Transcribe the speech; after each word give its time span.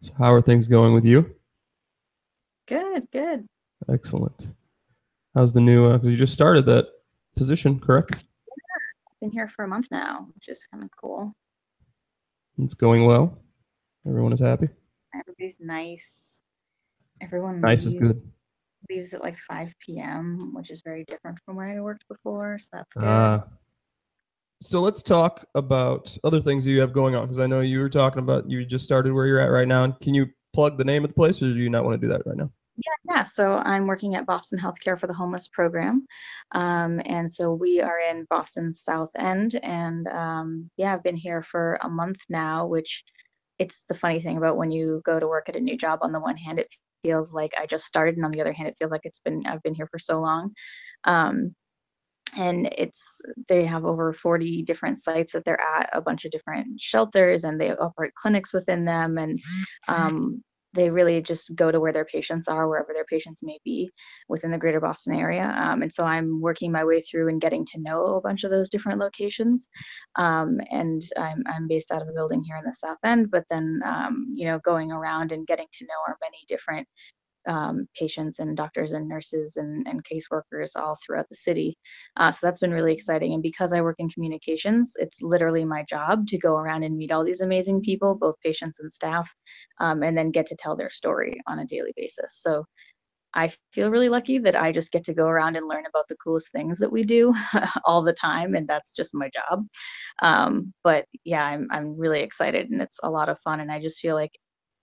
So 0.00 0.12
how 0.16 0.32
are 0.32 0.40
things 0.42 0.68
going 0.68 0.94
with 0.94 1.04
you? 1.04 1.34
Good, 2.68 3.08
good. 3.12 3.46
Excellent. 3.88 4.48
How's 5.34 5.52
the 5.52 5.60
new? 5.60 5.92
Because 5.92 6.08
you 6.08 6.16
just 6.16 6.32
started 6.34 6.66
that 6.66 6.86
position, 7.36 7.80
correct? 7.80 8.12
Yeah, 8.12 8.20
Been 9.20 9.30
here 9.32 9.50
for 9.54 9.64
a 9.64 9.68
month 9.68 9.88
now, 9.90 10.28
which 10.34 10.48
is 10.48 10.64
kind 10.70 10.84
of 10.84 10.90
cool. 11.00 11.34
It's 12.58 12.74
going 12.74 13.06
well. 13.06 13.38
Everyone 14.06 14.32
is 14.32 14.40
happy. 14.40 14.68
Everybody's 15.14 15.58
nice. 15.60 16.40
Everyone 17.20 17.60
Nice 17.60 17.84
is 17.84 17.94
good. 17.94 18.20
leaves 18.88 19.12
at 19.14 19.22
like 19.22 19.38
5 19.38 19.72
p.m., 19.84 20.52
which 20.54 20.70
is 20.70 20.82
very 20.84 21.04
different 21.04 21.38
from 21.44 21.56
where 21.56 21.68
I 21.68 21.80
worked 21.80 22.06
before. 22.08 22.58
So 22.60 22.68
that's 22.72 22.92
good. 22.94 23.04
Ah. 23.04 23.44
So 24.60 24.80
let's 24.80 25.02
talk 25.02 25.46
about 25.54 26.16
other 26.24 26.40
things 26.40 26.66
you 26.66 26.80
have 26.80 26.92
going 26.92 27.14
on 27.14 27.22
because 27.22 27.38
I 27.38 27.46
know 27.46 27.60
you 27.60 27.78
were 27.78 27.88
talking 27.88 28.20
about 28.20 28.50
you 28.50 28.64
just 28.64 28.84
started 28.84 29.12
where 29.12 29.26
you're 29.26 29.40
at 29.40 29.50
right 29.50 29.68
now. 29.68 29.86
Can 29.90 30.14
you 30.14 30.26
plug 30.52 30.78
the 30.78 30.84
name 30.84 31.04
of 31.04 31.10
the 31.10 31.14
place, 31.14 31.40
or 31.42 31.52
do 31.52 31.60
you 31.60 31.70
not 31.70 31.84
want 31.84 32.00
to 32.00 32.06
do 32.06 32.12
that 32.12 32.26
right 32.26 32.36
now? 32.36 32.50
Yeah, 33.08 33.22
so 33.22 33.54
I'm 33.54 33.86
working 33.86 34.14
at 34.14 34.26
Boston 34.26 34.58
Healthcare 34.58 34.98
for 34.98 35.06
the 35.06 35.14
Homeless 35.14 35.48
program. 35.48 36.06
Um, 36.52 37.00
and 37.04 37.30
so 37.30 37.52
we 37.52 37.80
are 37.80 37.98
in 37.98 38.26
Boston's 38.30 38.82
South 38.82 39.10
End. 39.16 39.58
And 39.62 40.06
um, 40.08 40.70
yeah, 40.76 40.94
I've 40.94 41.02
been 41.02 41.16
here 41.16 41.42
for 41.42 41.78
a 41.82 41.88
month 41.88 42.20
now, 42.28 42.66
which 42.66 43.04
it's 43.58 43.82
the 43.88 43.94
funny 43.94 44.20
thing 44.20 44.36
about 44.36 44.56
when 44.56 44.70
you 44.70 45.02
go 45.04 45.18
to 45.18 45.26
work 45.26 45.48
at 45.48 45.56
a 45.56 45.60
new 45.60 45.76
job. 45.76 46.00
On 46.02 46.12
the 46.12 46.20
one 46.20 46.36
hand, 46.36 46.58
it 46.58 46.72
feels 47.02 47.32
like 47.32 47.52
I 47.58 47.66
just 47.66 47.86
started, 47.86 48.16
and 48.16 48.24
on 48.24 48.30
the 48.30 48.40
other 48.40 48.52
hand, 48.52 48.68
it 48.68 48.76
feels 48.78 48.90
like 48.90 49.02
it's 49.04 49.20
been 49.20 49.44
I've 49.46 49.62
been 49.62 49.74
here 49.74 49.88
for 49.90 49.98
so 49.98 50.20
long. 50.20 50.54
Um, 51.04 51.54
and 52.36 52.72
it's 52.76 53.20
they 53.48 53.64
have 53.64 53.84
over 53.84 54.12
40 54.12 54.62
different 54.62 54.98
sites 54.98 55.32
that 55.32 55.44
they're 55.44 55.60
at 55.60 55.90
a 55.92 56.00
bunch 56.00 56.24
of 56.24 56.30
different 56.30 56.80
shelters 56.80 57.44
and 57.44 57.60
they 57.60 57.72
operate 57.72 58.14
clinics 58.14 58.52
within 58.52 58.84
them 58.84 59.18
and 59.18 59.38
um, 59.88 60.42
they 60.74 60.90
really 60.90 61.22
just 61.22 61.54
go 61.56 61.70
to 61.72 61.80
where 61.80 61.92
their 61.92 62.04
patients 62.04 62.46
are 62.46 62.68
wherever 62.68 62.92
their 62.92 63.04
patients 63.04 63.42
may 63.42 63.58
be 63.64 63.90
within 64.28 64.50
the 64.50 64.58
greater 64.58 64.80
boston 64.80 65.14
area 65.14 65.54
um, 65.58 65.82
and 65.82 65.92
so 65.92 66.04
i'm 66.04 66.40
working 66.40 66.70
my 66.70 66.84
way 66.84 67.00
through 67.00 67.28
and 67.28 67.40
getting 67.40 67.64
to 67.64 67.80
know 67.80 68.04
a 68.04 68.20
bunch 68.20 68.44
of 68.44 68.50
those 68.50 68.70
different 68.70 68.98
locations 68.98 69.68
um, 70.16 70.60
and 70.70 71.02
I'm, 71.16 71.42
I'm 71.46 71.68
based 71.68 71.90
out 71.90 72.02
of 72.02 72.08
a 72.08 72.12
building 72.12 72.42
here 72.44 72.56
in 72.56 72.64
the 72.64 72.74
south 72.74 72.98
end 73.04 73.30
but 73.30 73.44
then 73.50 73.80
um, 73.84 74.26
you 74.34 74.46
know 74.46 74.58
going 74.64 74.92
around 74.92 75.32
and 75.32 75.46
getting 75.46 75.66
to 75.72 75.84
know 75.84 75.94
our 76.06 76.16
many 76.20 76.38
different 76.48 76.86
um, 77.48 77.88
patients 77.98 78.38
and 78.38 78.56
doctors 78.56 78.92
and 78.92 79.08
nurses 79.08 79.56
and, 79.56 79.86
and 79.88 80.04
caseworkers 80.04 80.76
all 80.76 80.96
throughout 81.04 81.28
the 81.28 81.36
city. 81.36 81.76
Uh, 82.16 82.30
so 82.30 82.46
that's 82.46 82.60
been 82.60 82.72
really 82.72 82.92
exciting. 82.92 83.32
And 83.32 83.42
because 83.42 83.72
I 83.72 83.80
work 83.80 83.96
in 83.98 84.10
communications, 84.10 84.92
it's 84.98 85.22
literally 85.22 85.64
my 85.64 85.84
job 85.88 86.26
to 86.28 86.38
go 86.38 86.56
around 86.56 86.84
and 86.84 86.96
meet 86.96 87.10
all 87.10 87.24
these 87.24 87.40
amazing 87.40 87.80
people, 87.80 88.14
both 88.14 88.36
patients 88.44 88.80
and 88.80 88.92
staff, 88.92 89.32
um, 89.80 90.02
and 90.02 90.16
then 90.16 90.30
get 90.30 90.46
to 90.46 90.56
tell 90.56 90.76
their 90.76 90.90
story 90.90 91.40
on 91.46 91.58
a 91.58 91.66
daily 91.66 91.92
basis. 91.96 92.40
So 92.40 92.64
I 93.34 93.52
feel 93.72 93.90
really 93.90 94.08
lucky 94.08 94.38
that 94.38 94.56
I 94.56 94.72
just 94.72 94.92
get 94.92 95.04
to 95.04 95.14
go 95.14 95.26
around 95.26 95.56
and 95.56 95.68
learn 95.68 95.84
about 95.86 96.08
the 96.08 96.16
coolest 96.16 96.50
things 96.50 96.78
that 96.78 96.90
we 96.90 97.04
do 97.04 97.34
all 97.84 98.02
the 98.02 98.12
time, 98.12 98.54
and 98.54 98.66
that's 98.66 98.92
just 98.92 99.14
my 99.14 99.30
job. 99.34 99.66
Um, 100.22 100.72
but 100.82 101.04
yeah, 101.24 101.44
I'm 101.44 101.68
I'm 101.70 101.96
really 101.98 102.20
excited, 102.20 102.70
and 102.70 102.80
it's 102.80 102.98
a 103.02 103.10
lot 103.10 103.28
of 103.28 103.38
fun, 103.40 103.60
and 103.60 103.70
I 103.70 103.80
just 103.80 104.00
feel 104.00 104.14
like 104.14 104.32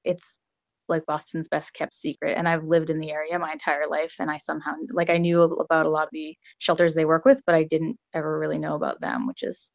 it's 0.03 0.39
like 0.87 1.05
Boston's 1.05 1.47
best 1.47 1.73
kept 1.73 1.93
secret. 1.93 2.37
And 2.37 2.47
I've 2.47 2.63
lived 2.63 2.89
in 2.89 2.99
the 2.99 3.11
area 3.11 3.37
my 3.39 3.51
entire 3.51 3.87
life, 3.89 4.15
and 4.19 4.29
I 4.29 4.37
somehow 4.37 4.73
like 4.91 5.09
I 5.09 5.17
knew 5.17 5.41
about 5.43 5.85
a 5.85 5.89
lot 5.89 6.03
of 6.03 6.09
the 6.11 6.35
shelters 6.59 6.93
they 6.95 7.05
work 7.05 7.25
with, 7.25 7.41
but 7.45 7.55
I 7.55 7.63
didn't 7.63 7.97
ever 8.13 8.39
really 8.39 8.59
know 8.59 8.75
about 8.75 9.01
them, 9.01 9.27
which 9.27 9.43
is 9.43 9.71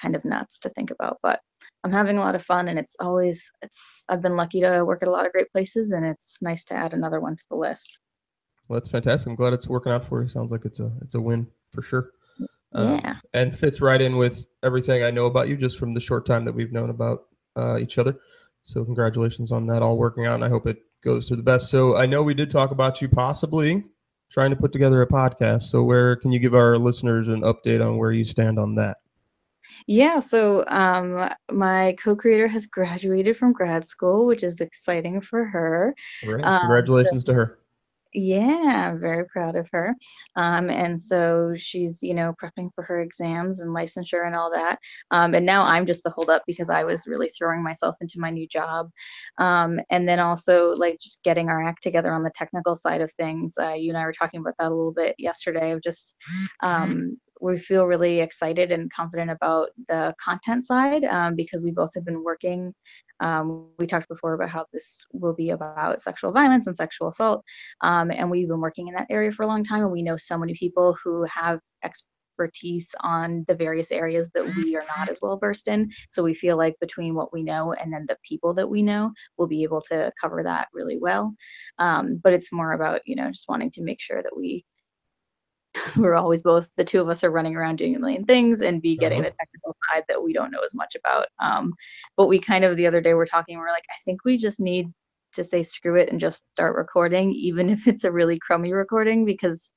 kind 0.00 0.16
of 0.16 0.24
nuts 0.24 0.58
to 0.60 0.68
think 0.70 0.90
about. 0.90 1.18
But 1.22 1.40
I'm 1.84 1.92
having 1.92 2.18
a 2.18 2.20
lot 2.20 2.34
of 2.34 2.44
fun, 2.44 2.68
and 2.68 2.78
it's 2.78 2.96
always 3.00 3.50
it's 3.62 4.04
I've 4.08 4.22
been 4.22 4.36
lucky 4.36 4.60
to 4.60 4.84
work 4.84 5.02
at 5.02 5.08
a 5.08 5.12
lot 5.12 5.26
of 5.26 5.32
great 5.32 5.50
places, 5.52 5.92
and 5.92 6.04
it's 6.04 6.38
nice 6.40 6.64
to 6.64 6.74
add 6.74 6.94
another 6.94 7.20
one 7.20 7.36
to 7.36 7.44
the 7.50 7.56
list. 7.56 8.00
Well, 8.68 8.78
that's 8.78 8.88
fantastic. 8.88 9.28
I'm 9.28 9.36
glad 9.36 9.52
it's 9.52 9.68
working 9.68 9.92
out 9.92 10.04
for 10.04 10.22
you. 10.22 10.28
Sounds 10.28 10.52
like 10.52 10.64
it's 10.64 10.80
a 10.80 10.92
it's 11.02 11.14
a 11.14 11.20
win 11.20 11.46
for 11.72 11.82
sure. 11.82 12.12
Um, 12.72 13.00
Yeah. 13.04 13.16
and 13.34 13.58
fits 13.58 13.80
right 13.80 14.00
in 14.00 14.16
with 14.16 14.46
everything 14.62 15.02
I 15.02 15.10
know 15.10 15.26
about 15.26 15.48
you 15.48 15.56
just 15.56 15.78
from 15.78 15.92
the 15.92 16.00
short 16.00 16.24
time 16.24 16.44
that 16.44 16.52
we've 16.52 16.72
known 16.72 16.90
about 16.90 17.24
uh, 17.56 17.78
each 17.78 17.98
other. 17.98 18.16
So 18.62 18.84
congratulations 18.84 19.52
on 19.52 19.66
that 19.68 19.82
all 19.82 19.96
working 19.96 20.26
out, 20.26 20.34
and 20.36 20.44
I 20.44 20.48
hope 20.48 20.66
it 20.66 20.78
goes 21.02 21.26
to 21.28 21.36
the 21.36 21.42
best. 21.42 21.70
So 21.70 21.96
I 21.96 22.06
know 22.06 22.22
we 22.22 22.34
did 22.34 22.50
talk 22.50 22.70
about 22.70 23.00
you 23.00 23.08
possibly 23.08 23.84
trying 24.30 24.50
to 24.50 24.56
put 24.56 24.72
together 24.72 25.02
a 25.02 25.06
podcast. 25.06 25.62
So 25.62 25.82
where 25.82 26.16
can 26.16 26.30
you 26.30 26.38
give 26.38 26.54
our 26.54 26.78
listeners 26.78 27.28
an 27.28 27.40
update 27.42 27.84
on 27.84 27.96
where 27.96 28.12
you 28.12 28.24
stand 28.24 28.58
on 28.58 28.74
that? 28.76 28.98
Yeah, 29.86 30.18
so 30.18 30.64
um, 30.68 31.30
my 31.50 31.96
co-creator 32.02 32.48
has 32.48 32.66
graduated 32.66 33.36
from 33.36 33.52
grad 33.52 33.86
school, 33.86 34.26
which 34.26 34.42
is 34.42 34.60
exciting 34.60 35.20
for 35.20 35.44
her. 35.44 35.94
Right. 36.26 36.44
Um, 36.44 36.56
so- 36.56 36.60
Congratulations 36.60 37.24
to 37.24 37.34
her. 37.34 37.59
Yeah, 38.12 38.90
I'm 38.90 38.98
very 38.98 39.24
proud 39.26 39.54
of 39.54 39.68
her. 39.72 39.94
Um, 40.34 40.68
and 40.68 41.00
so 41.00 41.54
she's, 41.56 42.02
you 42.02 42.12
know, 42.12 42.34
prepping 42.42 42.70
for 42.74 42.82
her 42.82 43.00
exams 43.00 43.60
and 43.60 43.70
licensure 43.70 44.26
and 44.26 44.34
all 44.34 44.50
that. 44.50 44.80
Um, 45.12 45.34
and 45.34 45.46
now 45.46 45.62
I'm 45.62 45.86
just 45.86 46.02
the 46.02 46.10
holdup 46.10 46.42
because 46.44 46.70
I 46.70 46.82
was 46.82 47.06
really 47.06 47.28
throwing 47.28 47.62
myself 47.62 47.96
into 48.00 48.18
my 48.18 48.30
new 48.30 48.48
job. 48.48 48.90
Um, 49.38 49.78
and 49.90 50.08
then 50.08 50.18
also 50.18 50.70
like 50.70 50.98
just 51.00 51.22
getting 51.22 51.48
our 51.48 51.64
act 51.64 51.84
together 51.84 52.12
on 52.12 52.24
the 52.24 52.32
technical 52.34 52.74
side 52.74 53.00
of 53.00 53.12
things. 53.12 53.56
Uh, 53.56 53.74
you 53.74 53.90
and 53.90 53.98
I 53.98 54.04
were 54.04 54.12
talking 54.12 54.40
about 54.40 54.54
that 54.58 54.72
a 54.72 54.74
little 54.74 54.92
bit 54.92 55.14
yesterday 55.16 55.70
of 55.70 55.80
just 55.80 56.16
um, 56.64 57.16
we 57.40 57.58
feel 57.58 57.86
really 57.86 58.20
excited 58.20 58.72
and 58.72 58.92
confident 58.92 59.30
about 59.30 59.70
the 59.88 60.14
content 60.22 60.64
side 60.64 61.04
um, 61.04 61.34
because 61.34 61.62
we 61.62 61.70
both 61.70 61.90
have 61.94 62.04
been 62.04 62.22
working. 62.22 62.74
Um, 63.20 63.68
we 63.78 63.86
talked 63.86 64.08
before 64.08 64.34
about 64.34 64.50
how 64.50 64.66
this 64.72 65.04
will 65.12 65.34
be 65.34 65.50
about 65.50 66.00
sexual 66.00 66.32
violence 66.32 66.66
and 66.66 66.76
sexual 66.76 67.08
assault. 67.08 67.44
Um, 67.82 68.10
and 68.10 68.30
we've 68.30 68.48
been 68.48 68.60
working 68.60 68.88
in 68.88 68.94
that 68.94 69.06
area 69.10 69.32
for 69.32 69.42
a 69.42 69.46
long 69.46 69.64
time. 69.64 69.82
And 69.82 69.92
we 69.92 70.02
know 70.02 70.16
so 70.16 70.38
many 70.38 70.54
people 70.54 70.96
who 71.02 71.24
have 71.24 71.60
expertise 71.84 72.94
on 73.00 73.44
the 73.48 73.54
various 73.54 73.92
areas 73.92 74.30
that 74.34 74.44
we 74.56 74.74
are 74.76 74.82
not 74.96 75.10
as 75.10 75.18
well 75.20 75.38
versed 75.38 75.68
in. 75.68 75.90
So 76.08 76.22
we 76.22 76.34
feel 76.34 76.56
like 76.56 76.74
between 76.80 77.14
what 77.14 77.32
we 77.32 77.42
know 77.42 77.74
and 77.74 77.92
then 77.92 78.06
the 78.08 78.16
people 78.26 78.54
that 78.54 78.68
we 78.68 78.82
know, 78.82 79.12
we'll 79.36 79.48
be 79.48 79.62
able 79.62 79.82
to 79.82 80.10
cover 80.20 80.42
that 80.42 80.68
really 80.72 80.98
well. 80.98 81.34
Um, 81.78 82.20
but 82.22 82.32
it's 82.32 82.52
more 82.52 82.72
about, 82.72 83.02
you 83.04 83.16
know, 83.16 83.30
just 83.30 83.48
wanting 83.48 83.70
to 83.72 83.82
make 83.82 84.00
sure 84.00 84.22
that 84.22 84.36
we 84.36 84.64
we're 85.96 86.14
always 86.14 86.42
both 86.42 86.70
the 86.76 86.84
two 86.84 87.00
of 87.00 87.08
us 87.08 87.22
are 87.24 87.30
running 87.30 87.54
around 87.56 87.76
doing 87.76 87.94
a 87.94 87.98
million 87.98 88.24
things 88.24 88.60
and 88.60 88.82
be 88.82 88.96
getting 88.96 89.20
Uh-huh. 89.20 89.30
the 89.30 89.36
technical 89.38 89.76
side 89.90 90.04
that 90.08 90.22
we 90.22 90.32
don't 90.32 90.50
know 90.50 90.60
as 90.64 90.74
much 90.74 90.94
about 90.96 91.28
um, 91.38 91.72
but 92.16 92.26
we 92.26 92.38
kind 92.38 92.64
of 92.64 92.76
the 92.76 92.86
other 92.86 93.00
day 93.00 93.14
we're 93.14 93.26
talking 93.26 93.58
we're 93.58 93.68
like 93.68 93.84
i 93.90 93.98
think 94.04 94.24
we 94.24 94.36
just 94.36 94.60
need 94.60 94.92
to 95.32 95.44
say 95.44 95.62
screw 95.62 95.94
it 95.96 96.10
and 96.10 96.18
just 96.20 96.44
start 96.54 96.74
recording 96.76 97.32
even 97.32 97.70
if 97.70 97.86
it's 97.86 98.04
a 98.04 98.10
really 98.10 98.36
crummy 98.38 98.72
recording 98.72 99.24
because 99.24 99.70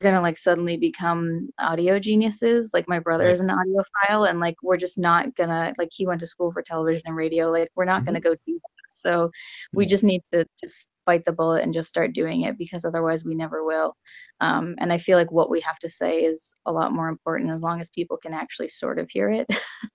we're 0.00 0.10
gonna 0.10 0.22
like 0.22 0.38
suddenly 0.38 0.76
become 0.76 1.48
audio 1.58 1.98
geniuses 1.98 2.70
like 2.74 2.88
my 2.88 2.98
brother 2.98 3.24
Right. 3.24 3.32
is 3.32 3.40
an 3.40 3.48
audiophile 3.50 4.28
and 4.28 4.40
like 4.40 4.56
we're 4.62 4.76
just 4.78 4.98
not 4.98 5.34
gonna 5.36 5.74
like 5.78 5.90
he 5.92 6.06
went 6.06 6.20
to 6.20 6.26
school 6.26 6.50
for 6.52 6.62
television 6.62 7.02
and 7.06 7.16
radio 7.16 7.50
like 7.50 7.68
we're 7.76 7.84
not 7.84 8.04
gonna 8.04 8.20
go 8.20 8.34
do 8.46 8.54
that 8.54 8.86
so 8.90 9.30
we 9.72 9.86
just 9.86 10.02
need 10.02 10.22
to 10.32 10.44
just 10.60 10.90
bite 11.10 11.24
the 11.24 11.32
bullet 11.40 11.62
and 11.62 11.74
just 11.74 11.88
start 11.88 12.12
doing 12.12 12.42
it 12.42 12.56
because 12.56 12.84
otherwise 12.84 13.24
we 13.24 13.34
never 13.34 13.64
will 13.64 13.96
um, 14.40 14.74
and 14.78 14.92
i 14.92 14.98
feel 14.98 15.18
like 15.18 15.32
what 15.32 15.50
we 15.50 15.60
have 15.60 15.78
to 15.78 15.88
say 15.88 16.20
is 16.20 16.54
a 16.66 16.72
lot 16.72 16.92
more 16.92 17.08
important 17.08 17.50
as 17.50 17.62
long 17.62 17.80
as 17.80 17.88
people 17.90 18.16
can 18.16 18.32
actually 18.32 18.68
sort 18.68 18.98
of 18.98 19.08
hear 19.10 19.30
it 19.30 19.46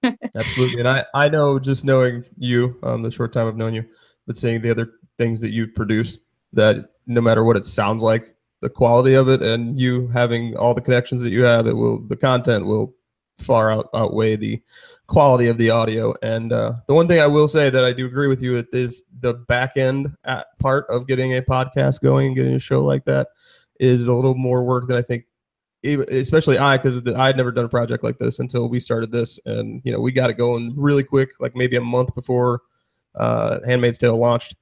Absolutely. 0.35 0.79
And 0.79 0.89
I, 0.89 1.05
I 1.13 1.29
know 1.29 1.59
just 1.59 1.85
knowing 1.85 2.23
you, 2.37 2.77
um, 2.83 3.03
the 3.03 3.11
short 3.11 3.33
time 3.33 3.47
I've 3.47 3.57
known 3.57 3.73
you, 3.73 3.85
but 4.27 4.37
seeing 4.37 4.61
the 4.61 4.71
other 4.71 4.93
things 5.17 5.39
that 5.41 5.51
you've 5.51 5.75
produced, 5.75 6.19
that 6.53 6.89
no 7.07 7.21
matter 7.21 7.43
what 7.43 7.57
it 7.57 7.65
sounds 7.65 8.03
like, 8.03 8.35
the 8.61 8.69
quality 8.69 9.13
of 9.13 9.29
it 9.29 9.41
and 9.41 9.79
you 9.79 10.07
having 10.07 10.55
all 10.57 10.73
the 10.73 10.81
connections 10.81 11.21
that 11.21 11.31
you 11.31 11.43
have, 11.43 11.67
it 11.67 11.73
will, 11.73 11.99
the 12.07 12.15
content 12.15 12.65
will 12.65 12.95
far 13.37 13.71
out, 13.71 13.89
outweigh 13.93 14.35
the 14.35 14.61
quality 15.07 15.47
of 15.47 15.57
the 15.57 15.69
audio. 15.69 16.13
And 16.21 16.51
uh, 16.51 16.73
the 16.87 16.93
one 16.93 17.07
thing 17.07 17.19
I 17.19 17.27
will 17.27 17.47
say 17.47 17.69
that 17.69 17.85
I 17.85 17.93
do 17.93 18.05
agree 18.05 18.27
with 18.27 18.41
you 18.41 18.53
with 18.53 18.73
is 18.73 19.03
the 19.19 19.33
back 19.33 19.77
end 19.77 20.15
at 20.23 20.47
part 20.59 20.85
of 20.89 21.07
getting 21.07 21.35
a 21.35 21.41
podcast 21.41 22.01
going 22.01 22.27
and 22.27 22.35
getting 22.35 22.55
a 22.55 22.59
show 22.59 22.83
like 22.83 23.05
that 23.05 23.29
is 23.79 24.07
a 24.07 24.13
little 24.13 24.35
more 24.35 24.63
work 24.63 24.87
than 24.87 24.97
I 24.97 25.01
think 25.01 25.25
especially 25.85 26.57
I, 26.57 26.77
because 26.77 27.05
I 27.15 27.27
had 27.27 27.37
never 27.37 27.51
done 27.51 27.65
a 27.65 27.69
project 27.69 28.03
like 28.03 28.17
this 28.17 28.39
until 28.39 28.67
we 28.67 28.79
started 28.79 29.11
this, 29.11 29.39
and 29.45 29.81
you 29.83 29.91
know 29.91 29.99
we 29.99 30.11
got 30.11 30.29
it 30.29 30.33
going 30.33 30.73
really 30.75 31.03
quick, 31.03 31.29
like 31.39 31.55
maybe 31.55 31.75
a 31.75 31.81
month 31.81 32.15
before 32.15 32.61
uh, 33.15 33.59
*Handmaid's 33.65 33.97
Tale* 33.97 34.17
launched, 34.17 34.55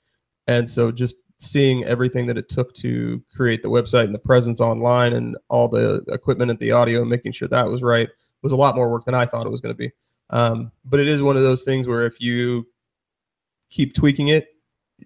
and 0.48 0.70
so 0.70 0.92
just 0.92 1.16
seeing 1.40 1.84
everything 1.86 2.26
that 2.28 2.38
it 2.38 2.50
took 2.50 2.74
to 2.74 3.22
create 3.36 3.62
the 3.64 3.70
website 3.70 4.06
and 4.06 4.16
the 4.16 4.20
presence 4.20 4.62
online 4.62 5.14
and 5.14 5.38
all 5.50 5.68
the 5.68 6.04
equipment 6.08 6.50
and 6.50 6.60
the 6.60 6.72
audio 6.72 7.02
and 7.02 7.10
making 7.10 7.32
sure 7.32 7.48
that 7.48 7.68
was 7.68 7.84
right 7.84 8.10
was 8.44 8.52
a 8.52 8.58
lot 8.58 8.76
more 8.76 8.90
work 8.90 9.06
than 9.06 9.16
I 9.16 9.26
thought 9.26 9.46
it 9.48 9.50
was 9.50 9.62
going 9.62 9.74
to 9.74 9.78
be. 9.78 9.92
Um, 10.30 10.72
but 10.86 11.00
it 11.00 11.08
is 11.08 11.22
one 11.22 11.38
of 11.38 11.44
those 11.44 11.64
things 11.64 11.88
where 11.88 12.06
if 12.06 12.20
you 12.20 12.68
keep 13.70 13.94
tweaking 13.96 14.28
it 14.30 14.48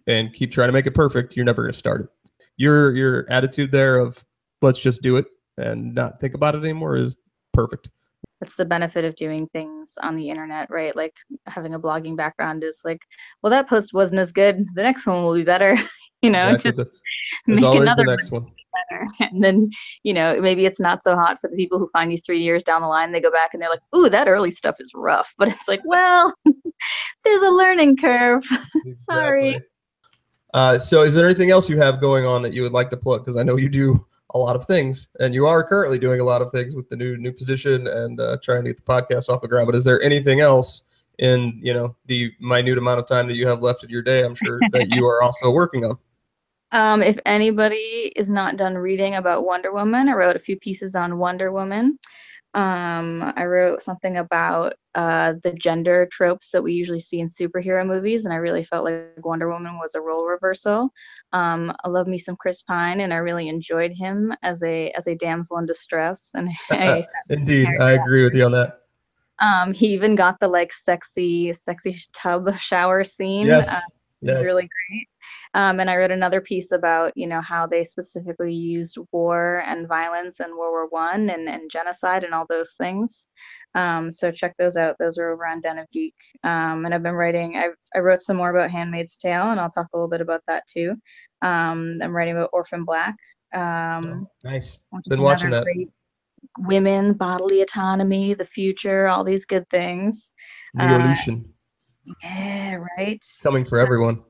and 0.08 0.34
keep 0.34 0.52
trying 0.52 0.68
to 0.70 0.74
make 0.74 0.86
it 0.88 0.94
perfect, 0.94 1.36
you're 1.36 1.46
never 1.46 1.62
going 1.64 1.74
to 1.74 1.78
start 1.80 2.02
it. 2.02 2.10
Your 2.58 2.96
your 2.96 3.26
attitude 3.30 3.72
there 3.72 3.98
of 3.98 4.24
let's 4.62 4.80
just 4.80 5.02
do 5.02 5.18
it 5.18 5.26
and 5.58 5.94
not 5.94 6.20
think 6.20 6.34
about 6.34 6.56
it 6.56 6.60
anymore 6.64 6.98
is 6.98 7.16
perfect. 7.54 7.90
that's 8.40 8.56
the 8.56 8.66
benefit 8.66 9.06
of 9.06 9.16
doing 9.16 9.48
things 9.54 9.96
on 10.02 10.16
the 10.16 10.30
internet, 10.30 10.70
right? 10.70 10.96
Like 10.96 11.14
having 11.48 11.74
a 11.74 11.80
blogging 11.80 12.16
background 12.16 12.64
is 12.64 12.82
like, 12.86 13.02
well, 13.42 13.50
that 13.52 13.68
post 13.68 13.94
wasn't 13.94 14.20
as 14.20 14.32
good. 14.32 14.66
The 14.76 14.84
next 14.84 15.06
one 15.08 15.24
will 15.24 15.34
be 15.36 15.44
better. 15.44 15.76
you 16.22 16.30
know, 16.30 16.50
Exactly. 16.50 16.84
just 16.86 16.98
There's 17.46 17.62
make 17.62 17.66
always 17.66 17.82
another 17.82 18.04
the 18.04 18.08
one 18.08 18.16
next 18.16 18.32
one. 18.32 18.52
Better. 18.90 19.08
And 19.20 19.44
then, 19.44 19.70
you 20.04 20.14
know, 20.14 20.40
maybe 20.42 20.66
it's 20.66 20.80
not 20.80 21.04
so 21.04 21.16
hot 21.16 21.40
for 21.40 21.50
the 21.50 21.56
people 21.56 21.80
who 21.80 21.88
find 21.90 22.12
you 22.12 22.18
three 22.18 22.42
years 22.42 22.64
down 22.64 22.82
the 22.82 22.88
line. 22.88 23.12
They 23.12 23.20
go 23.20 23.32
back 23.32 23.52
and 23.54 23.62
they're 23.62 23.70
like, 23.70 23.82
ooh, 23.96 24.10
that 24.10 24.28
early 24.28 24.52
stuff 24.52 24.76
is 24.80 24.92
rough. 24.96 25.34
But 25.38 25.50
it's 25.50 25.68
like, 25.68 25.82
well, 25.86 26.34
there's 27.24 27.42
a 27.42 27.50
learning 27.50 27.98
curve. 27.98 28.44
Sorry. 28.94 29.60
Uh, 30.54 30.78
so, 30.78 31.04
is 31.04 31.14
there 31.14 31.26
anything 31.26 31.52
else 31.52 31.70
you 31.70 31.78
have 31.78 32.00
going 32.00 32.26
on 32.26 32.42
that 32.42 32.54
you 32.54 32.62
would 32.62 32.72
like 32.72 32.90
to 32.90 32.98
plug? 32.98 33.24
Because 33.24 33.36
I 33.36 33.44
know 33.44 33.58
you 33.58 33.70
do 33.70 34.06
a 34.32 34.38
lot 34.38 34.56
of 34.56 34.66
things, 34.66 35.10
and 35.20 35.34
you 35.34 35.46
are 35.46 35.64
currently 35.64 36.00
doing 36.00 36.20
a 36.20 36.24
lot 36.24 36.42
of 36.42 36.52
things 36.52 36.76
with 36.76 36.88
the 36.90 36.96
new 36.96 37.18
new 37.18 37.32
position 37.32 37.88
and 37.88 38.20
uh, 38.20 38.38
trying 38.42 38.64
to 38.64 38.70
get 38.70 38.78
the 38.78 38.84
podcast 38.84 39.30
off 39.30 39.42
the 39.42 39.48
ground. 39.48 39.68
But 39.68 39.76
is 39.76 39.84
there 39.84 40.02
anything 40.02 40.40
else 40.40 40.84
in 41.20 41.60
you 41.62 41.74
know 41.74 41.96
the 42.06 42.32
minute 42.40 42.78
amount 42.78 43.00
of 43.00 43.08
time 43.08 43.28
that 43.28 43.36
you 43.36 43.48
have 43.48 43.62
left 43.62 43.84
in 43.84 43.90
your 43.90 44.02
day? 44.02 44.24
I'm 44.24 44.36
sure 44.36 44.60
that 44.72 44.90
you 44.90 45.06
are 45.06 45.22
also 45.22 45.52
working 45.52 45.84
on. 45.86 45.98
Um, 46.72 47.02
if 47.02 47.18
anybody 47.26 48.12
is 48.16 48.30
not 48.30 48.58
done 48.58 48.78
reading 48.78 49.16
about 49.16 49.46
Wonder 49.46 49.72
Woman, 49.72 50.10
I 50.10 50.14
wrote 50.14 50.36
a 50.36 50.40
few 50.40 50.58
pieces 50.58 50.96
on 50.96 51.18
Wonder 51.18 51.52
Woman. 51.52 51.98
Um, 52.54 53.34
I 53.36 53.46
wrote 53.46 53.84
something 53.84 54.18
about 54.18 54.74
uh, 54.96 55.36
the 55.44 55.54
gender 55.54 56.08
tropes 56.12 56.50
that 56.52 56.64
we 56.64 56.74
usually 56.74 57.00
see 57.00 57.20
in 57.20 57.28
superhero 57.28 57.86
movies, 57.86 58.26
and 58.26 58.34
I 58.34 58.38
really 58.38 58.64
felt 58.64 58.84
like 58.86 59.06
Wonder 59.24 59.50
Woman 59.52 59.78
was 59.78 59.94
a 59.96 60.02
role 60.02 60.26
reversal. 60.26 60.90
Um, 61.34 61.72
I 61.84 61.90
love 61.90 62.08
me 62.08 62.18
some 62.18 62.36
Chris 62.36 62.64
Pine, 62.64 63.02
and 63.02 63.14
I 63.14 63.18
really 63.18 63.48
enjoyed 63.48 63.92
him 63.92 64.34
as 64.44 64.64
a 64.64 64.90
as 64.92 65.08
a 65.08 65.16
damsel 65.16 65.60
in 65.60 65.66
distress. 65.68 66.32
And 66.34 66.50
I, 66.72 67.06
Indeed, 67.30 67.68
I 67.80 67.92
agree 68.02 68.24
with 68.24 68.34
you 68.34 68.46
on 68.46 68.52
that. 68.54 68.80
um, 69.40 69.72
he 69.74 69.88
even 69.94 70.16
got 70.16 70.40
the 70.40 70.48
like 70.48 70.74
sexy 70.74 71.54
sexy 71.54 71.96
tub 72.14 72.58
shower 72.58 73.04
scene. 73.04 73.46
Yes, 73.46 73.68
Uh, 73.68 73.82
it 74.24 74.32
was 74.32 74.42
really 74.46 74.64
great. 74.64 75.08
Um, 75.54 75.80
and 75.80 75.90
I 75.90 75.96
wrote 75.98 76.12
another 76.12 76.42
piece 76.42 76.72
about, 76.72 77.12
you 77.16 77.28
know, 77.28 77.42
how 77.42 77.66
they 77.68 77.84
specifically 77.84 78.54
used 78.54 78.98
war 79.12 79.64
and 79.66 79.88
violence 79.88 80.40
and 80.40 80.52
World 80.56 80.72
War 80.72 80.88
One 80.90 81.30
and, 81.30 81.48
and 81.50 81.70
genocide 81.72 82.24
and 82.24 82.34
all 82.34 82.46
those 82.50 82.74
things. 82.78 83.28
Um, 83.76 84.12
so 84.12 84.32
check 84.32 84.56
those 84.58 84.76
out. 84.78 84.96
Those 85.00 85.18
are 85.18 85.32
over 85.32 85.46
on 85.48 85.62
Den 85.62 85.80
of 85.80 85.90
Geek. 85.92 86.16
Um, 86.44 86.86
and 86.86 86.94
I've 86.94 87.04
been 87.04 87.14
writing. 87.16 87.56
I 87.58 87.70
I 87.96 88.00
wrote 88.00 88.22
some 88.22 88.38
more 88.38 88.50
about 88.56 88.70
Handmaid's 88.72 89.18
Tale, 89.18 89.52
and 89.52 89.60
I'll 89.60 89.72
talk 89.72 89.88
a 89.94 89.98
little 89.98 90.10
bit 90.10 90.22
about 90.22 90.42
that 90.48 90.64
too. 90.68 90.96
Um, 91.42 92.00
I'm 92.02 92.16
writing 92.16 92.36
about 92.36 92.50
Orphan 92.54 92.84
Black. 92.86 93.16
Um, 93.54 94.28
Oh, 94.46 94.50
nice. 94.50 94.80
Been 95.08 95.22
watching 95.22 95.50
that. 95.52 95.64
great- 95.64 95.90
Women, 96.60 97.14
bodily 97.14 97.62
autonomy, 97.62 98.34
the 98.34 98.44
future, 98.46 99.08
all 99.08 99.24
these 99.24 99.46
good 99.46 99.68
things. 99.70 100.32
Uh, 100.80 100.86
Revolution 100.88 101.54
Yeah, 102.24 102.76
right. 102.98 103.24
coming 103.44 103.64
for 103.66 103.78
so- 103.78 103.82
everyone. 103.84 104.22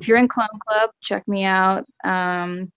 If 0.00 0.08
you're 0.08 0.18
in 0.18 0.28
Clone 0.28 0.48
Club, 0.66 0.90
check 1.00 1.26
me 1.26 1.44
out. 1.44 1.84
Um, 2.04 2.70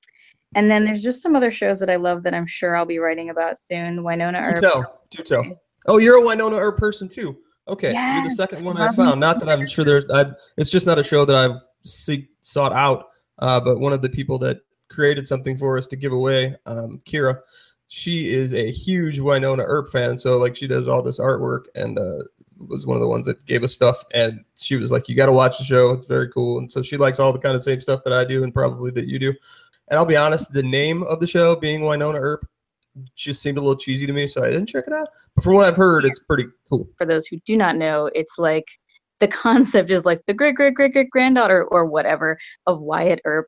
and 0.55 0.69
then 0.69 0.83
there's 0.85 1.03
just 1.03 1.21
some 1.21 1.35
other 1.35 1.51
shows 1.51 1.79
that 1.79 1.89
I 1.89 1.95
love 1.97 2.23
that 2.23 2.33
I'm 2.33 2.47
sure 2.47 2.75
I'll 2.75 2.85
be 2.85 2.99
writing 2.99 3.29
about 3.29 3.59
soon. 3.59 3.99
Wynonna 3.99 4.43
Do 4.43 4.49
Earp. 4.49 4.55
tell. 4.55 5.01
Do 5.11 5.23
tell. 5.23 5.43
Oh, 5.87 5.97
you're 5.97 6.17
a 6.17 6.21
Wynonna 6.21 6.59
Earp 6.59 6.77
person 6.77 7.07
too. 7.07 7.37
Okay, 7.67 7.91
you're 7.93 8.23
the 8.23 8.31
second 8.31 8.65
one 8.65 8.77
I 8.77 8.87
love 8.87 8.97
me 8.97 9.05
found. 9.05 9.19
Not 9.19 9.39
that 9.39 9.49
I'm 9.49 9.67
sure 9.67 9.85
there's. 9.85 10.05
I, 10.09 10.25
it's 10.57 10.71
just 10.71 10.87
not 10.87 10.97
a 10.97 11.03
show 11.03 11.23
that 11.25 11.35
I've 11.35 11.57
seek, 11.83 12.29
sought 12.41 12.73
out. 12.73 13.09
Uh, 13.37 13.59
but 13.59 13.79
one 13.79 13.93
of 13.93 14.01
the 14.01 14.09
people 14.09 14.39
that 14.39 14.57
created 14.89 15.27
something 15.27 15.55
for 15.55 15.77
us 15.77 15.85
to 15.87 15.95
give 15.95 16.11
away, 16.11 16.55
um, 16.65 16.99
Kira, 17.05 17.39
she 17.87 18.33
is 18.33 18.53
a 18.53 18.71
huge 18.71 19.19
Wynonna 19.19 19.63
Earp 19.65 19.91
fan. 19.91 20.17
So 20.17 20.37
like 20.37 20.55
she 20.55 20.67
does 20.67 20.87
all 20.87 21.03
this 21.03 21.19
artwork 21.19 21.65
and 21.75 21.97
uh, 21.99 22.23
was 22.67 22.85
one 22.85 22.97
of 22.97 23.01
the 23.01 23.07
ones 23.07 23.25
that 23.25 23.43
gave 23.45 23.63
us 23.63 23.73
stuff. 23.73 24.03
And 24.13 24.43
she 24.55 24.75
was 24.75 24.91
like, 24.91 25.07
"You 25.07 25.15
got 25.15 25.27
to 25.27 25.31
watch 25.31 25.57
the 25.57 25.63
show. 25.63 25.91
It's 25.91 26.05
very 26.05 26.29
cool." 26.29 26.57
And 26.59 26.71
so 26.71 26.81
she 26.81 26.97
likes 26.97 27.19
all 27.19 27.33
the 27.33 27.39
kind 27.39 27.55
of 27.55 27.63
same 27.63 27.81
stuff 27.81 28.03
that 28.03 28.13
I 28.13 28.23
do 28.25 28.43
and 28.43 28.53
probably 28.53 28.91
that 28.91 29.07
you 29.07 29.19
do. 29.19 29.33
And 29.89 29.97
I'll 29.97 30.05
be 30.05 30.17
honest, 30.17 30.53
the 30.53 30.63
name 30.63 31.03
of 31.03 31.19
the 31.19 31.27
show 31.27 31.55
being 31.55 31.81
Wynonna 31.81 32.19
Earp 32.19 32.47
just 33.15 33.41
seemed 33.41 33.57
a 33.57 33.61
little 33.61 33.75
cheesy 33.75 34.05
to 34.05 34.13
me, 34.13 34.27
so 34.27 34.43
I 34.43 34.47
didn't 34.47 34.67
check 34.67 34.85
it 34.87 34.93
out. 34.93 35.07
But 35.35 35.43
from 35.43 35.55
what 35.55 35.67
I've 35.67 35.77
heard, 35.77 36.05
it's 36.05 36.19
pretty 36.19 36.45
cool. 36.69 36.87
For 36.97 37.05
those 37.05 37.27
who 37.27 37.39
do 37.45 37.55
not 37.57 37.75
know, 37.75 38.09
it's 38.13 38.37
like 38.37 38.65
the 39.19 39.27
concept 39.27 39.91
is 39.91 40.05
like 40.05 40.21
the 40.25 40.33
great 40.33 40.55
great 40.55 40.73
great 40.73 40.93
great 40.93 41.09
granddaughter 41.09 41.65
or 41.65 41.85
whatever 41.85 42.37
of 42.67 42.79
Wyatt 42.79 43.21
Earp. 43.25 43.47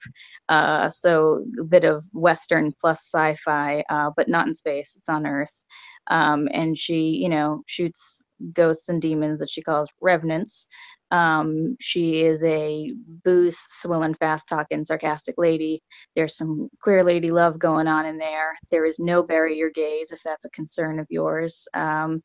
Uh, 0.49 0.89
so 0.89 1.45
a 1.59 1.63
bit 1.63 1.83
of 1.83 2.05
Western 2.13 2.73
plus 2.79 2.99
sci-fi, 2.99 3.83
uh, 3.89 4.09
but 4.15 4.27
not 4.27 4.47
in 4.47 4.55
space. 4.55 4.95
It's 4.97 5.09
on 5.09 5.25
Earth. 5.25 5.65
Um, 6.07 6.49
and 6.53 6.77
she, 6.77 7.09
you 7.09 7.29
know, 7.29 7.63
shoots 7.67 8.25
ghosts 8.53 8.89
and 8.89 9.01
demons 9.01 9.39
that 9.39 9.49
she 9.49 9.61
calls 9.61 9.89
revenants. 10.01 10.67
Um, 11.11 11.75
she 11.81 12.21
is 12.21 12.43
a 12.43 12.93
booze 13.25 13.59
swilling, 13.69 14.15
fast 14.15 14.47
talking, 14.47 14.83
sarcastic 14.83 15.35
lady. 15.37 15.81
There's 16.15 16.37
some 16.37 16.69
queer 16.81 17.03
lady 17.03 17.29
love 17.29 17.59
going 17.59 17.87
on 17.87 18.05
in 18.05 18.17
there. 18.17 18.57
There 18.71 18.85
is 18.85 18.97
no 18.97 19.21
bury 19.21 19.57
your 19.57 19.71
gays 19.71 20.11
if 20.11 20.21
that's 20.23 20.45
a 20.45 20.49
concern 20.51 20.99
of 20.99 21.07
yours. 21.09 21.67
Um, 21.73 22.23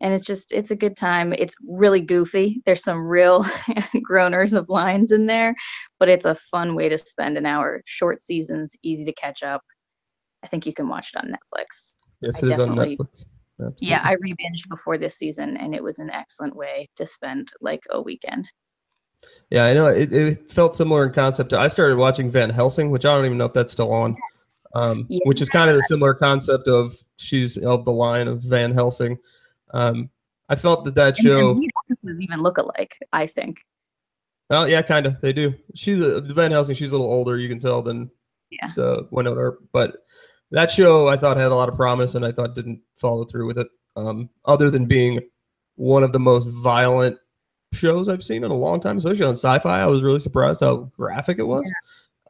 and 0.00 0.12
it's 0.12 0.26
just 0.26 0.52
it's 0.52 0.70
a 0.70 0.76
good 0.76 0.96
time. 0.96 1.32
It's 1.32 1.54
really 1.66 2.00
goofy. 2.00 2.60
There's 2.66 2.82
some 2.82 3.06
real 3.06 3.44
groaners 4.10 4.52
of 4.52 4.68
lines 4.68 5.12
in 5.12 5.26
there, 5.26 5.54
but 5.98 6.08
it's 6.08 6.24
a 6.24 6.34
fun 6.34 6.74
way 6.74 6.88
to 6.88 6.98
spend 6.98 7.38
an 7.38 7.46
hour. 7.46 7.82
Short 7.86 8.22
seasons, 8.22 8.76
easy 8.82 9.04
to 9.04 9.12
catch 9.12 9.42
up. 9.42 9.62
I 10.42 10.48
think 10.48 10.66
you 10.66 10.74
can 10.74 10.88
watch 10.88 11.12
it 11.14 11.18
on 11.24 11.30
Netflix. 11.30 11.94
Yes, 12.20 12.34
I 12.36 12.46
it 12.46 12.52
is 12.52 12.58
on 12.60 12.76
Netflix. 12.76 13.24
Absolutely. 13.60 13.88
Yeah, 13.88 14.00
I 14.02 14.12
re-binged 14.20 14.68
before 14.68 14.98
this 14.98 15.16
season, 15.16 15.56
and 15.56 15.74
it 15.74 15.82
was 15.82 15.98
an 16.00 16.10
excellent 16.10 16.56
way 16.56 16.88
to 16.96 17.06
spend 17.06 17.52
like 17.60 17.82
a 17.90 18.00
weekend. 18.02 18.50
yeah, 19.50 19.64
I 19.66 19.72
know. 19.74 19.86
It, 19.86 20.12
it 20.12 20.50
felt 20.50 20.74
similar 20.74 21.06
in 21.06 21.12
concept. 21.12 21.50
to- 21.50 21.58
I 21.60 21.68
started 21.68 21.96
watching 21.96 22.30
Van 22.30 22.50
Helsing, 22.50 22.90
which 22.90 23.04
I 23.04 23.14
don't 23.14 23.24
even 23.24 23.38
know 23.38 23.44
if 23.46 23.52
that's 23.52 23.72
still 23.72 23.92
on. 23.92 24.16
Um, 24.74 25.06
Yeah. 25.08 25.20
which 25.24 25.40
is 25.40 25.48
kind 25.48 25.70
of 25.70 25.76
a 25.76 25.82
similar 25.82 26.14
concept 26.14 26.66
of 26.66 26.96
she's 27.16 27.56
of 27.58 27.84
the 27.84 27.92
line 27.92 28.26
of 28.26 28.42
Van 28.42 28.72
Helsing. 28.72 29.16
Um, 29.72 30.10
I 30.48 30.56
felt 30.56 30.82
that 30.84 30.96
that 30.96 31.16
And 31.18 31.24
show. 31.24 31.60
even 32.20 32.40
look 32.42 32.58
alike. 32.58 32.98
I 33.12 33.26
think. 33.28 33.58
Oh 34.50 34.64
yeah, 34.64 34.82
kind 34.82 35.06
of. 35.06 35.20
They 35.20 35.32
do. 35.32 35.54
She's 35.76 36.02
a, 36.02 36.20
Van 36.20 36.50
Helsing. 36.50 36.74
She's 36.74 36.90
a 36.90 36.96
little 36.98 37.10
older. 37.12 37.38
You 37.38 37.48
can 37.48 37.60
tell 37.60 37.82
than 37.82 38.10
Yeah. 38.50 38.72
the 38.74 39.04
Wynonna. 39.12 39.54
But 39.72 39.96
that 40.54 40.70
show 40.70 41.08
I 41.08 41.16
thought 41.16 41.36
had 41.36 41.50
a 41.50 41.54
lot 41.54 41.68
of 41.68 41.74
promise, 41.74 42.14
and 42.14 42.24
I 42.24 42.30
thought 42.30 42.54
didn't 42.54 42.80
follow 42.94 43.24
through 43.24 43.46
with 43.46 43.58
it. 43.58 43.66
Um, 43.96 44.30
other 44.44 44.70
than 44.70 44.86
being 44.86 45.20
one 45.74 46.04
of 46.04 46.12
the 46.12 46.20
most 46.20 46.48
violent 46.48 47.18
shows 47.72 48.08
I've 48.08 48.22
seen 48.22 48.44
in 48.44 48.50
a 48.52 48.56
long 48.56 48.80
time, 48.80 48.96
especially 48.96 49.26
on 49.26 49.34
Syfy, 49.34 49.66
I 49.66 49.86
was 49.86 50.04
really 50.04 50.20
surprised 50.20 50.60
how 50.60 50.90
graphic 50.96 51.40
it 51.40 51.44
was. 51.44 51.70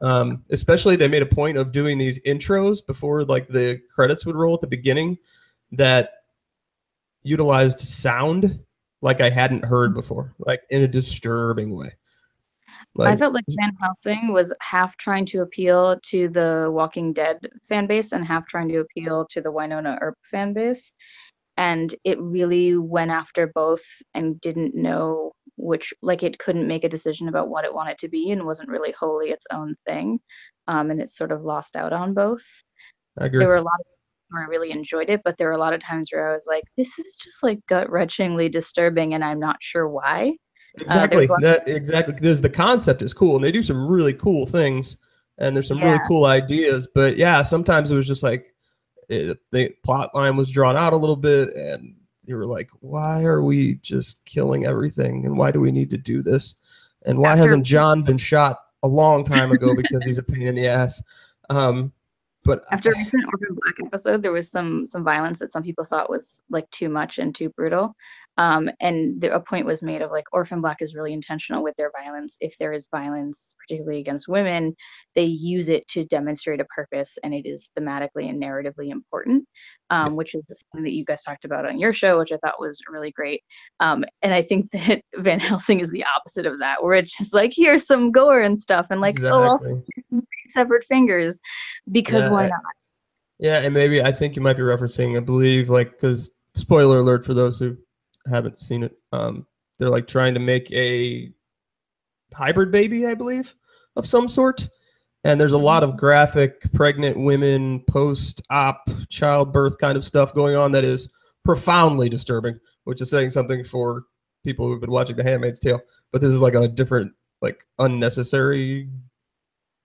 Um, 0.01 0.43
especially 0.49 0.95
they 0.95 1.07
made 1.07 1.21
a 1.21 1.27
point 1.27 1.57
of 1.57 1.71
doing 1.71 1.97
these 1.97 2.19
intros 2.23 2.85
before 2.85 3.23
like 3.23 3.47
the 3.47 3.79
credits 3.93 4.25
would 4.25 4.35
roll 4.35 4.55
at 4.55 4.61
the 4.61 4.67
beginning 4.67 5.17
that 5.71 6.09
utilized 7.23 7.79
sound 7.79 8.59
like 9.01 9.21
I 9.21 9.29
hadn't 9.29 9.63
heard 9.63 9.93
before, 9.93 10.33
like 10.39 10.63
in 10.71 10.81
a 10.81 10.87
disturbing 10.87 11.75
way. 11.75 11.93
I 12.99 13.17
felt 13.17 13.33
like 13.33 13.43
Van 13.49 13.73
Helsing 13.81 14.31
was 14.31 14.53
half 14.61 14.95
trying 14.97 15.25
to 15.27 15.41
appeal 15.41 15.99
to 16.03 16.29
the 16.29 16.69
Walking 16.71 17.11
Dead 17.13 17.37
fan 17.67 17.87
base 17.87 18.13
and 18.13 18.25
half 18.25 18.47
trying 18.47 18.69
to 18.69 18.79
appeal 18.79 19.25
to 19.31 19.41
the 19.41 19.51
Wynonna 19.51 19.97
Earp 20.01 20.17
fan 20.23 20.53
base. 20.53 20.93
And 21.57 21.93
it 22.03 22.19
really 22.21 22.77
went 22.77 23.11
after 23.11 23.47
both 23.47 23.83
and 24.13 24.39
didn't 24.41 24.75
know 24.75 25.31
which, 25.57 25.93
like, 26.01 26.21
it 26.21 26.37
couldn't 26.37 26.67
make 26.67 26.83
a 26.83 26.89
decision 26.89 27.29
about 27.29 27.49
what 27.49 27.65
it 27.65 27.73
wanted 27.73 27.97
to 27.99 28.09
be 28.09 28.31
and 28.31 28.45
wasn't 28.45 28.69
really 28.69 28.91
wholly 28.91 29.29
its 29.29 29.47
own 29.51 29.75
thing. 29.85 30.19
Um, 30.67 30.91
and 30.91 31.01
it 31.01 31.11
sort 31.11 31.31
of 31.31 31.43
lost 31.43 31.75
out 31.75 31.93
on 31.93 32.13
both. 32.13 32.43
I 33.19 33.25
agree. 33.25 33.39
There 33.39 33.47
were 33.47 33.55
a 33.55 33.61
lot 33.61 33.79
of 33.79 33.85
where 34.29 34.43
I 34.43 34.47
really 34.47 34.71
enjoyed 34.71 35.09
it, 35.09 35.21
but 35.23 35.37
there 35.37 35.47
were 35.47 35.53
a 35.53 35.59
lot 35.59 35.73
of 35.73 35.79
times 35.79 36.09
where 36.11 36.29
I 36.29 36.35
was 36.35 36.45
like, 36.47 36.63
this 36.77 36.97
is 36.99 37.15
just 37.15 37.43
like 37.43 37.59
gut 37.67 37.87
wrenchingly 37.89 38.51
disturbing 38.51 39.13
and 39.13 39.23
I'm 39.23 39.39
not 39.39 39.57
sure 39.61 39.87
why. 39.87 40.35
Exactly. 40.77 41.27
one- 41.27 41.41
that 41.41 41.67
exactly 41.67 42.13
because 42.13 42.41
the 42.41 42.49
concept 42.49 43.01
is 43.01 43.13
cool 43.13 43.35
and 43.35 43.43
they 43.43 43.51
do 43.51 43.63
some 43.63 43.87
really 43.87 44.13
cool 44.13 44.45
things 44.45 44.97
and 45.37 45.55
there's 45.55 45.67
some 45.67 45.79
really 45.81 45.99
cool 46.07 46.25
ideas. 46.25 46.87
But 46.93 47.17
yeah, 47.17 47.43
sometimes 47.43 47.91
it 47.91 47.95
was 47.95 48.07
just 48.07 48.23
like 48.23 48.53
it, 49.09 49.37
the 49.51 49.69
plot 49.83 50.13
line 50.15 50.35
was 50.35 50.49
drawn 50.51 50.75
out 50.77 50.93
a 50.93 50.97
little 50.97 51.15
bit 51.15 51.53
and 51.55 51.95
you 52.25 52.35
were 52.35 52.45
like, 52.45 52.69
why 52.79 53.23
are 53.23 53.43
we 53.43 53.75
just 53.75 54.23
killing 54.25 54.65
everything 54.65 55.25
and 55.25 55.37
why 55.37 55.51
do 55.51 55.59
we 55.59 55.71
need 55.71 55.89
to 55.91 55.97
do 55.97 56.21
this? 56.23 56.55
And 57.05 57.19
why 57.19 57.31
After- 57.31 57.43
hasn't 57.43 57.65
John 57.65 58.03
been 58.03 58.17
shot 58.17 58.57
a 58.83 58.87
long 58.87 59.23
time 59.23 59.51
ago 59.51 59.75
because 59.75 60.03
he's 60.03 60.17
a 60.17 60.23
pain 60.23 60.47
in 60.47 60.55
the 60.55 60.67
ass? 60.67 61.01
Um, 61.49 61.91
but 62.43 62.63
After 62.71 62.91
a 62.91 62.97
recent 62.97 63.25
Orphan 63.25 63.57
Black 63.63 63.75
episode, 63.83 64.21
there 64.21 64.31
was 64.31 64.49
some 64.49 64.85
some 64.85 65.03
violence 65.03 65.39
that 65.39 65.51
some 65.51 65.63
people 65.63 65.83
thought 65.83 66.09
was 66.11 66.41
like 66.49 66.69
too 66.69 66.89
much 66.89 67.17
and 67.17 67.33
too 67.33 67.49
brutal. 67.49 67.95
Um, 68.37 68.69
and 68.79 69.19
there, 69.21 69.31
a 69.31 69.39
point 69.39 69.65
was 69.65 69.81
made 69.81 70.01
of 70.01 70.11
like 70.11 70.25
Orphan 70.33 70.61
Black 70.61 70.81
is 70.81 70.93
really 70.93 71.13
intentional 71.13 71.63
with 71.63 71.75
their 71.77 71.91
violence. 71.91 72.37
If 72.41 72.57
there 72.57 72.73
is 72.73 72.87
violence, 72.91 73.55
particularly 73.59 73.99
against 73.99 74.27
women, 74.27 74.75
they 75.13 75.23
use 75.23 75.69
it 75.69 75.87
to 75.89 76.05
demonstrate 76.05 76.59
a 76.59 76.65
purpose, 76.65 77.17
and 77.23 77.33
it 77.33 77.45
is 77.45 77.69
thematically 77.77 78.29
and 78.29 78.41
narratively 78.41 78.89
important, 78.89 79.47
um, 79.89 80.15
which 80.15 80.35
is 80.35 80.43
something 80.47 80.83
that 80.83 80.93
you 80.93 81.05
guys 81.05 81.23
talked 81.23 81.45
about 81.45 81.65
on 81.65 81.79
your 81.79 81.93
show, 81.93 82.19
which 82.19 82.31
I 82.31 82.37
thought 82.37 82.59
was 82.59 82.79
really 82.91 83.11
great. 83.11 83.41
Um, 83.79 84.03
and 84.21 84.33
I 84.33 84.41
think 84.41 84.71
that 84.71 85.01
Van 85.15 85.39
Helsing 85.39 85.79
is 85.79 85.91
the 85.91 86.05
opposite 86.15 86.45
of 86.45 86.59
that, 86.59 86.83
where 86.83 86.95
it's 86.95 87.17
just 87.17 87.33
like 87.33 87.53
here's 87.55 87.85
some 87.85 88.11
gore 88.11 88.41
and 88.41 88.57
stuff, 88.57 88.87
and 88.89 89.01
like 89.01 89.21
oh, 89.23 89.49
also 89.49 89.81
severed 90.49 90.83
fingers, 90.83 91.39
because 91.91 92.25
Yeah, 92.25 92.31
why 92.31 92.43
I- 92.45 92.49
not? 92.49 92.59
Yeah, 93.37 93.59
and 93.59 93.73
maybe 93.73 94.01
I 94.01 94.13
think 94.13 94.37
you 94.37 94.41
might 94.41 94.55
be 94.55 94.63
referencing, 94.63 95.17
I 95.17 95.19
believe, 95.19 95.69
like, 95.69 95.91
because 95.91 96.31
spoiler 96.55 96.99
alert 96.99 97.25
for 97.25 97.33
those 97.33 97.59
who 97.59 97.75
haven't 98.29 98.59
seen 98.59 98.83
it. 98.83 98.97
Um, 99.11 99.45
they're 99.77 99.89
like 99.89 100.07
trying 100.07 100.33
to 100.33 100.39
make 100.39 100.71
a 100.71 101.31
hybrid 102.33 102.71
baby, 102.71 103.05
I 103.05 103.13
believe, 103.13 103.55
of 103.95 104.07
some 104.07 104.27
sort. 104.27 104.67
And 105.23 105.41
there's 105.41 105.53
a 105.53 105.57
lot 105.57 105.83
of 105.83 105.97
graphic 105.97 106.71
pregnant 106.73 107.17
women, 107.17 107.81
post 107.87 108.41
op, 108.49 108.89
childbirth 109.09 109.77
kind 109.79 109.97
of 109.97 110.05
stuff 110.05 110.35
going 110.35 110.55
on 110.55 110.71
that 110.73 110.83
is 110.83 111.11
profoundly 111.43 112.09
disturbing, 112.09 112.59
which 112.83 113.01
is 113.01 113.09
saying 113.09 113.31
something 113.31 113.63
for 113.63 114.03
people 114.43 114.67
who've 114.67 114.81
been 114.81 114.91
watching 114.91 115.15
The 115.15 115.23
Handmaid's 115.23 115.59
Tale. 115.59 115.81
But 116.11 116.21
this 116.21 116.31
is 116.31 116.41
like 116.41 116.55
on 116.55 116.63
a 116.63 116.67
different, 116.67 117.11
like, 117.41 117.65
unnecessary, 117.79 118.87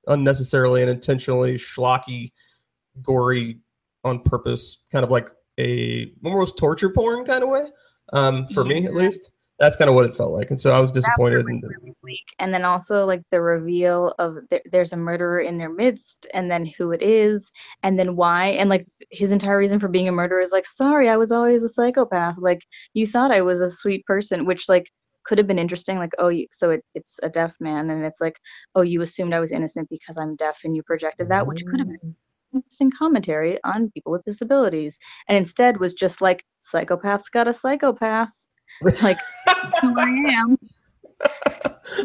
unnecessarily 0.06 0.82
and 0.82 0.90
intentionally 0.90 1.54
schlocky 1.54 2.32
gory 3.02 3.60
on 4.04 4.20
purpose, 4.20 4.82
kind 4.92 5.04
of 5.04 5.10
like 5.10 5.30
a 5.58 6.12
almost 6.24 6.58
torture 6.58 6.90
porn 6.90 7.24
kind 7.24 7.42
of 7.42 7.48
way. 7.48 7.66
Um, 8.12 8.48
for 8.48 8.64
me 8.64 8.86
at 8.86 8.94
least, 8.94 9.30
that's 9.58 9.76
kind 9.76 9.88
of 9.88 9.94
what 9.94 10.06
it 10.06 10.14
felt 10.14 10.32
like, 10.32 10.50
and 10.50 10.60
so 10.60 10.72
I 10.72 10.80
was 10.80 10.90
disappointed. 10.90 11.44
was 11.44 11.50
In, 11.50 11.60
really 11.60 11.94
weak. 12.02 12.24
And 12.38 12.52
then 12.52 12.64
also 12.64 13.04
like 13.04 13.22
the 13.30 13.40
reveal 13.40 14.14
of 14.18 14.38
th- 14.48 14.62
there's 14.72 14.94
a 14.94 14.96
murderer 14.96 15.40
in 15.40 15.58
their 15.58 15.68
midst, 15.68 16.26
and 16.32 16.50
then 16.50 16.64
who 16.64 16.92
it 16.92 17.02
is, 17.02 17.52
and 17.82 17.98
then 17.98 18.16
why, 18.16 18.48
and 18.48 18.70
like 18.70 18.86
his 19.10 19.32
entire 19.32 19.58
reason 19.58 19.78
for 19.78 19.88
being 19.88 20.08
a 20.08 20.12
murderer 20.12 20.40
is 20.40 20.52
like, 20.52 20.66
sorry, 20.66 21.08
I 21.08 21.16
was 21.16 21.30
always 21.30 21.62
a 21.62 21.68
psychopath. 21.68 22.36
Like 22.38 22.62
you 22.94 23.06
thought 23.06 23.32
I 23.32 23.42
was 23.42 23.60
a 23.60 23.70
sweet 23.70 24.04
person, 24.06 24.46
which 24.46 24.68
like 24.68 24.90
could 25.24 25.38
have 25.38 25.46
been 25.46 25.58
interesting. 25.58 25.98
Like 25.98 26.14
oh, 26.18 26.28
you, 26.28 26.46
so 26.52 26.70
it, 26.70 26.84
it's 26.94 27.20
a 27.22 27.28
deaf 27.28 27.54
man, 27.60 27.90
and 27.90 28.04
it's 28.04 28.20
like 28.20 28.38
oh, 28.74 28.82
you 28.82 29.02
assumed 29.02 29.34
I 29.34 29.40
was 29.40 29.52
innocent 29.52 29.88
because 29.90 30.16
I'm 30.18 30.36
deaf, 30.36 30.60
and 30.64 30.74
you 30.74 30.82
projected 30.82 31.28
that, 31.28 31.46
which 31.46 31.64
could 31.66 31.80
have 31.80 31.88
been 31.88 32.16
interesting 32.54 32.90
commentary 32.90 33.58
on 33.64 33.90
people 33.90 34.12
with 34.12 34.24
disabilities, 34.24 34.98
and 35.28 35.36
instead 35.36 35.80
was 35.80 35.94
just 35.94 36.20
like 36.20 36.44
psychopaths 36.60 37.30
got 37.32 37.48
a 37.48 37.54
psychopath. 37.54 38.32
Like 39.02 39.18
that's 39.46 39.78
who 39.80 39.94
I 39.98 40.08
am. 40.30 40.56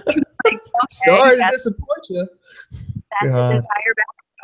Like, 0.06 0.60
Sorry 0.92 1.38
to 1.38 1.50
disappoint 1.52 2.06
you. 2.10 2.28
that's 3.22 3.34
God. 3.34 3.54
his 3.54 3.62
entire 3.62 3.94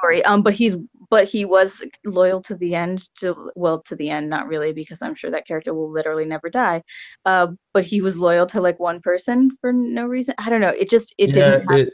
backstory. 0.03 0.21
Um, 0.25 0.41
but 0.43 0.53
he's 0.53 0.77
but 1.09 1.27
he 1.27 1.45
was 1.45 1.83
loyal 2.05 2.41
to 2.43 2.55
the 2.55 2.75
end. 2.75 3.09
To 3.19 3.51
well, 3.55 3.81
to 3.81 3.95
the 3.95 4.09
end, 4.09 4.29
not 4.29 4.47
really, 4.47 4.71
because 4.71 5.01
I'm 5.01 5.15
sure 5.15 5.31
that 5.31 5.47
character 5.47 5.73
will 5.73 5.91
literally 5.91 6.25
never 6.25 6.49
die. 6.49 6.83
Uh, 7.25 7.47
but 7.73 7.83
he 7.83 8.01
was 8.01 8.17
loyal 8.17 8.45
to 8.47 8.61
like 8.61 8.79
one 8.79 9.01
person 9.01 9.51
for 9.59 9.73
no 9.73 10.05
reason. 10.05 10.35
I 10.37 10.49
don't 10.49 10.61
know. 10.61 10.69
It 10.69 10.89
just 10.89 11.13
it 11.17 11.29
yeah, 11.29 11.33
didn't 11.33 11.61
happen 11.67 11.89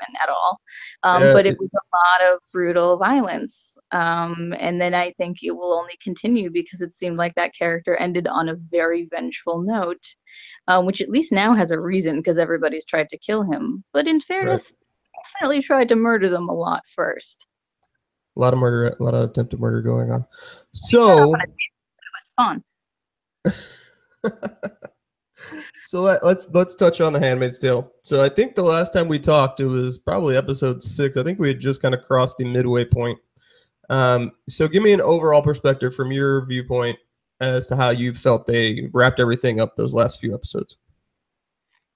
it, 0.00 0.16
at 0.22 0.28
all. 0.28 0.60
Um, 1.02 1.22
Yeah, 1.22 1.32
but 1.32 1.46
it 1.46 1.58
was 1.58 1.70
a 1.72 1.96
lot 2.24 2.32
of 2.32 2.40
brutal 2.52 2.96
violence. 2.96 3.76
Um, 3.92 4.54
and 4.58 4.80
then 4.80 4.94
I 4.94 5.12
think 5.12 5.42
it 5.42 5.52
will 5.52 5.72
only 5.72 5.98
continue 6.02 6.50
because 6.50 6.80
it 6.80 6.92
seemed 6.92 7.16
like 7.16 7.34
that 7.34 7.54
character 7.54 7.96
ended 7.96 8.26
on 8.26 8.48
a 8.48 8.54
very 8.54 9.08
vengeful 9.10 9.62
note, 9.62 10.14
um, 10.68 10.86
which 10.86 11.00
at 11.00 11.10
least 11.10 11.32
now 11.32 11.54
has 11.54 11.70
a 11.70 11.80
reason 11.80 12.16
because 12.16 12.38
everybody's 12.38 12.84
tried 12.84 13.08
to 13.10 13.18
kill 13.18 13.42
him. 13.42 13.84
But 13.92 14.06
in 14.06 14.20
fairness, 14.20 14.72
definitely 15.32 15.62
tried 15.62 15.88
to 15.88 15.96
murder 15.96 16.28
them 16.28 16.48
a 16.48 16.54
lot 16.54 16.82
first. 16.94 17.46
a 18.36 18.40
lot 18.40 18.52
of 18.52 18.58
murder, 18.58 18.96
a 18.98 19.02
lot 19.02 19.14
of 19.14 19.30
attempted 19.30 19.60
murder 19.60 19.82
going 19.82 20.10
on. 20.10 20.24
So, 20.72 21.34
It 21.34 21.50
was 22.14 22.32
fun. 22.36 22.64
so 25.94 26.02
let, 26.02 26.24
let's 26.24 26.48
let's 26.52 26.74
touch 26.74 27.00
on 27.00 27.12
the 27.12 27.20
Handmaid's 27.20 27.56
Tale. 27.56 27.88
So 28.02 28.24
I 28.24 28.28
think 28.28 28.56
the 28.56 28.64
last 28.64 28.92
time 28.92 29.06
we 29.06 29.20
talked, 29.20 29.60
it 29.60 29.66
was 29.66 29.96
probably 29.96 30.36
episode 30.36 30.82
six. 30.82 31.16
I 31.16 31.22
think 31.22 31.38
we 31.38 31.46
had 31.46 31.60
just 31.60 31.80
kind 31.80 31.94
of 31.94 32.02
crossed 32.02 32.36
the 32.36 32.44
midway 32.44 32.84
point. 32.84 33.16
Um, 33.90 34.32
so 34.48 34.66
give 34.66 34.82
me 34.82 34.92
an 34.92 35.00
overall 35.00 35.40
perspective 35.40 35.94
from 35.94 36.10
your 36.10 36.46
viewpoint 36.46 36.98
as 37.38 37.68
to 37.68 37.76
how 37.76 37.90
you 37.90 38.12
felt 38.12 38.44
they 38.44 38.90
wrapped 38.92 39.20
everything 39.20 39.60
up 39.60 39.76
those 39.76 39.94
last 39.94 40.18
few 40.18 40.34
episodes. 40.34 40.78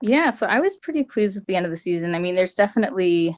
Yeah, 0.00 0.30
so 0.30 0.46
I 0.46 0.60
was 0.60 0.76
pretty 0.76 1.02
pleased 1.02 1.34
with 1.34 1.46
the 1.46 1.56
end 1.56 1.66
of 1.66 1.72
the 1.72 1.76
season. 1.76 2.14
I 2.14 2.20
mean, 2.20 2.36
there's 2.36 2.54
definitely 2.54 3.36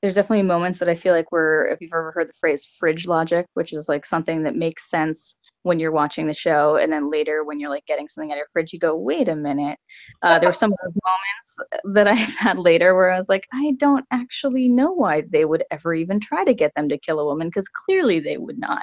there's 0.00 0.14
definitely 0.14 0.44
moments 0.44 0.78
that 0.78 0.88
I 0.88 0.94
feel 0.94 1.12
like 1.12 1.30
were 1.32 1.66
if 1.66 1.82
you've 1.82 1.92
ever 1.92 2.12
heard 2.12 2.30
the 2.30 2.34
phrase 2.40 2.64
fridge 2.64 3.06
logic, 3.06 3.44
which 3.52 3.74
is 3.74 3.90
like 3.90 4.06
something 4.06 4.42
that 4.44 4.56
makes 4.56 4.88
sense 4.88 5.36
when 5.64 5.80
you're 5.80 5.92
watching 5.92 6.26
the 6.26 6.34
show 6.34 6.76
and 6.76 6.92
then 6.92 7.10
later 7.10 7.42
when 7.42 7.58
you're 7.58 7.70
like 7.70 7.86
getting 7.86 8.06
something 8.06 8.30
out 8.30 8.34
of 8.34 8.38
your 8.38 8.46
fridge, 8.52 8.72
you 8.72 8.78
go, 8.78 8.94
wait 8.94 9.28
a 9.28 9.34
minute. 9.34 9.78
Uh, 10.22 10.38
there 10.38 10.48
were 10.48 10.54
some 10.54 10.70
of 10.72 10.78
those 10.84 10.94
moments 11.02 11.94
that 11.96 12.06
I've 12.06 12.36
had 12.38 12.58
later 12.58 12.94
where 12.94 13.10
I 13.10 13.16
was 13.16 13.28
like, 13.28 13.46
I 13.52 13.72
don't 13.78 14.04
actually 14.10 14.68
know 14.68 14.92
why 14.92 15.24
they 15.28 15.44
would 15.44 15.64
ever 15.70 15.94
even 15.94 16.20
try 16.20 16.44
to 16.44 16.54
get 16.54 16.72
them 16.76 16.88
to 16.90 16.98
kill 16.98 17.18
a 17.18 17.24
woman 17.24 17.48
because 17.48 17.68
clearly 17.68 18.20
they 18.20 18.36
would 18.36 18.58
not. 18.58 18.82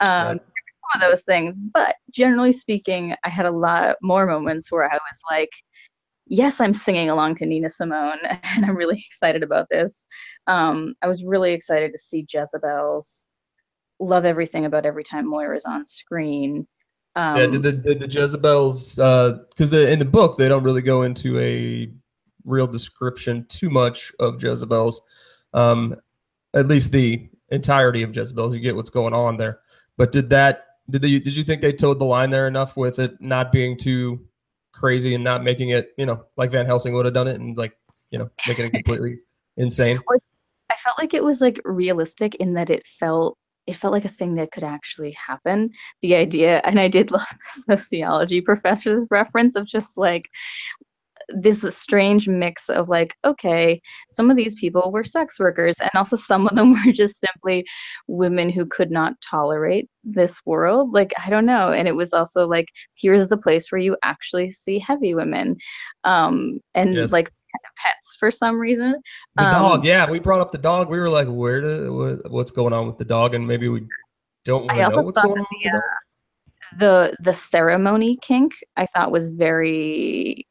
Um, 0.00 0.28
Right. 0.28 0.40
some 0.92 1.02
of 1.02 1.08
those 1.08 1.22
things. 1.24 1.58
But 1.58 1.96
generally 2.10 2.52
speaking, 2.52 3.14
I 3.24 3.28
had 3.28 3.46
a 3.46 3.50
lot 3.50 3.96
more 4.02 4.26
moments 4.26 4.70
where 4.70 4.84
I 4.84 4.94
was 4.94 5.20
like, 5.30 5.50
yes, 6.26 6.60
I'm 6.60 6.74
singing 6.74 7.10
along 7.10 7.34
to 7.36 7.46
Nina 7.46 7.68
Simone, 7.68 8.18
and 8.22 8.64
I'm 8.64 8.76
really 8.76 8.96
excited 9.06 9.42
about 9.42 9.68
this. 9.70 10.06
Um, 10.46 10.94
I 11.02 11.08
was 11.08 11.24
really 11.24 11.52
excited 11.52 11.92
to 11.92 11.98
see 11.98 12.26
Jezebel's. 12.32 13.26
Love 14.02 14.24
everything 14.24 14.64
about 14.64 14.84
every 14.84 15.04
time 15.04 15.26
Moira's 15.26 15.64
on 15.64 15.86
screen. 15.86 16.66
Um, 17.14 17.36
yeah, 17.36 17.46
did 17.46 17.62
the 17.62 17.72
did 17.72 18.00
the 18.00 18.08
Jezebels 18.08 18.96
because 18.96 19.70
the 19.70 19.90
in 19.90 19.98
the 19.98 20.04
book 20.04 20.36
they 20.36 20.48
don't 20.48 20.64
really 20.64 20.82
go 20.82 21.02
into 21.02 21.38
a 21.38 21.88
real 22.44 22.66
description 22.66 23.46
too 23.48 23.70
much 23.70 24.12
of 24.18 24.42
Jezebels. 24.42 25.00
Um, 25.54 25.96
at 26.54 26.68
least 26.68 26.90
the 26.90 27.28
entirety 27.50 28.02
of 28.02 28.16
Jezebels, 28.16 28.54
you 28.54 28.60
get 28.60 28.74
what's 28.74 28.90
going 28.90 29.14
on 29.14 29.36
there. 29.36 29.60
But 29.96 30.10
did 30.10 30.30
that 30.30 30.66
did 30.90 31.02
they 31.02 31.18
did 31.18 31.36
you 31.36 31.44
think 31.44 31.62
they 31.62 31.72
toed 31.72 31.98
the 31.98 32.04
line 32.04 32.30
there 32.30 32.48
enough 32.48 32.76
with 32.76 32.98
it 32.98 33.20
not 33.20 33.52
being 33.52 33.76
too 33.76 34.26
crazy 34.72 35.14
and 35.14 35.22
not 35.22 35.44
making 35.44 35.68
it 35.68 35.92
you 35.98 36.06
know 36.06 36.24
like 36.36 36.50
Van 36.50 36.66
Helsing 36.66 36.94
would 36.94 37.04
have 37.04 37.14
done 37.14 37.28
it 37.28 37.38
and 37.38 37.56
like 37.56 37.76
you 38.10 38.18
know 38.18 38.30
making 38.48 38.66
it 38.66 38.70
completely 38.70 39.18
insane? 39.56 40.00
I 40.70 40.74
felt 40.76 40.98
like 40.98 41.12
it 41.12 41.22
was 41.22 41.42
like 41.42 41.60
realistic 41.64 42.34
in 42.36 42.54
that 42.54 42.70
it 42.70 42.86
felt 42.86 43.36
it 43.66 43.76
felt 43.76 43.92
like 43.92 44.04
a 44.04 44.08
thing 44.08 44.34
that 44.36 44.52
could 44.52 44.64
actually 44.64 45.12
happen. 45.12 45.70
The 46.00 46.14
idea, 46.16 46.60
and 46.64 46.80
I 46.80 46.88
did 46.88 47.10
love 47.12 47.26
the 47.30 47.76
sociology 47.76 48.40
professor's 48.40 49.06
reference 49.10 49.56
of 49.56 49.66
just 49.66 49.96
like 49.96 50.28
this 51.28 51.62
strange 51.74 52.28
mix 52.28 52.68
of 52.68 52.88
like, 52.88 53.14
okay, 53.24 53.80
some 54.10 54.30
of 54.30 54.36
these 54.36 54.54
people 54.54 54.90
were 54.90 55.04
sex 55.04 55.38
workers, 55.38 55.78
and 55.80 55.90
also 55.94 56.16
some 56.16 56.46
of 56.46 56.56
them 56.56 56.72
were 56.86 56.92
just 56.92 57.20
simply 57.20 57.64
women 58.08 58.50
who 58.50 58.66
could 58.66 58.90
not 58.90 59.14
tolerate 59.20 59.88
this 60.04 60.44
world. 60.44 60.92
Like, 60.92 61.12
I 61.24 61.30
don't 61.30 61.46
know. 61.46 61.72
And 61.72 61.86
it 61.86 61.96
was 61.96 62.12
also 62.12 62.46
like, 62.48 62.66
here's 62.96 63.28
the 63.28 63.36
place 63.36 63.70
where 63.70 63.80
you 63.80 63.96
actually 64.02 64.50
see 64.50 64.78
heavy 64.78 65.14
women, 65.14 65.56
um, 66.04 66.60
and 66.74 66.94
Yes. 66.94 67.12
like 67.12 67.30
pets 67.76 68.16
for 68.18 68.30
some 68.30 68.58
reason. 68.58 68.94
The 69.36 69.44
Um, 69.44 69.50
dog, 69.50 69.84
yeah, 69.84 70.08
we 70.10 70.18
brought 70.18 70.40
up 70.40 70.52
the 70.52 70.58
dog. 70.58 70.88
We 70.88 70.98
were 70.98 71.08
like, 71.08 71.28
where 71.28 71.60
do 71.60 71.92
what, 71.94 72.30
what's 72.30 72.50
going 72.50 72.72
on 72.72 72.86
with 72.86 72.98
the 72.98 73.04
dog, 73.04 73.34
and 73.34 73.46
maybe 73.46 73.68
we 73.68 73.86
don't 74.44 74.70
I 74.70 74.82
also 74.82 74.96
know 74.96 75.02
what's 75.02 75.16
thought 75.16 75.24
going 75.24 75.38
that 75.38 75.40
on 75.40 75.46
with 75.62 75.62
the, 75.62 75.70
the 75.70 75.78
dog. 75.78 75.82
the 76.78 77.16
the 77.24 77.32
ceremony 77.34 78.18
kink 78.22 78.52
I 78.76 78.86
thought 78.86 79.12
was 79.12 79.30
very 79.30 80.46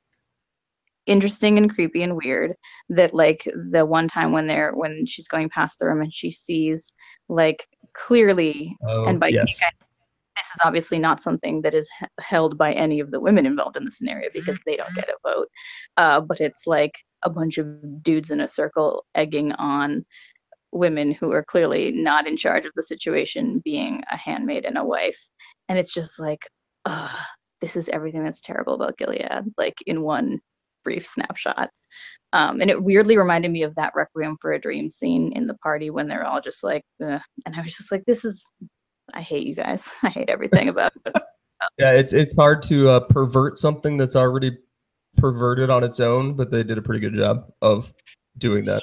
interesting 1.07 1.57
and 1.57 1.69
creepy 1.69 2.03
and 2.03 2.15
weird 2.15 2.53
that 2.89 3.13
like 3.13 3.43
the 3.71 3.85
one 3.85 4.07
time 4.07 4.31
when 4.31 4.47
they're 4.47 4.71
when 4.73 5.05
she's 5.05 5.27
going 5.27 5.49
past 5.49 5.79
the 5.79 5.85
room 5.87 6.01
and 6.01 6.13
she 6.13 6.29
sees 6.31 6.91
like 7.27 7.67
clearly 7.93 8.77
Oh, 8.87 9.05
and 9.05 9.19
by 9.19 9.27
yes. 9.29 9.59
kink, 9.59 9.73
I- 9.73 9.85
this 10.37 10.47
is 10.47 10.61
obviously 10.63 10.97
not 10.97 11.21
something 11.21 11.61
that 11.61 11.73
is 11.73 11.89
held 12.19 12.57
by 12.57 12.73
any 12.73 12.99
of 12.99 13.11
the 13.11 13.19
women 13.19 13.45
involved 13.45 13.77
in 13.77 13.85
the 13.85 13.91
scenario 13.91 14.29
because 14.33 14.59
they 14.65 14.75
don't 14.75 14.95
get 14.95 15.09
a 15.09 15.15
vote 15.23 15.47
uh, 15.97 16.21
but 16.21 16.39
it's 16.39 16.67
like 16.67 16.93
a 17.23 17.29
bunch 17.29 17.57
of 17.57 18.03
dudes 18.03 18.31
in 18.31 18.41
a 18.41 18.47
circle 18.47 19.05
egging 19.15 19.51
on 19.53 20.05
women 20.71 21.11
who 21.11 21.31
are 21.31 21.43
clearly 21.43 21.91
not 21.91 22.27
in 22.27 22.37
charge 22.37 22.65
of 22.65 22.71
the 22.75 22.83
situation 22.83 23.61
being 23.65 24.01
a 24.11 24.17
handmaid 24.17 24.65
and 24.65 24.77
a 24.77 24.83
wife 24.83 25.19
and 25.69 25.77
it's 25.77 25.93
just 25.93 26.19
like 26.19 26.47
Ugh, 26.85 27.19
this 27.59 27.75
is 27.75 27.89
everything 27.89 28.23
that's 28.23 28.41
terrible 28.41 28.73
about 28.73 28.97
gilead 28.97 29.27
like 29.57 29.75
in 29.85 30.01
one 30.01 30.39
brief 30.83 31.07
snapshot. 31.07 31.69
Um, 32.33 32.61
and 32.61 32.69
it 32.69 32.81
weirdly 32.81 33.17
reminded 33.17 33.51
me 33.51 33.63
of 33.63 33.75
that 33.75 33.93
Requiem 33.95 34.37
for 34.39 34.53
a 34.53 34.59
Dream 34.59 34.89
scene 34.89 35.33
in 35.33 35.47
the 35.47 35.55
party 35.55 35.89
when 35.89 36.07
they're 36.07 36.25
all 36.25 36.41
just 36.41 36.63
like, 36.63 36.83
Ugh. 37.03 37.21
and 37.45 37.55
I 37.55 37.61
was 37.61 37.75
just 37.75 37.91
like, 37.91 38.03
this 38.05 38.23
is, 38.23 38.49
I 39.13 39.21
hate 39.21 39.47
you 39.47 39.55
guys. 39.55 39.95
I 40.03 40.09
hate 40.09 40.29
everything 40.29 40.69
about 40.69 40.93
it. 41.05 41.15
yeah, 41.77 41.91
it's 41.91 42.13
it's 42.13 42.35
hard 42.35 42.63
to 42.63 42.89
uh, 42.89 42.99
pervert 43.01 43.59
something 43.59 43.97
that's 43.97 44.15
already 44.15 44.57
perverted 45.17 45.69
on 45.69 45.83
its 45.83 45.99
own, 45.99 46.33
but 46.33 46.51
they 46.51 46.63
did 46.63 46.77
a 46.77 46.81
pretty 46.81 46.99
good 46.99 47.15
job 47.15 47.51
of 47.61 47.93
doing 48.37 48.65
that. 48.65 48.81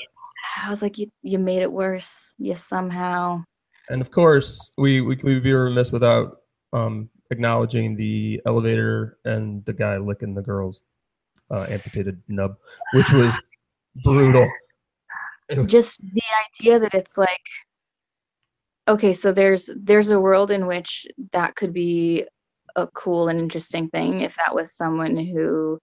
I 0.65 0.71
was 0.71 0.83
like, 0.83 0.99
you 0.99 1.11
you 1.23 1.39
made 1.39 1.63
it 1.63 1.73
worse. 1.73 2.35
You 2.39 2.55
somehow. 2.55 3.43
And 3.91 4.01
of 4.01 4.11
course, 4.11 4.71
we 4.77 5.01
we 5.01 5.17
would 5.23 5.43
be 5.43 5.53
remiss 5.53 5.91
without 5.91 6.39
um, 6.73 7.09
acknowledging 7.31 7.97
the 7.97 8.41
elevator 8.47 9.19
and 9.25 9.65
the 9.65 9.73
guy 9.73 9.97
licking 9.97 10.35
the 10.35 10.43
girl's 10.43 10.83
uh, 11.51 11.67
amputated 11.71 12.21
nub, 12.29 12.57
which 12.93 13.13
was 13.13 13.35
brutal. 14.05 14.49
Just 15.67 16.01
the 16.03 16.23
idea 16.47 16.79
that 16.79 16.93
it's 16.93 17.17
like, 17.17 17.41
okay, 18.89 19.13
so 19.13 19.33
there's 19.33 19.71
there's 19.77 20.11
a 20.11 20.21
world 20.21 20.51
in 20.51 20.67
which 20.67 21.07
that 21.33 21.57
could 21.57 21.73
be 21.73 22.25
a 22.77 22.87
cool 22.89 23.29
and 23.29 23.41
interesting 23.41 23.89
thing 23.89 24.23
if 24.23 24.37
that 24.37 24.55
was 24.55 24.77
someone 24.77 25.17
who 25.17 25.79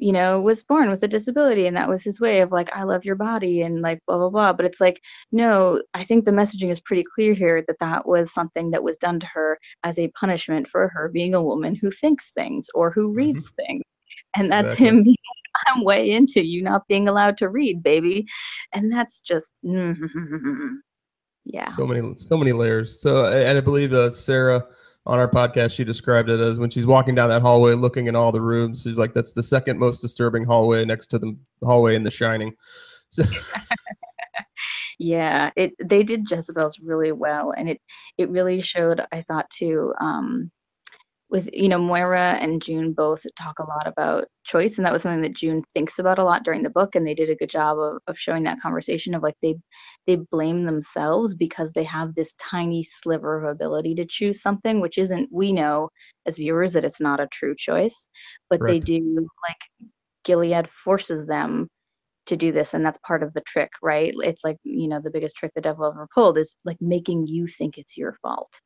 you 0.00 0.12
know, 0.12 0.40
was 0.40 0.62
born 0.62 0.90
with 0.90 1.02
a 1.02 1.08
disability 1.08 1.66
and 1.66 1.76
that 1.76 1.88
was 1.88 2.02
his 2.02 2.20
way 2.20 2.40
of 2.40 2.52
like, 2.52 2.74
I 2.74 2.84
love 2.84 3.04
your 3.04 3.16
body 3.16 3.60
and 3.60 3.82
like 3.82 4.00
blah, 4.06 4.16
blah, 4.16 4.30
blah. 4.30 4.52
But 4.54 4.64
it's 4.64 4.80
like, 4.80 5.02
no, 5.30 5.82
I 5.92 6.04
think 6.04 6.24
the 6.24 6.30
messaging 6.30 6.70
is 6.70 6.80
pretty 6.80 7.04
clear 7.04 7.34
here 7.34 7.62
that 7.66 7.78
that 7.80 8.08
was 8.08 8.32
something 8.32 8.70
that 8.70 8.82
was 8.82 8.96
done 8.96 9.20
to 9.20 9.26
her 9.26 9.58
as 9.84 9.98
a 9.98 10.08
punishment 10.08 10.68
for 10.68 10.88
her 10.88 11.10
being 11.10 11.34
a 11.34 11.42
woman 11.42 11.74
who 11.74 11.90
thinks 11.90 12.30
things 12.30 12.68
or 12.74 12.90
who 12.90 13.08
mm-hmm. 13.08 13.16
reads 13.16 13.50
mm-hmm. 13.50 13.66
things. 13.66 13.82
And 14.34 14.50
that's 14.50 14.72
exactly. 14.72 14.88
him 14.88 15.02
being, 15.04 15.16
I'm 15.66 15.84
way 15.84 16.10
into 16.12 16.42
you 16.42 16.62
not 16.62 16.88
being 16.88 17.06
allowed 17.06 17.36
to 17.38 17.50
read, 17.50 17.82
baby. 17.82 18.26
And 18.72 18.90
that's 18.90 19.20
just, 19.20 19.52
yeah. 21.44 21.68
So 21.70 21.86
many, 21.86 22.14
so 22.16 22.36
many 22.36 22.52
layers. 22.52 23.00
So, 23.00 23.26
and 23.26 23.56
I 23.56 23.60
believe 23.60 23.92
uh, 23.92 24.10
Sarah, 24.10 24.64
on 25.06 25.18
our 25.18 25.30
podcast, 25.30 25.72
she 25.72 25.84
described 25.84 26.28
it 26.28 26.40
as 26.40 26.58
when 26.58 26.70
she's 26.70 26.86
walking 26.86 27.14
down 27.14 27.30
that 27.30 27.42
hallway, 27.42 27.74
looking 27.74 28.06
in 28.06 28.16
all 28.16 28.32
the 28.32 28.40
rooms. 28.40 28.82
She's 28.82 28.98
like, 28.98 29.14
"That's 29.14 29.32
the 29.32 29.42
second 29.42 29.78
most 29.78 30.00
disturbing 30.00 30.44
hallway 30.44 30.84
next 30.84 31.06
to 31.08 31.18
the 31.18 31.36
hallway 31.62 31.96
in 31.96 32.04
The 32.04 32.10
Shining." 32.10 32.54
So. 33.08 33.24
yeah, 34.98 35.50
it 35.56 35.72
they 35.82 36.02
did 36.02 36.30
Jezebel's 36.30 36.78
really 36.78 37.12
well, 37.12 37.52
and 37.56 37.68
it 37.68 37.80
it 38.18 38.28
really 38.28 38.60
showed. 38.60 39.00
I 39.10 39.22
thought 39.22 39.48
too. 39.50 39.94
Um, 40.00 40.50
with 41.30 41.48
you 41.52 41.68
know 41.68 41.78
Moira 41.78 42.36
and 42.40 42.60
June 42.60 42.92
both 42.92 43.24
talk 43.36 43.58
a 43.58 43.64
lot 43.64 43.86
about 43.86 44.26
choice 44.44 44.78
and 44.78 44.84
that 44.84 44.92
was 44.92 45.02
something 45.02 45.22
that 45.22 45.34
June 45.34 45.62
thinks 45.74 45.98
about 45.98 46.18
a 46.18 46.24
lot 46.24 46.44
during 46.44 46.62
the 46.62 46.70
book 46.70 46.94
and 46.94 47.06
they 47.06 47.14
did 47.14 47.30
a 47.30 47.36
good 47.36 47.50
job 47.50 47.78
of, 47.78 47.98
of 48.06 48.18
showing 48.18 48.42
that 48.44 48.60
conversation 48.60 49.14
of 49.14 49.22
like 49.22 49.36
they 49.42 49.54
they 50.06 50.16
blame 50.16 50.64
themselves 50.64 51.34
because 51.34 51.70
they 51.72 51.84
have 51.84 52.14
this 52.14 52.34
tiny 52.34 52.82
sliver 52.82 53.42
of 53.42 53.50
ability 53.54 53.94
to 53.94 54.04
choose 54.04 54.42
something 54.42 54.80
which 54.80 54.98
isn't 54.98 55.28
we 55.32 55.52
know 55.52 55.88
as 56.26 56.36
viewers 56.36 56.72
that 56.72 56.84
it's 56.84 57.00
not 57.00 57.20
a 57.20 57.28
true 57.28 57.54
choice 57.56 58.08
but 58.48 58.60
they 58.66 58.78
do 58.78 59.26
like 59.48 59.88
Gilead 60.24 60.68
forces 60.68 61.26
them 61.26 61.68
to 62.30 62.36
do 62.36 62.52
this 62.52 62.74
and 62.74 62.84
that's 62.84 62.98
part 63.06 63.22
of 63.22 63.32
the 63.34 63.42
trick 63.42 63.70
right? 63.82 64.14
It's 64.18 64.44
like 64.44 64.56
you 64.64 64.88
know 64.88 65.00
the 65.02 65.10
biggest 65.10 65.36
trick 65.36 65.52
the 65.54 65.60
devil 65.60 65.86
ever 65.86 66.08
pulled 66.14 66.38
is 66.38 66.56
like 66.64 66.78
making 66.80 67.26
you 67.26 67.46
think 67.46 67.78
it's 67.78 67.96
your 67.96 68.16
fault. 68.22 68.60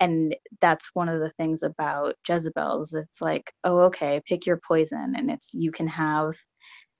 And 0.00 0.34
that's 0.60 0.90
one 0.94 1.08
of 1.08 1.20
the 1.20 1.30
things 1.30 1.62
about 1.62 2.16
jezebel's. 2.28 2.94
It's 2.94 3.20
like 3.20 3.52
oh 3.64 3.80
okay 3.82 4.20
pick 4.26 4.46
your 4.46 4.60
poison 4.66 5.14
and 5.16 5.30
it's 5.30 5.54
you 5.54 5.70
can 5.72 5.88
have 5.88 6.34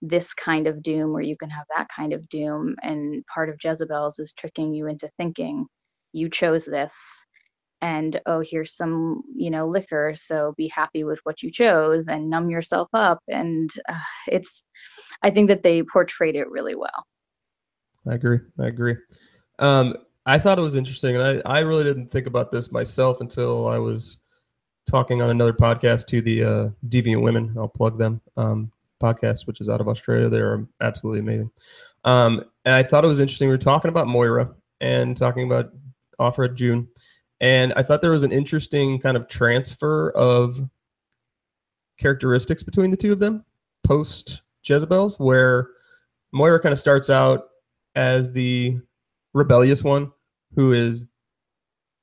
this 0.02 0.34
kind 0.34 0.66
of 0.66 0.82
doom 0.82 1.14
or 1.16 1.22
you 1.22 1.36
can 1.36 1.50
have 1.50 1.66
that 1.76 1.88
kind 1.94 2.12
of 2.12 2.28
doom. 2.28 2.76
And 2.82 3.24
part 3.26 3.48
of 3.48 3.58
jezebel's 3.62 4.18
is 4.18 4.32
tricking 4.32 4.74
you 4.74 4.86
into 4.88 5.08
thinking 5.16 5.66
you 6.12 6.28
chose 6.28 6.64
this 6.64 7.24
and 7.82 8.20
oh 8.26 8.40
here's 8.40 8.72
some 8.72 9.22
you 9.34 9.50
know 9.50 9.66
liquor 9.68 10.14
so 10.14 10.54
be 10.56 10.68
happy 10.68 11.04
with 11.04 11.20
what 11.24 11.42
you 11.42 11.50
chose 11.50 12.08
and 12.08 12.30
numb 12.30 12.48
yourself 12.48 12.88
up 12.94 13.18
and 13.28 13.70
uh, 13.88 13.98
it's 14.28 14.62
i 15.22 15.28
think 15.28 15.48
that 15.48 15.62
they 15.62 15.82
portrayed 15.82 16.36
it 16.36 16.48
really 16.48 16.74
well. 16.74 17.06
I 18.08 18.14
agree 18.14 18.38
i 18.58 18.66
agree. 18.66 18.96
Um, 19.58 19.94
i 20.24 20.38
thought 20.38 20.58
it 20.58 20.62
was 20.62 20.76
interesting 20.76 21.16
and 21.16 21.42
I, 21.44 21.58
I 21.58 21.60
really 21.60 21.84
didn't 21.84 22.08
think 22.08 22.26
about 22.26 22.50
this 22.50 22.72
myself 22.72 23.20
until 23.20 23.68
i 23.68 23.78
was 23.78 24.20
talking 24.88 25.20
on 25.20 25.30
another 25.30 25.52
podcast 25.52 26.06
to 26.06 26.20
the 26.20 26.42
uh, 26.42 26.68
deviant 26.88 27.22
women. 27.22 27.54
I'll 27.56 27.68
plug 27.68 27.98
them 27.98 28.20
um, 28.36 28.72
podcast 29.00 29.46
which 29.46 29.60
is 29.60 29.68
out 29.68 29.80
of 29.80 29.88
australia. 29.88 30.28
They're 30.28 30.66
absolutely 30.80 31.20
amazing. 31.20 31.50
Um, 32.04 32.44
and 32.64 32.74
i 32.74 32.82
thought 32.82 33.04
it 33.04 33.08
was 33.08 33.20
interesting 33.20 33.48
we 33.48 33.54
were 33.54 33.58
talking 33.58 33.88
about 33.88 34.06
moira 34.06 34.54
and 34.80 35.16
talking 35.16 35.44
about 35.44 35.72
Offred 36.20 36.54
june 36.54 36.88
and 37.42 37.72
I 37.74 37.82
thought 37.82 38.00
there 38.00 38.12
was 38.12 38.22
an 38.22 38.32
interesting 38.32 39.00
kind 39.00 39.16
of 39.16 39.28
transfer 39.28 40.10
of 40.12 40.60
characteristics 41.98 42.62
between 42.62 42.90
the 42.90 42.96
two 42.96 43.12
of 43.12 43.18
them 43.18 43.44
post 43.84 44.42
Jezebel's, 44.64 45.18
where 45.18 45.68
Moira 46.32 46.60
kind 46.60 46.72
of 46.72 46.78
starts 46.78 47.10
out 47.10 47.48
as 47.96 48.30
the 48.30 48.78
rebellious 49.34 49.82
one 49.82 50.12
who 50.54 50.72
is 50.72 51.06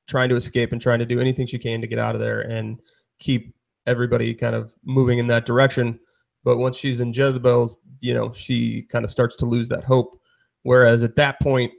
trying 0.08 0.28
to 0.28 0.36
escape 0.36 0.74
and 0.74 0.82
trying 0.82 1.00
to 1.00 1.06
do 1.06 1.22
anything 1.22 1.48
she 1.48 1.58
can 1.58 1.80
to 1.80 1.88
get 1.88 2.00
out 2.00 2.16
of 2.16 2.22
there 2.22 2.42
and 2.42 2.82
keep 3.20 3.56
everybody 3.88 4.34
kind 4.34 4.56
of 4.56 4.74
moving 4.84 5.20
in 5.20 5.28
that 5.28 5.46
direction. 5.46 5.98
But 6.44 6.58
once 6.58 6.78
she's 6.78 7.00
in 7.00 7.14
Jezebel's, 7.14 7.78
you 8.02 8.14
know, 8.14 8.34
she 8.34 8.84
kind 8.84 9.06
of 9.06 9.12
starts 9.12 9.36
to 9.38 9.46
lose 9.46 9.70
that 9.70 9.84
hope. 9.86 10.20
Whereas 10.64 11.02
at 11.02 11.16
that 11.16 11.40
point, 11.40 11.72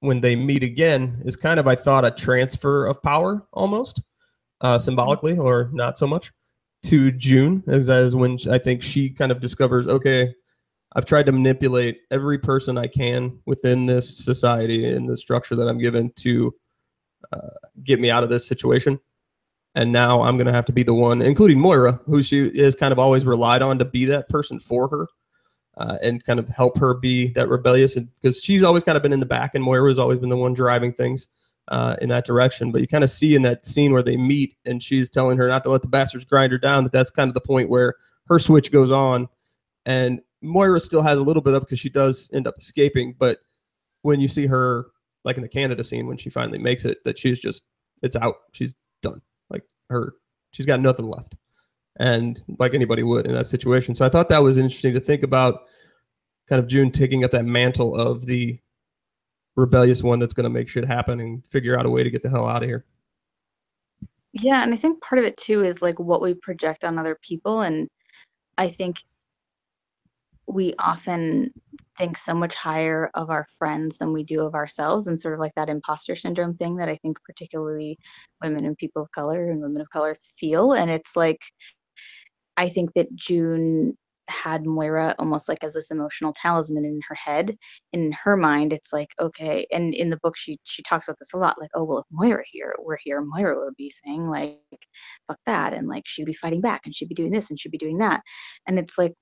when 0.00 0.20
they 0.20 0.36
meet 0.36 0.62
again 0.62 1.22
is 1.24 1.36
kind 1.36 1.58
of 1.58 1.66
I 1.66 1.74
thought 1.74 2.04
a 2.04 2.10
transfer 2.10 2.86
of 2.86 3.02
power 3.02 3.46
almost 3.52 4.02
uh, 4.60 4.78
symbolically 4.78 5.36
or 5.36 5.70
not 5.72 5.98
so 5.98 6.06
much 6.06 6.32
to 6.84 7.10
June 7.12 7.62
as 7.66 7.88
as 7.88 8.14
when 8.14 8.38
I 8.50 8.58
think 8.58 8.82
she 8.82 9.10
kind 9.10 9.32
of 9.32 9.40
discovers 9.40 9.86
okay 9.88 10.34
I've 10.96 11.04
tried 11.04 11.26
to 11.26 11.32
manipulate 11.32 12.00
every 12.10 12.38
person 12.38 12.78
I 12.78 12.86
can 12.86 13.38
within 13.44 13.84
this 13.84 14.16
society 14.16 14.90
and 14.90 15.06
the 15.06 15.16
structure 15.16 15.54
that 15.54 15.68
I'm 15.68 15.78
given 15.78 16.10
to 16.16 16.54
uh, 17.32 17.50
get 17.84 18.00
me 18.00 18.10
out 18.10 18.24
of 18.24 18.30
this 18.30 18.46
situation. 18.46 18.98
And 19.74 19.92
now 19.92 20.22
I'm 20.22 20.38
going 20.38 20.46
to 20.46 20.54
have 20.54 20.64
to 20.66 20.72
be 20.72 20.82
the 20.82 20.94
one, 20.94 21.20
including 21.20 21.60
Moira, 21.60 22.00
who 22.06 22.22
she 22.22 22.46
is 22.46 22.74
kind 22.74 22.92
of 22.92 22.98
always 22.98 23.26
relied 23.26 23.60
on 23.60 23.78
to 23.78 23.84
be 23.84 24.06
that 24.06 24.30
person 24.30 24.58
for 24.58 24.88
her 24.88 25.06
uh, 25.76 25.98
and 26.02 26.24
kind 26.24 26.38
of 26.38 26.48
help 26.48 26.78
her 26.78 26.94
be 26.94 27.28
that 27.28 27.48
rebellious 27.48 27.94
because 27.94 28.42
she's 28.42 28.62
always 28.62 28.84
kind 28.84 28.96
of 28.96 29.02
been 29.02 29.12
in 29.12 29.20
the 29.20 29.26
back 29.26 29.54
and 29.54 29.62
Moira's 29.62 29.98
always 29.98 30.18
been 30.18 30.30
the 30.30 30.36
one 30.36 30.54
driving 30.54 30.92
things 30.92 31.28
uh, 31.68 31.96
in 32.00 32.08
that 32.08 32.24
direction. 32.24 32.72
But 32.72 32.80
you 32.80 32.88
kind 32.88 33.04
of 33.04 33.10
see 33.10 33.34
in 33.34 33.42
that 33.42 33.66
scene 33.66 33.92
where 33.92 34.02
they 34.02 34.16
meet 34.16 34.56
and 34.64 34.82
she's 34.82 35.10
telling 35.10 35.36
her 35.38 35.48
not 35.48 35.64
to 35.64 35.70
let 35.70 35.82
the 35.82 35.88
bastards 35.88 36.24
grind 36.24 36.52
her 36.52 36.58
down 36.58 36.84
that 36.84 36.92
that's 36.92 37.10
kind 37.10 37.28
of 37.28 37.34
the 37.34 37.40
point 37.40 37.68
where 37.68 37.94
her 38.26 38.38
switch 38.38 38.72
goes 38.72 38.90
on 38.90 39.28
and 39.84 40.20
Moira 40.42 40.80
still 40.80 41.02
has 41.02 41.18
a 41.18 41.22
little 41.22 41.42
bit 41.42 41.54
of 41.54 41.62
because 41.62 41.78
she 41.78 41.90
does 41.90 42.30
end 42.32 42.46
up 42.46 42.54
escaping. 42.58 43.14
But 43.18 43.38
when 44.02 44.20
you 44.20 44.28
see 44.28 44.46
her 44.46 44.86
like 45.24 45.36
in 45.36 45.42
the 45.42 45.48
Canada 45.48 45.84
scene 45.84 46.06
when 46.06 46.16
she 46.16 46.30
finally 46.30 46.58
makes 46.58 46.84
it, 46.84 47.04
that 47.04 47.18
she's 47.18 47.40
just 47.40 47.62
it's 48.02 48.16
out. 48.16 48.36
She's 48.52 48.74
done. 49.02 49.20
Like 49.50 49.64
her, 49.90 50.14
she's 50.52 50.66
got 50.66 50.80
nothing 50.80 51.06
left 51.06 51.34
and 51.98 52.42
like 52.58 52.74
anybody 52.74 53.02
would 53.02 53.26
in 53.26 53.34
that 53.34 53.46
situation. 53.46 53.94
So 53.94 54.04
I 54.04 54.08
thought 54.08 54.28
that 54.28 54.42
was 54.42 54.56
interesting 54.56 54.94
to 54.94 55.00
think 55.00 55.22
about 55.22 55.62
kind 56.48 56.60
of 56.60 56.68
June 56.68 56.90
taking 56.90 57.24
up 57.24 57.30
that 57.32 57.44
mantle 57.44 57.96
of 57.96 58.26
the 58.26 58.58
rebellious 59.56 60.02
one 60.02 60.18
that's 60.18 60.34
going 60.34 60.44
to 60.44 60.50
make 60.50 60.68
shit 60.68 60.84
happen 60.84 61.20
and 61.20 61.44
figure 61.46 61.78
out 61.78 61.86
a 61.86 61.90
way 61.90 62.02
to 62.02 62.10
get 62.10 62.22
the 62.22 62.30
hell 62.30 62.46
out 62.46 62.62
of 62.62 62.68
here. 62.68 62.84
Yeah, 64.32 64.62
and 64.62 64.72
I 64.72 64.76
think 64.76 65.00
part 65.00 65.18
of 65.18 65.24
it 65.24 65.36
too 65.38 65.64
is 65.64 65.80
like 65.80 65.98
what 65.98 66.20
we 66.20 66.34
project 66.34 66.84
on 66.84 66.98
other 66.98 67.18
people 67.22 67.62
and 67.62 67.88
I 68.58 68.68
think 68.68 68.98
we 70.46 70.74
often 70.78 71.52
think 71.98 72.16
so 72.16 72.34
much 72.34 72.54
higher 72.54 73.10
of 73.14 73.30
our 73.30 73.46
friends 73.58 73.98
than 73.98 74.12
we 74.12 74.22
do 74.22 74.42
of 74.42 74.54
ourselves 74.54 75.08
and 75.08 75.18
sort 75.18 75.34
of 75.34 75.40
like 75.40 75.54
that 75.56 75.68
imposter 75.68 76.14
syndrome 76.14 76.54
thing 76.54 76.76
that 76.76 76.88
I 76.88 76.96
think 76.96 77.18
particularly 77.24 77.98
women 78.42 78.64
and 78.64 78.76
people 78.76 79.02
of 79.02 79.10
color 79.10 79.50
and 79.50 79.60
women 79.60 79.80
of 79.80 79.90
color 79.90 80.14
feel 80.38 80.74
and 80.74 80.90
it's 80.90 81.16
like 81.16 81.40
I 82.56 82.68
think 82.68 82.92
that 82.94 83.14
June 83.14 83.96
had 84.28 84.66
Moira 84.66 85.14
almost 85.18 85.48
like 85.48 85.62
as 85.62 85.74
this 85.74 85.90
emotional 85.90 86.32
talisman 86.32 86.84
in 86.84 87.00
her 87.08 87.14
head. 87.14 87.56
In 87.92 88.12
her 88.24 88.36
mind, 88.36 88.72
it's 88.72 88.92
like, 88.92 89.10
okay, 89.20 89.66
and 89.70 89.94
in 89.94 90.10
the 90.10 90.18
book 90.22 90.36
she 90.36 90.58
she 90.64 90.82
talks 90.82 91.08
about 91.08 91.18
this 91.18 91.32
a 91.34 91.38
lot, 91.38 91.60
like, 91.60 91.70
oh 91.74 91.84
well 91.84 91.98
if 91.98 92.06
Moira 92.10 92.42
here 92.46 92.74
were 92.82 92.98
here, 93.02 93.22
Moira 93.22 93.64
would 93.64 93.76
be 93.76 93.92
saying 94.04 94.28
like 94.28 94.58
fuck 95.28 95.38
that 95.46 95.72
and 95.72 95.88
like 95.88 96.04
she'd 96.06 96.26
be 96.26 96.34
fighting 96.34 96.60
back 96.60 96.82
and 96.84 96.94
she'd 96.94 97.08
be 97.08 97.14
doing 97.14 97.30
this 97.32 97.50
and 97.50 97.58
she'd 97.60 97.72
be 97.72 97.78
doing 97.78 97.98
that. 97.98 98.22
And 98.66 98.78
it's 98.78 98.98
like 98.98 99.14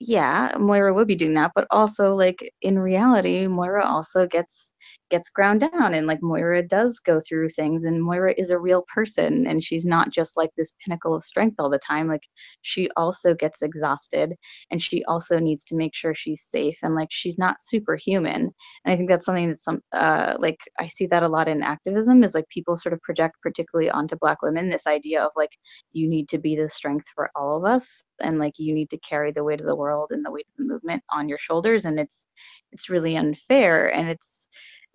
yeah, 0.00 0.52
Moira 0.58 0.92
would 0.92 1.06
be 1.08 1.14
doing 1.14 1.34
that, 1.34 1.52
but 1.54 1.66
also 1.70 2.14
like 2.14 2.52
in 2.62 2.78
reality, 2.78 3.46
Moira 3.46 3.86
also 3.86 4.26
gets 4.26 4.72
gets 5.10 5.30
ground 5.30 5.60
down 5.60 5.94
and 5.94 6.06
like 6.06 6.20
Moira 6.22 6.62
does 6.62 6.98
go 6.98 7.20
through 7.26 7.48
things 7.50 7.84
and 7.84 8.02
Moira 8.02 8.34
is 8.36 8.50
a 8.50 8.58
real 8.58 8.84
person 8.92 9.46
and 9.46 9.62
she's 9.62 9.86
not 9.86 10.10
just 10.10 10.36
like 10.36 10.50
this 10.56 10.72
pinnacle 10.84 11.14
of 11.14 11.22
strength 11.22 11.56
all 11.58 11.70
the 11.70 11.78
time. 11.78 12.08
Like 12.08 12.24
she 12.62 12.90
also 12.96 13.34
gets 13.34 13.62
exhausted 13.62 14.34
and 14.70 14.82
she 14.82 15.04
also 15.04 15.38
needs 15.38 15.64
to 15.66 15.76
make 15.76 15.94
sure 15.94 16.14
she's 16.14 16.42
safe 16.42 16.78
and 16.82 16.94
like 16.96 17.08
she's 17.10 17.38
not 17.38 17.60
superhuman. 17.60 18.50
And 18.84 18.92
I 18.92 18.96
think 18.96 19.08
that's 19.08 19.24
something 19.24 19.50
that 19.50 19.60
some 19.60 19.80
uh 19.92 20.34
like 20.40 20.58
I 20.80 20.88
see 20.88 21.06
that 21.06 21.22
a 21.22 21.28
lot 21.28 21.48
in 21.48 21.62
activism 21.62 22.24
is 22.24 22.34
like 22.34 22.48
people 22.48 22.76
sort 22.76 22.92
of 22.92 23.00
project 23.02 23.36
particularly 23.42 23.90
onto 23.90 24.16
black 24.20 24.42
women 24.42 24.68
this 24.70 24.86
idea 24.88 25.22
of 25.22 25.30
like 25.36 25.52
you 25.92 26.08
need 26.08 26.28
to 26.30 26.38
be 26.38 26.56
the 26.56 26.68
strength 26.68 27.06
for 27.14 27.30
all 27.36 27.56
of 27.56 27.64
us 27.64 28.02
and 28.20 28.38
like 28.38 28.54
you 28.58 28.74
need 28.74 28.90
to 28.90 28.98
carry 28.98 29.30
the 29.32 29.44
weight 29.44 29.60
of 29.60 29.66
the 29.66 29.76
world 29.76 29.83
and 30.10 30.24
the 30.24 30.30
weight 30.30 30.46
of 30.52 30.66
the 30.66 30.72
movement 30.72 31.02
on 31.10 31.28
your 31.28 31.38
shoulders 31.38 31.84
and 31.84 31.98
it's 31.98 32.26
it's 32.72 32.90
really 32.90 33.16
unfair 33.16 33.92
and 33.94 34.08
it's 34.08 34.48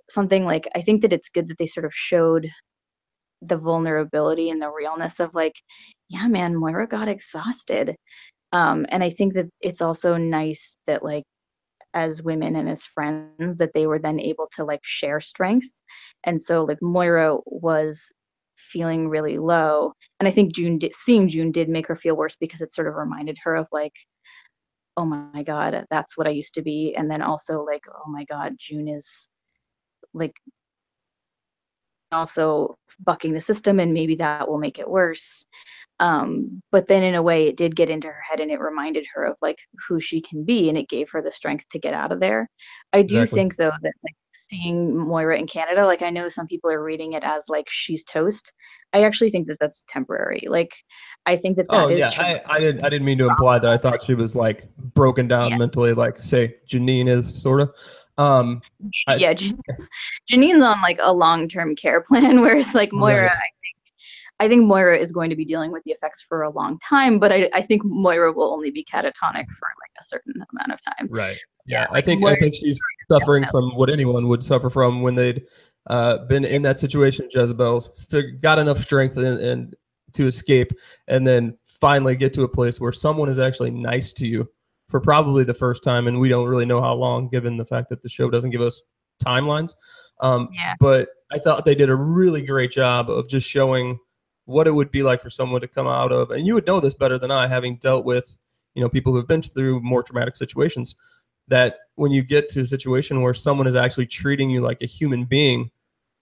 something 0.10 0.46
like 0.46 0.68
i 0.76 0.82
think 0.82 1.02
that 1.02 1.14
it's 1.14 1.30
good 1.30 1.48
that 1.48 1.58
they 1.58 1.66
sort 1.66 1.86
of 1.86 1.94
showed 1.94 2.50
the 3.42 3.58
vulnerability 3.58 4.50
and 4.50 4.62
the 4.62 4.72
realness 4.72 5.20
of 5.20 5.34
like 5.34 5.56
yeah 6.10 6.28
man 6.28 6.56
moira 6.56 6.88
got 6.88 7.08
exhausted. 7.08 7.96
Um 8.52 8.86
and 8.90 9.04
i 9.04 9.10
think 9.10 9.34
that 9.36 9.48
it's 9.62 9.82
also 9.82 10.18
nice 10.18 10.76
that 10.88 11.04
like 11.04 11.24
as 11.94 12.22
women 12.22 12.56
and 12.56 12.70
as 12.70 12.86
friends 12.86 13.58
that 13.58 13.72
they 13.74 13.88
were 13.88 14.00
then 14.00 14.20
able 14.20 14.48
to 14.56 14.64
like 14.64 14.82
share 14.84 15.20
strength. 15.20 15.82
And 16.24 16.40
so 16.40 16.64
like 16.64 16.82
moira 16.82 17.38
was 17.46 18.12
feeling 18.60 19.08
really 19.08 19.38
low 19.38 19.94
and 20.20 20.28
i 20.28 20.32
think 20.32 20.54
june 20.54 20.78
seeing 20.92 21.30
june 21.30 21.50
did 21.50 21.70
make 21.70 21.88
her 21.88 21.96
feel 21.96 22.16
worse 22.16 22.36
because 22.36 22.62
it 22.62 22.74
sort 22.74 22.88
of 22.88 22.96
reminded 22.96 23.38
her 23.42 23.56
of 23.56 23.66
like 23.72 23.94
oh 24.98 25.06
my 25.06 25.44
god 25.44 25.86
that's 25.90 26.18
what 26.18 26.28
i 26.28 26.32
used 26.32 26.56
to 26.56 26.62
be. 26.62 26.96
And 26.98 27.10
then 27.10 27.22
also 27.22 27.64
like 27.64 27.84
oh 27.90 28.10
my 28.10 28.26
god 28.26 28.56
june 28.58 28.88
is 28.88 29.30
like 30.14 30.34
also 32.12 32.78
bucking 33.00 33.34
the 33.34 33.42
system 33.42 33.80
and 33.80 33.94
maybe 33.94 34.16
that 34.16 34.48
will 34.50 34.58
make 34.58 34.80
it 34.80 34.90
worse. 34.90 35.46
Um, 36.00 36.62
but 36.72 36.88
then 36.88 37.04
in 37.04 37.16
a 37.16 37.22
way 37.22 37.48
it 37.48 37.58
did 37.58 37.76
get 37.76 37.90
into 37.90 38.08
her 38.08 38.22
head 38.28 38.40
and 38.40 38.50
it 38.52 38.60
reminded 38.60 39.06
her 39.14 39.26
of 39.26 39.38
like 39.42 39.60
who 39.88 40.00
she 40.00 40.22
can 40.22 40.44
be 40.44 40.70
and 40.70 40.78
it 40.78 40.90
gave 40.90 41.10
her 41.12 41.22
the 41.22 41.32
strength 41.32 41.66
to 41.72 41.80
get 41.80 41.94
out 41.94 42.12
of 42.12 42.20
there. 42.20 42.50
I 42.94 43.02
do 43.02 43.20
exactly. 43.20 43.38
think 43.38 43.56
though 43.58 43.72
that 43.82 43.94
like 44.04 44.16
seeing 44.34 44.96
moira 44.96 45.38
in 45.38 45.48
canada 45.48 45.86
like 45.86 46.02
i 46.02 46.10
know 46.10 46.28
some 46.28 46.48
people 46.48 46.70
are 46.70 46.84
reading 46.84 47.14
it 47.14 47.24
as 47.24 47.46
like 47.50 47.68
she's 47.70 48.04
toast. 48.04 48.54
I 48.92 49.04
actually 49.04 49.30
think 49.30 49.46
that 49.48 49.58
that's 49.60 49.84
temporary. 49.88 50.48
Like 50.48 50.76
i 51.26 51.36
think 51.36 51.58
that 51.58 51.68
that 51.70 51.84
oh, 51.84 51.90
is 51.90 52.00
yeah. 52.00 52.12
I, 52.18 52.42
I, 52.56 52.60
didn't 52.60 52.84
i 52.84 52.90
didn't 52.90 53.06
mean 53.06 53.20
to 53.20 53.28
imply 53.28 53.60
that. 53.60 53.72
I 53.72 53.78
thought 53.78 54.04
she 54.04 54.16
was 54.16 54.36
like 54.36 54.68
broken 54.96 55.28
down 55.28 55.52
yeah. 55.52 55.58
mentally 55.58 55.94
like 55.94 56.22
say 56.24 56.56
janine 56.68 57.08
is 57.08 57.42
sort 57.42 57.62
of 57.62 57.74
um 58.18 58.62
I, 59.08 59.16
yeah 59.16 59.34
janine's, 59.34 59.90
janine's 60.30 60.64
on 60.64 60.82
like 60.82 61.00
a 61.02 61.14
long-term 61.14 61.76
care 61.76 62.02
plan 62.02 62.42
whereas 62.42 62.74
like 62.74 62.92
moira 62.92 63.26
right. 63.26 63.32
I 63.32 63.38
think 63.38 63.80
I 64.42 64.48
think 64.48 64.66
Moira 64.66 64.98
is 64.98 65.12
going 65.12 65.30
to 65.32 65.36
be 65.36 65.44
dealing 65.44 65.70
with 65.70 65.84
the 65.84 65.92
effects 65.92 66.22
for 66.22 66.44
a 66.44 66.50
long 66.50 66.80
time, 66.80 67.20
but 67.20 67.30
I, 67.30 67.50
I 67.54 67.62
think 67.62 67.84
Moira 67.84 68.32
will 68.32 68.54
only 68.54 68.72
be 68.72 68.86
catatonic 68.86 69.48
for 69.48 69.68
a 70.00 70.04
certain 70.04 70.34
amount 70.34 70.72
of 70.72 70.80
time. 70.82 71.08
Right. 71.10 71.38
Yeah. 71.66 71.88
I 71.92 72.02
think 72.02 72.26
I 72.26 72.36
think 72.36 72.56
she's 72.56 72.80
suffering 73.12 73.46
from 73.52 73.76
what 73.76 73.90
anyone 73.90 74.28
would 74.28 74.44
suffer 74.44 74.70
from 74.70 75.02
when 75.02 75.16
they'd 75.16 75.44
uh, 75.90 76.26
been 76.26 76.46
in 76.46 76.62
that 76.64 76.80
situation. 76.80 77.28
Jezebel's 77.32 77.90
got 78.42 78.60
enough 78.60 78.82
strength 78.82 79.18
and, 79.18 79.40
and 79.40 79.76
to 80.14 80.26
escape, 80.26 80.72
and 81.08 81.26
then 81.26 81.58
finally 81.80 82.16
get 82.16 82.34
to 82.34 82.44
a 82.44 82.48
place 82.48 82.82
where 82.82 82.92
someone 82.92 83.30
is 83.30 83.40
actually 83.40 83.72
nice 83.72 84.12
to 84.14 84.28
you 84.28 84.50
for 84.88 85.00
probably 85.00 85.44
the 85.44 85.54
first 85.54 85.84
time, 85.84 86.08
and 86.08 86.20
we 86.20 86.30
don't 86.30 86.48
really 86.48 86.66
know 86.66 86.82
how 86.82 86.94
long, 86.94 87.30
given 87.30 87.58
the 87.58 87.66
fact 87.66 87.90
that 87.90 88.02
the 88.02 88.10
show 88.10 88.30
doesn't 88.30 88.50
give 88.50 88.62
us 88.62 88.82
timelines. 89.24 89.76
Um, 90.22 90.50
yeah. 90.52 90.74
But 90.80 91.10
I 91.32 91.38
thought 91.38 91.64
they 91.64 91.76
did 91.76 91.90
a 91.90 91.96
really 91.96 92.42
great 92.42 92.72
job 92.72 93.10
of 93.10 93.30
just 93.30 93.48
showing 93.48 94.00
what 94.46 94.66
it 94.66 94.72
would 94.72 94.90
be 94.90 95.04
like 95.04 95.22
for 95.22 95.30
someone 95.30 95.62
to 95.62 95.68
come 95.68 95.88
out 95.88 96.12
of, 96.12 96.32
and 96.32 96.48
you 96.48 96.56
would 96.56 96.66
know 96.66 96.80
this 96.80 96.96
better 96.96 97.20
than 97.20 97.30
I, 97.30 97.48
having 97.48 97.78
dealt 97.78 98.04
with, 98.04 98.38
you 98.76 98.82
know, 98.82 98.90
people 98.90 99.12
who 99.12 99.18
have 99.18 99.28
been 99.28 99.42
through 99.42 99.82
more 99.82 100.04
traumatic 100.04 100.36
situations, 100.36 100.96
that 101.48 101.78
when 101.96 102.12
you 102.12 102.22
get 102.22 102.50
to 102.50 102.62
a 102.62 102.66
situation 102.66 103.22
where 103.22 103.34
someone 103.34 103.68
is 103.68 103.76
actually 103.76 104.06
treating 104.06 104.50
you 104.50 104.62
like 104.62 104.82
a 104.82 104.86
human 104.86 105.26
being, 105.26 105.72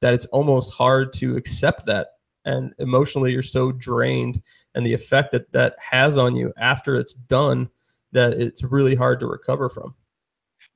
that 0.01 0.13
it's 0.13 0.25
almost 0.27 0.73
hard 0.73 1.12
to 1.13 1.36
accept 1.36 1.86
that. 1.86 2.10
And 2.45 2.73
emotionally, 2.79 3.33
you're 3.33 3.43
so 3.43 3.73
drained, 3.73 4.41
and 4.73 4.86
the 4.86 4.93
effect 4.93 5.33
that 5.33 5.51
that 5.51 5.75
has 5.79 6.17
on 6.17 6.36
you 6.36 6.53
after 6.57 6.95
it's 6.95 7.13
done, 7.13 7.69
that 8.13 8.33
it's 8.33 8.63
really 8.63 8.95
hard 8.95 9.19
to 9.19 9.27
recover 9.27 9.69
from 9.69 9.95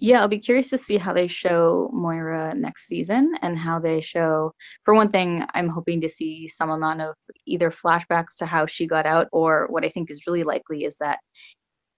yeah, 0.01 0.19
I'll 0.19 0.27
be 0.27 0.39
curious 0.39 0.71
to 0.71 0.79
see 0.79 0.97
how 0.97 1.13
they 1.13 1.27
show 1.27 1.87
Moira 1.93 2.55
next 2.55 2.87
season 2.87 3.35
and 3.43 3.57
how 3.57 3.77
they 3.77 4.01
show. 4.01 4.51
For 4.83 4.95
one 4.95 5.11
thing, 5.11 5.45
I'm 5.53 5.69
hoping 5.69 6.01
to 6.01 6.09
see 6.09 6.47
some 6.47 6.71
amount 6.71 7.01
of 7.01 7.13
either 7.45 7.69
flashbacks 7.69 8.35
to 8.39 8.47
how 8.47 8.65
she 8.65 8.87
got 8.87 9.05
out, 9.05 9.27
or 9.31 9.67
what 9.69 9.85
I 9.85 9.89
think 9.89 10.09
is 10.09 10.25
really 10.25 10.43
likely 10.43 10.85
is 10.85 10.97
that 10.97 11.19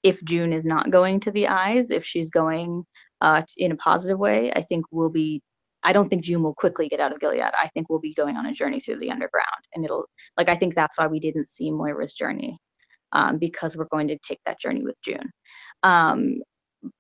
if 0.03 0.23
June 0.23 0.53
is 0.53 0.65
not 0.65 0.91
going 0.91 1.19
to 1.21 1.31
the 1.31 1.47
eyes, 1.47 1.91
if 1.91 2.05
she's 2.05 2.29
going 2.29 2.85
uh, 3.21 3.41
in 3.57 3.71
a 3.71 3.77
positive 3.77 4.19
way, 4.19 4.51
I 4.53 4.61
think 4.61 4.85
we'll 4.91 5.09
be. 5.09 5.41
I 5.85 5.91
don't 5.91 6.07
think 6.07 6.23
June 6.23 6.43
will 6.43 6.53
quickly 6.53 6.87
get 6.87 7.01
out 7.01 7.11
of 7.11 7.19
Gilead. 7.19 7.41
I 7.41 7.67
think 7.73 7.89
we'll 7.89 7.99
be 7.99 8.13
going 8.13 8.37
on 8.37 8.45
a 8.45 8.53
journey 8.53 8.79
through 8.79 8.99
the 8.99 9.11
underground, 9.11 9.63
and 9.75 9.83
it'll 9.83 10.05
like 10.37 10.49
I 10.49 10.55
think 10.55 10.75
that's 10.75 10.97
why 10.97 11.07
we 11.07 11.19
didn't 11.19 11.47
see 11.47 11.71
Moira's 11.71 12.13
journey 12.13 12.57
um, 13.13 13.37
because 13.37 13.77
we're 13.77 13.85
going 13.85 14.07
to 14.09 14.17
take 14.19 14.39
that 14.45 14.59
journey 14.59 14.83
with 14.83 14.95
June. 15.03 15.31
Um, 15.83 16.35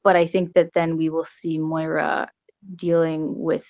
but 0.03 0.15
I 0.15 0.25
think 0.25 0.53
that 0.53 0.73
then 0.73 0.97
we 0.97 1.09
will 1.09 1.25
see 1.25 1.57
Moira 1.57 2.29
dealing 2.75 3.37
with 3.37 3.67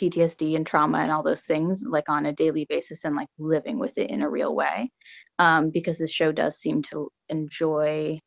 PTSD 0.00 0.56
and 0.56 0.66
trauma 0.66 0.98
and 0.98 1.12
all 1.12 1.22
those 1.22 1.42
things 1.42 1.84
like 1.86 2.08
on 2.08 2.26
a 2.26 2.32
daily 2.32 2.66
basis 2.68 3.04
and 3.04 3.14
like 3.14 3.28
living 3.38 3.78
with 3.78 3.98
it 3.98 4.10
in 4.10 4.22
a 4.22 4.30
real 4.30 4.54
way. 4.54 4.90
Um, 5.38 5.70
because 5.70 5.98
the 5.98 6.08
show 6.08 6.32
does 6.32 6.56
seem 6.56 6.82
to 6.84 7.10
enjoy, 7.28 8.18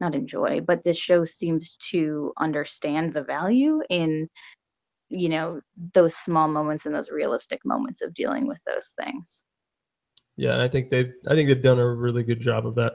not 0.00 0.14
enjoy, 0.14 0.60
but 0.60 0.82
this 0.82 0.98
show 0.98 1.24
seems 1.24 1.76
to 1.90 2.32
understand 2.38 3.12
the 3.12 3.22
value 3.22 3.82
in, 3.90 4.28
you 5.08 5.28
know, 5.28 5.60
those 5.94 6.16
small 6.16 6.48
moments 6.48 6.86
and 6.86 6.94
those 6.94 7.10
realistic 7.10 7.60
moments 7.64 8.02
of 8.02 8.14
dealing 8.14 8.46
with 8.46 8.62
those 8.66 8.94
things. 9.02 9.44
Yeah, 10.36 10.52
and 10.52 10.62
I 10.62 10.68
think 10.68 10.90
they've 10.90 11.12
I 11.28 11.34
think 11.34 11.48
they've 11.48 11.62
done 11.62 11.78
a 11.78 11.94
really 11.94 12.22
good 12.22 12.40
job 12.40 12.66
of 12.66 12.74
that. 12.74 12.94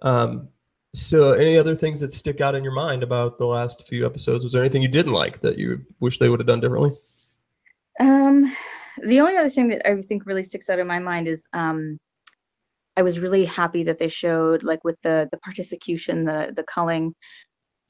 Um, 0.00 0.48
so, 0.94 1.32
any 1.32 1.56
other 1.56 1.76
things 1.76 2.00
that 2.00 2.12
stick 2.12 2.40
out 2.40 2.54
in 2.54 2.64
your 2.64 2.72
mind 2.72 3.02
about 3.02 3.38
the 3.38 3.46
last 3.46 3.86
few 3.86 4.04
episodes? 4.04 4.42
Was 4.42 4.52
there 4.52 4.62
anything 4.62 4.82
you 4.82 4.88
didn't 4.88 5.12
like 5.12 5.40
that 5.42 5.58
you 5.58 5.84
wish 6.00 6.18
they 6.18 6.28
would 6.28 6.40
have 6.40 6.46
done 6.46 6.60
differently? 6.60 6.92
Um, 8.00 8.52
the 9.04 9.20
only 9.20 9.36
other 9.36 9.50
thing 9.50 9.68
that 9.68 9.86
I 9.86 10.00
think 10.02 10.26
really 10.26 10.42
sticks 10.42 10.68
out 10.68 10.78
in 10.78 10.86
my 10.86 10.98
mind 10.98 11.28
is 11.28 11.46
um, 11.52 11.98
I 12.96 13.02
was 13.02 13.18
really 13.18 13.44
happy 13.44 13.84
that 13.84 13.98
they 13.98 14.08
showed, 14.08 14.62
like 14.62 14.84
with 14.84 14.96
the 15.02 15.28
the 15.32 15.38
participation, 15.38 16.24
the 16.24 16.52
the 16.54 16.64
culling, 16.64 17.14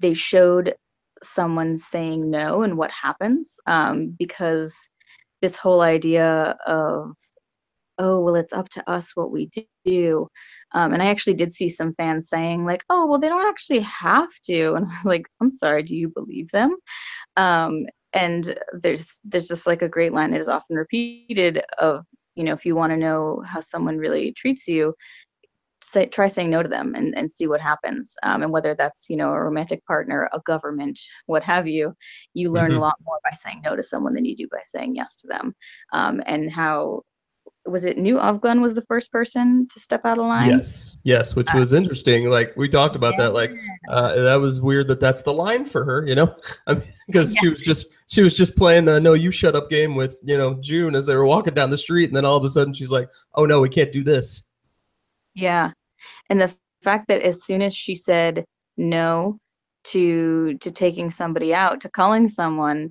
they 0.00 0.14
showed 0.14 0.74
someone 1.22 1.76
saying 1.76 2.30
no 2.30 2.62
and 2.62 2.78
what 2.78 2.90
happens 2.90 3.58
um, 3.66 4.14
because 4.18 4.74
this 5.42 5.56
whole 5.56 5.82
idea 5.82 6.56
of 6.66 7.12
oh 7.98 8.20
well 8.20 8.34
it's 8.34 8.52
up 8.54 8.68
to 8.70 8.90
us 8.90 9.14
what 9.14 9.30
we 9.30 9.50
do 9.84 10.26
um, 10.72 10.92
and 10.92 11.02
i 11.02 11.06
actually 11.06 11.34
did 11.34 11.52
see 11.52 11.68
some 11.68 11.94
fans 11.94 12.28
saying 12.28 12.64
like 12.64 12.82
oh 12.88 13.06
well 13.06 13.18
they 13.18 13.28
don't 13.28 13.46
actually 13.48 13.80
have 13.80 14.30
to 14.42 14.72
and 14.74 14.86
i 14.86 14.88
was 14.88 15.04
like 15.04 15.26
i'm 15.40 15.52
sorry 15.52 15.82
do 15.82 15.94
you 15.96 16.08
believe 16.08 16.50
them? 16.50 16.76
Um, 17.36 17.86
and 18.12 18.58
there's 18.72 19.20
there's 19.24 19.48
just 19.48 19.66
like 19.66 19.82
a 19.82 19.88
great 19.88 20.12
line 20.12 20.32
that 20.32 20.40
is 20.40 20.48
often 20.48 20.76
repeated 20.76 21.62
of 21.78 22.04
you 22.34 22.44
know 22.44 22.52
if 22.52 22.64
you 22.64 22.74
want 22.74 22.90
to 22.92 22.96
know 22.96 23.42
how 23.46 23.60
someone 23.60 23.98
really 23.98 24.32
treats 24.32 24.68
you 24.68 24.94
say, 25.82 26.06
try 26.06 26.28
saying 26.28 26.50
no 26.50 26.62
to 26.62 26.68
them 26.68 26.94
and, 26.94 27.16
and 27.16 27.30
see 27.30 27.46
what 27.46 27.60
happens 27.60 28.14
um, 28.22 28.42
and 28.42 28.52
whether 28.52 28.74
that's 28.74 29.06
you 29.08 29.16
know 29.16 29.32
a 29.32 29.40
romantic 29.40 29.84
partner 29.86 30.28
a 30.32 30.40
government 30.40 30.98
what 31.26 31.42
have 31.42 31.66
you 31.66 31.94
you 32.34 32.50
learn 32.50 32.70
mm-hmm. 32.70 32.78
a 32.78 32.80
lot 32.80 32.96
more 33.04 33.18
by 33.24 33.30
saying 33.34 33.60
no 33.64 33.76
to 33.76 33.82
someone 33.82 34.14
than 34.14 34.24
you 34.24 34.36
do 34.36 34.46
by 34.50 34.60
saying 34.64 34.94
yes 34.94 35.16
to 35.16 35.26
them 35.26 35.54
um, 35.92 36.22
and 36.26 36.52
how 36.52 37.02
was 37.66 37.84
it 37.84 37.98
New 37.98 38.16
Ofglen 38.16 38.60
was 38.60 38.74
the 38.74 38.82
first 38.82 39.12
person 39.12 39.66
to 39.68 39.80
step 39.80 40.04
out 40.04 40.18
of 40.18 40.24
line? 40.24 40.48
Yes, 40.48 40.96
yes, 41.02 41.36
which 41.36 41.54
uh, 41.54 41.58
was 41.58 41.72
interesting. 41.72 42.28
Like 42.30 42.56
we 42.56 42.68
talked 42.68 42.96
about 42.96 43.14
yeah. 43.18 43.24
that. 43.24 43.34
Like 43.34 43.52
uh, 43.90 44.22
that 44.22 44.36
was 44.36 44.60
weird 44.60 44.88
that 44.88 45.00
that's 45.00 45.22
the 45.22 45.32
line 45.32 45.64
for 45.64 45.84
her. 45.84 46.06
You 46.06 46.14
know, 46.14 46.34
I 46.66 46.74
mean, 46.74 46.84
because 47.06 47.34
yeah. 47.34 47.40
she 47.40 47.48
was 47.48 47.60
just 47.60 47.86
she 48.06 48.22
was 48.22 48.34
just 48.34 48.56
playing 48.56 48.86
the 48.86 49.00
no 49.00 49.12
you 49.12 49.30
shut 49.30 49.54
up 49.54 49.68
game 49.70 49.94
with 49.94 50.18
you 50.22 50.38
know 50.38 50.54
June 50.54 50.94
as 50.94 51.06
they 51.06 51.14
were 51.14 51.26
walking 51.26 51.54
down 51.54 51.70
the 51.70 51.78
street, 51.78 52.06
and 52.06 52.16
then 52.16 52.24
all 52.24 52.36
of 52.36 52.44
a 52.44 52.48
sudden 52.48 52.72
she's 52.72 52.90
like, 52.90 53.08
oh 53.34 53.44
no, 53.44 53.60
we 53.60 53.68
can't 53.68 53.92
do 53.92 54.02
this. 54.02 54.44
Yeah, 55.34 55.72
and 56.28 56.40
the 56.40 56.54
fact 56.82 57.08
that 57.08 57.22
as 57.22 57.44
soon 57.44 57.62
as 57.62 57.74
she 57.74 57.94
said 57.94 58.44
no 58.76 59.38
to 59.84 60.56
to 60.58 60.70
taking 60.70 61.10
somebody 61.10 61.54
out 61.54 61.80
to 61.82 61.90
calling 61.90 62.28
someone, 62.28 62.90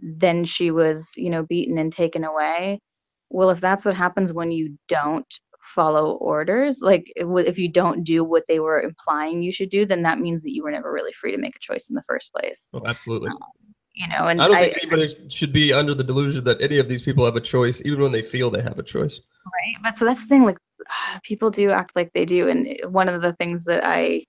then 0.00 0.44
she 0.44 0.70
was 0.70 1.12
you 1.16 1.28
know 1.28 1.42
beaten 1.42 1.76
and 1.76 1.92
taken 1.92 2.24
away 2.24 2.80
well 3.30 3.50
if 3.50 3.60
that's 3.60 3.84
what 3.84 3.94
happens 3.94 4.32
when 4.32 4.50
you 4.50 4.78
don't 4.88 5.40
follow 5.64 6.12
orders. 6.12 6.80
Like 6.82 7.10
if 7.16 7.58
you 7.58 7.68
don't 7.68 8.04
do 8.04 8.22
what 8.22 8.44
they 8.48 8.60
were 8.60 8.80
implying 8.80 9.42
you 9.42 9.52
should 9.52 9.70
do, 9.70 9.86
then 9.86 10.02
that 10.02 10.20
means 10.20 10.42
that 10.42 10.52
you 10.52 10.62
were 10.62 10.70
never 10.70 10.92
really 10.92 11.12
free 11.12 11.32
to 11.32 11.38
make 11.38 11.56
a 11.56 11.60
choice 11.60 11.88
in 11.88 11.94
the 11.94 12.02
first 12.02 12.32
place. 12.32 12.70
Oh, 12.74 12.82
absolutely. 12.86 13.30
Um, 13.30 13.38
you 13.94 14.08
know, 14.08 14.26
and 14.26 14.42
I 14.42 14.48
don't 14.48 14.56
think 14.56 14.76
I, 14.76 14.80
anybody 14.82 15.28
should 15.28 15.52
be 15.52 15.72
under 15.72 15.94
the 15.94 16.04
delusion 16.04 16.44
that 16.44 16.60
any 16.60 16.78
of 16.78 16.88
these 16.88 17.02
people 17.02 17.24
have 17.24 17.36
a 17.36 17.40
choice, 17.40 17.80
even 17.84 18.00
when 18.02 18.12
they 18.12 18.22
feel 18.22 18.50
they 18.50 18.62
have 18.62 18.78
a 18.78 18.82
choice. 18.82 19.20
Right. 19.46 19.76
But 19.82 19.96
so 19.96 20.04
that's 20.04 20.22
the 20.22 20.28
thing. 20.28 20.44
Like 20.44 20.58
people 21.22 21.50
do 21.50 21.70
act 21.70 21.92
like 21.94 22.12
they 22.12 22.24
do, 22.24 22.48
and 22.48 22.76
one 22.92 23.08
of 23.08 23.22
the 23.22 23.32
things 23.34 23.64
that 23.64 23.84
I 23.84 24.24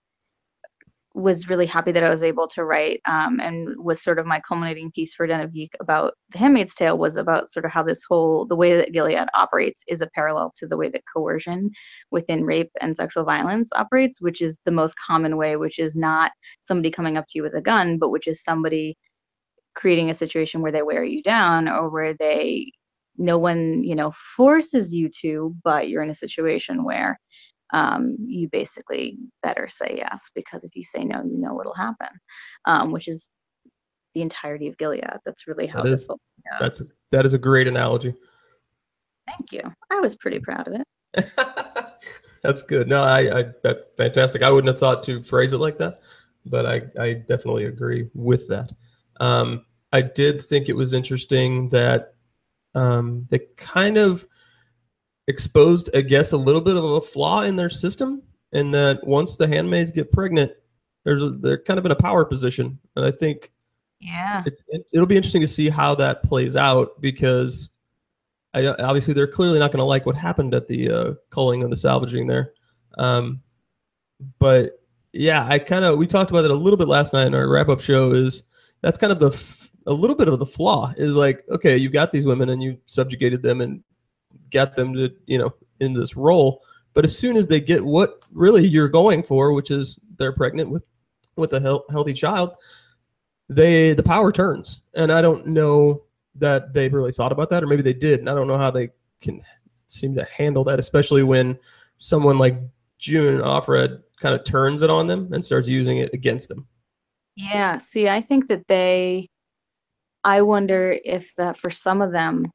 was 1.15 1.47
really 1.47 1.65
happy 1.65 1.93
that 1.93 2.03
I 2.03 2.09
was 2.09 2.23
able 2.23 2.45
to 2.49 2.65
write 2.65 2.99
um, 3.05 3.39
and 3.39 3.69
was 3.77 4.01
sort 4.01 4.19
of 4.19 4.25
my 4.25 4.41
culminating 4.41 4.91
piece 4.91 5.13
for 5.13 5.25
Den 5.25 5.39
of 5.39 5.53
Geek 5.53 5.73
about 5.79 6.15
The 6.31 6.39
Handmaid's 6.39 6.75
Tale 6.75 6.97
was 6.97 7.15
about 7.15 7.47
sort 7.47 7.63
of 7.63 7.71
how 7.71 7.83
this 7.83 8.03
whole, 8.07 8.45
the 8.45 8.55
way 8.55 8.75
that 8.75 8.91
Gilead 8.91 9.29
operates 9.33 9.81
is 9.87 10.01
a 10.01 10.07
parallel 10.07 10.51
to 10.57 10.67
the 10.67 10.75
way 10.75 10.89
that 10.89 11.03
coercion 11.11 11.71
within 12.11 12.43
rape 12.43 12.69
and 12.81 12.97
sexual 12.97 13.23
violence 13.23 13.69
operates, 13.73 14.21
which 14.21 14.41
is 14.41 14.59
the 14.65 14.71
most 14.71 14.97
common 14.99 15.37
way, 15.37 15.55
which 15.55 15.79
is 15.79 15.95
not 15.95 16.33
somebody 16.59 16.91
coming 16.91 17.15
up 17.15 17.25
to 17.29 17.39
you 17.39 17.43
with 17.43 17.55
a 17.55 17.61
gun, 17.61 17.97
but 17.97 18.09
which 18.09 18.27
is 18.27 18.43
somebody 18.43 18.97
creating 19.73 20.09
a 20.09 20.13
situation 20.13 20.61
where 20.61 20.71
they 20.71 20.83
wear 20.83 21.05
you 21.05 21.23
down 21.23 21.69
or 21.69 21.89
where 21.89 22.13
they, 22.13 22.69
no 23.17 23.37
one, 23.37 23.85
you 23.85 23.95
know, 23.95 24.11
forces 24.35 24.93
you 24.93 25.09
to, 25.21 25.55
but 25.63 25.87
you're 25.87 26.03
in 26.03 26.09
a 26.09 26.15
situation 26.15 26.83
where 26.83 27.17
um, 27.75 28.15
you 28.25 28.47
basically 28.47 29.17
better 29.43 29.67
say 29.67 29.95
yes 29.97 30.31
because 30.33 30.63
if 30.63 30.75
you 30.75 30.83
say 30.83 31.03
no, 31.03 31.21
you 31.23 31.37
know 31.37 31.53
what'll 31.53 31.73
happen, 31.73 32.07
um, 32.63 32.93
which 32.93 33.09
is 33.09 33.29
the 34.13 34.21
entirety 34.21 34.67
of 34.67 34.77
Gilead. 34.77 35.03
That's 35.25 35.45
really 35.45 35.67
how 35.67 35.83
that 35.83 35.89
this 35.89 36.03
is, 36.03 36.09
That's 36.59 36.81
a, 36.81 36.93
that 37.11 37.25
is 37.25 37.33
a 37.33 37.37
great 37.37 37.67
analogy. 37.67 38.15
Thank 39.27 39.51
you. 39.51 39.61
I 39.91 39.99
was 39.99 40.15
pretty 40.15 40.39
proud 40.39 40.69
of 40.69 40.75
it. 40.75 41.29
that's 42.41 42.63
good. 42.63 42.87
No, 42.87 43.03
I, 43.03 43.39
I 43.39 43.45
that's 43.61 43.89
fantastic. 43.97 44.41
I 44.41 44.49
wouldn't 44.49 44.69
have 44.69 44.79
thought 44.79 45.03
to 45.03 45.21
phrase 45.21 45.51
it 45.51 45.57
like 45.57 45.77
that, 45.79 45.99
but 46.45 46.65
I, 46.65 46.81
I 46.97 47.13
definitely 47.13 47.65
agree 47.65 48.09
with 48.13 48.47
that. 48.47 48.71
Um, 49.19 49.65
I 49.91 50.01
did 50.01 50.41
think 50.41 50.69
it 50.69 50.77
was 50.77 50.93
interesting 50.93 51.67
that 51.69 52.13
um, 52.73 53.27
they 53.29 53.39
kind 53.57 53.97
of 53.97 54.25
exposed, 55.27 55.95
I 55.95 56.01
guess, 56.01 56.31
a 56.31 56.37
little 56.37 56.61
bit 56.61 56.75
of 56.75 56.83
a 56.83 57.01
flaw 57.01 57.41
in 57.41 57.55
their 57.55 57.69
system, 57.69 58.21
in 58.51 58.71
that 58.71 59.05
once 59.05 59.35
the 59.35 59.47
handmaids 59.47 59.91
get 59.91 60.11
pregnant, 60.11 60.51
there's 61.03 61.23
a, 61.23 61.29
they're 61.29 61.61
kind 61.61 61.77
of 61.79 61.85
in 61.85 61.91
a 61.91 61.95
power 61.95 62.25
position, 62.25 62.79
and 62.95 63.05
I 63.05 63.11
think 63.11 63.51
yeah, 63.99 64.43
it, 64.45 64.61
it, 64.69 64.85
it'll 64.93 65.05
be 65.05 65.15
interesting 65.15 65.41
to 65.41 65.47
see 65.47 65.69
how 65.69 65.95
that 65.95 66.23
plays 66.23 66.55
out 66.55 66.99
because 67.01 67.69
I, 68.53 68.65
obviously 68.67 69.13
they're 69.13 69.27
clearly 69.27 69.59
not 69.59 69.71
going 69.71 69.79
to 69.79 69.85
like 69.85 70.05
what 70.05 70.15
happened 70.15 70.53
at 70.53 70.67
the 70.67 70.91
uh, 70.91 71.13
culling 71.29 71.63
and 71.63 71.71
the 71.71 71.77
salvaging 71.77 72.27
there, 72.27 72.53
um, 72.97 73.41
but 74.39 74.79
yeah, 75.13 75.47
I 75.47 75.59
kind 75.59 75.85
of 75.85 75.97
we 75.97 76.07
talked 76.07 76.31
about 76.31 76.45
it 76.45 76.51
a 76.51 76.55
little 76.55 76.77
bit 76.77 76.87
last 76.87 77.13
night 77.13 77.27
in 77.27 77.35
our 77.35 77.47
wrap 77.47 77.69
up 77.69 77.81
show. 77.81 78.11
Is 78.11 78.43
that's 78.81 78.97
kind 78.97 79.13
of 79.13 79.19
the 79.19 79.29
f- 79.29 79.71
a 79.87 79.93
little 79.93 80.15
bit 80.15 80.27
of 80.27 80.39
the 80.39 80.45
flaw 80.45 80.93
is 80.97 81.15
like 81.15 81.43
okay, 81.49 81.77
you 81.77 81.89
got 81.89 82.11
these 82.11 82.25
women 82.25 82.49
and 82.49 82.61
you 82.61 82.77
subjugated 82.85 83.41
them 83.41 83.61
and 83.61 83.83
get 84.55 84.75
them 84.75 84.93
to 84.93 85.11
you 85.25 85.37
know 85.37 85.53
in 85.81 85.91
this 85.93 86.15
role. 86.15 86.63
But 86.93 87.03
as 87.03 87.17
soon 87.17 87.35
as 87.35 87.47
they 87.47 87.59
get 87.59 87.83
what 87.83 88.23
really 88.31 88.65
you're 88.65 88.87
going 88.87 89.21
for 89.21 89.51
which 89.51 89.69
is 89.69 89.99
they're 90.17 90.31
pregnant 90.31 90.69
with 90.69 90.83
with 91.35 91.51
a 91.53 91.59
he- 91.59 91.91
healthy 91.93 92.13
child 92.13 92.53
they 93.49 93.93
the 93.93 94.03
power 94.03 94.31
turns. 94.31 94.79
And 94.95 95.11
i 95.11 95.21
don't 95.21 95.45
know 95.47 96.03
that 96.35 96.73
they 96.73 96.87
really 96.89 97.11
thought 97.11 97.31
about 97.31 97.49
that 97.49 97.63
or 97.63 97.67
maybe 97.67 97.81
they 97.81 97.93
did 97.93 98.19
and 98.19 98.29
i 98.29 98.33
don't 98.33 98.47
know 98.47 98.57
how 98.57 98.71
they 98.71 98.89
can 99.21 99.41
seem 99.87 100.15
to 100.15 100.25
handle 100.37 100.63
that 100.63 100.79
especially 100.79 101.23
when 101.23 101.57
someone 101.97 102.37
like 102.37 102.57
june 102.97 103.41
offred 103.41 104.01
kind 104.19 104.35
of 104.35 104.43
turns 104.43 104.81
it 104.81 104.89
on 104.89 105.07
them 105.07 105.31
and 105.33 105.43
starts 105.43 105.67
using 105.67 105.97
it 105.97 106.09
against 106.13 106.49
them. 106.49 106.65
Yeah 107.35 107.77
see 107.77 108.07
i 108.09 108.21
think 108.21 108.47
that 108.47 108.67
they 108.67 109.29
i 110.23 110.41
wonder 110.41 110.97
if 111.03 111.35
that 111.35 111.57
for 111.57 111.69
some 111.69 112.01
of 112.01 112.11
them 112.11 112.45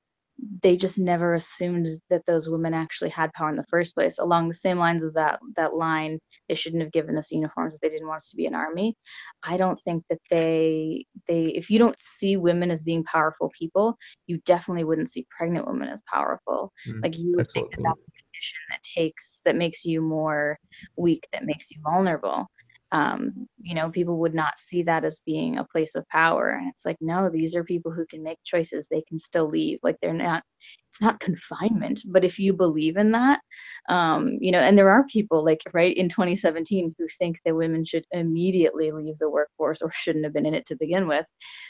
they 0.62 0.76
just 0.76 0.98
never 0.98 1.34
assumed 1.34 1.86
that 2.08 2.24
those 2.26 2.48
women 2.48 2.74
actually 2.74 3.10
had 3.10 3.32
power 3.32 3.50
in 3.50 3.56
the 3.56 3.64
first 3.70 3.94
place. 3.94 4.18
Along 4.18 4.48
the 4.48 4.54
same 4.54 4.78
lines 4.78 5.04
of 5.04 5.14
that 5.14 5.40
that 5.56 5.74
line 5.74 6.18
they 6.48 6.54
shouldn't 6.54 6.82
have 6.82 6.92
given 6.92 7.16
us 7.16 7.30
uniforms 7.30 7.74
if 7.74 7.80
they 7.80 7.88
didn't 7.88 8.08
want 8.08 8.20
us 8.20 8.30
to 8.30 8.36
be 8.36 8.46
an 8.46 8.54
army. 8.54 8.96
I 9.42 9.56
don't 9.56 9.78
think 9.80 10.04
that 10.10 10.20
they 10.30 11.06
they 11.28 11.46
if 11.46 11.70
you 11.70 11.78
don't 11.78 12.00
see 12.00 12.36
women 12.36 12.70
as 12.70 12.82
being 12.82 13.04
powerful 13.04 13.50
people 13.58 13.96
you 14.26 14.38
definitely 14.46 14.84
wouldn't 14.84 15.10
see 15.10 15.26
pregnant 15.36 15.66
women 15.66 15.88
as 15.88 16.02
powerful. 16.12 16.72
Mm, 16.88 17.02
like 17.02 17.18
you 17.18 17.32
would 17.36 17.50
think 17.50 17.70
that 17.70 17.82
that's 17.82 18.04
a 18.04 18.10
condition 18.10 18.58
that 18.70 18.82
takes 18.82 19.42
that 19.44 19.56
makes 19.56 19.84
you 19.84 20.00
more 20.00 20.58
weak 20.96 21.26
that 21.32 21.44
makes 21.44 21.70
you 21.70 21.80
vulnerable 21.82 22.46
um, 22.92 23.46
you 23.60 23.74
know, 23.74 23.90
people 23.90 24.18
would 24.18 24.34
not 24.34 24.58
see 24.58 24.82
that 24.84 25.04
as 25.04 25.22
being 25.24 25.58
a 25.58 25.64
place 25.64 25.94
of 25.94 26.08
power. 26.08 26.50
And 26.50 26.68
it's 26.68 26.84
like, 26.84 26.96
no, 27.00 27.30
these 27.30 27.54
are 27.54 27.64
people 27.64 27.92
who 27.92 28.06
can 28.06 28.22
make 28.22 28.38
choices. 28.44 28.88
They 28.88 29.02
can 29.08 29.20
still 29.20 29.48
leave. 29.48 29.78
Like 29.82 29.96
they're 30.02 30.12
not, 30.12 30.42
it's 30.90 31.00
not 31.00 31.20
confinement. 31.20 32.02
But 32.06 32.24
if 32.24 32.38
you 32.38 32.52
believe 32.52 32.96
in 32.96 33.12
that, 33.12 33.40
um, 33.88 34.36
you 34.40 34.50
know, 34.50 34.58
and 34.58 34.76
there 34.76 34.90
are 34.90 35.04
people 35.06 35.44
like, 35.44 35.62
right, 35.72 35.96
in 35.96 36.08
2017 36.08 36.94
who 36.98 37.06
think 37.06 37.38
that 37.44 37.54
women 37.54 37.84
should 37.84 38.04
immediately 38.10 38.90
leave 38.90 39.16
the 39.18 39.30
workforce 39.30 39.82
or 39.82 39.92
shouldn't 39.92 40.24
have 40.24 40.34
been 40.34 40.46
in 40.46 40.54
it 40.54 40.66
to 40.66 40.76
begin 40.76 41.06
with, 41.06 41.26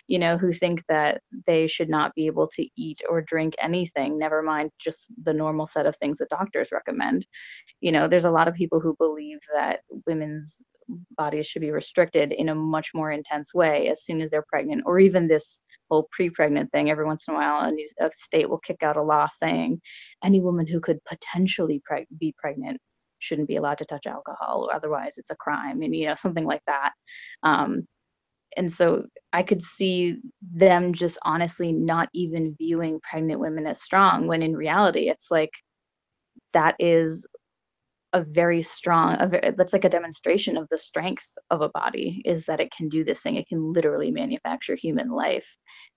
you 0.09 0.19
know, 0.19 0.39
who 0.39 0.53
think 0.53 0.83
that 0.89 1.21
they 1.47 1.67
should 1.67 1.91
not 1.91 2.15
be 2.15 2.27
able 2.27 2.49
to 2.57 2.67
eat 2.77 3.03
or 3.11 3.21
drink 3.21 3.55
anything, 3.61 4.19
never 4.19 4.43
mind 4.43 4.71
just 4.79 5.09
the 5.23 5.35
normal 5.35 5.67
set 5.67 5.87
of 5.87 5.97
things 5.97 6.19
that 6.19 6.31
doctors 6.31 6.73
recommend. 6.73 7.27
You 7.81 7.93
know, 7.93 8.09
there's 8.09 8.25
a 8.25 8.31
lot 8.31 8.49
of 8.49 8.55
people 8.55 8.81
who 8.81 8.97
believe 8.99 9.39
that 9.55 9.81
women's 10.07 10.65
bodies 11.17 11.47
should 11.47 11.63
be 11.63 11.71
restricted 11.71 12.33
in 12.33 12.49
a 12.49 12.55
much 12.55 12.91
more 12.95 13.13
intense 13.13 13.55
way 13.55 13.89
as 13.89 14.03
soon 14.03 14.21
as 14.21 14.31
they're 14.31 14.45
pregnant, 14.49 14.83
or 14.87 14.99
even 14.99 15.29
this 15.29 15.61
whole 15.91 16.09
pre-pregnant 16.13 16.71
thing. 16.73 16.91
Every 16.91 17.05
once 17.05 17.27
in 17.29 17.35
a 17.35 17.37
while, 17.37 17.69
a, 17.69 17.71
new, 17.71 17.89
a 18.01 18.11
state 18.15 18.49
will 18.49 18.59
kick 18.59 18.83
out 18.83 18.97
a 18.97 19.03
law 19.03 19.29
saying 19.29 19.81
any 20.25 20.41
woman 20.41 20.67
who 20.67 20.81
could 20.81 20.99
potentially 21.05 21.83
pre- 21.85 22.07
be 22.19 22.35
pregnant 22.39 22.81
shouldn't 23.19 23.49
be 23.49 23.57
allowed 23.57 23.79
to 23.79 23.85
touch 23.85 24.07
alcohol, 24.07 24.67
or 24.69 24.75
otherwise 24.75 25.19
it's 25.19 25.31
a 25.31 25.37
crime, 25.37 25.83
and 25.83 25.95
you 25.95 26.07
know 26.07 26.15
something 26.15 26.47
like 26.47 26.63
that. 26.67 26.93
Um, 27.43 27.87
and 28.57 28.73
so 28.73 29.05
I 29.33 29.43
could 29.43 29.63
see 29.63 30.17
them 30.53 30.93
just 30.93 31.19
honestly 31.23 31.73
not 31.73 32.09
even 32.15 32.57
viewing 32.59 33.01
pregnant 33.09 33.41
women 33.41 33.67
as 33.67 33.83
strong 33.83 34.27
when 34.27 34.43
in 34.43 34.57
reality 34.57 35.09
it's 35.09 35.31
like 35.31 35.53
that 36.53 36.75
is 36.79 37.27
a 38.13 38.23
very 38.23 38.61
strong 38.61 39.17
a 39.21 39.27
very, 39.27 39.53
that's 39.57 39.73
like 39.73 39.85
a 39.85 39.89
demonstration 39.89 40.57
of 40.57 40.69
the 40.69 40.79
strength 40.79 41.27
of 41.51 41.61
a 41.61 41.69
body 41.69 42.23
is 42.25 42.45
that 42.47 42.61
it 42.61 42.73
can 42.73 42.89
do 42.89 43.05
this 43.05 43.23
thing. 43.23 43.37
It 43.37 43.49
can 43.49 43.73
literally 43.73 44.11
manufacture 44.11 44.75
human 44.75 45.11
life 45.11 45.47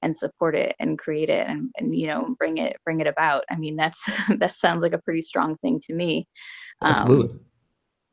and 0.02 0.16
support 0.16 0.56
it 0.56 0.76
and 0.80 1.00
create 1.00 1.30
it 1.30 1.48
and, 1.48 1.72
and 1.78 1.96
you 1.96 2.08
know 2.08 2.36
bring 2.38 2.58
it 2.58 2.78
bring 2.86 3.00
it 3.00 3.08
about. 3.08 3.44
I 3.50 3.56
mean 3.56 3.76
that's 3.76 4.10
that 4.38 4.56
sounds 4.56 4.82
like 4.82 4.94
a 4.94 5.02
pretty 5.02 5.22
strong 5.22 5.58
thing 5.58 5.80
to 5.88 5.94
me. 5.94 6.28
Absolutely. 6.82 7.40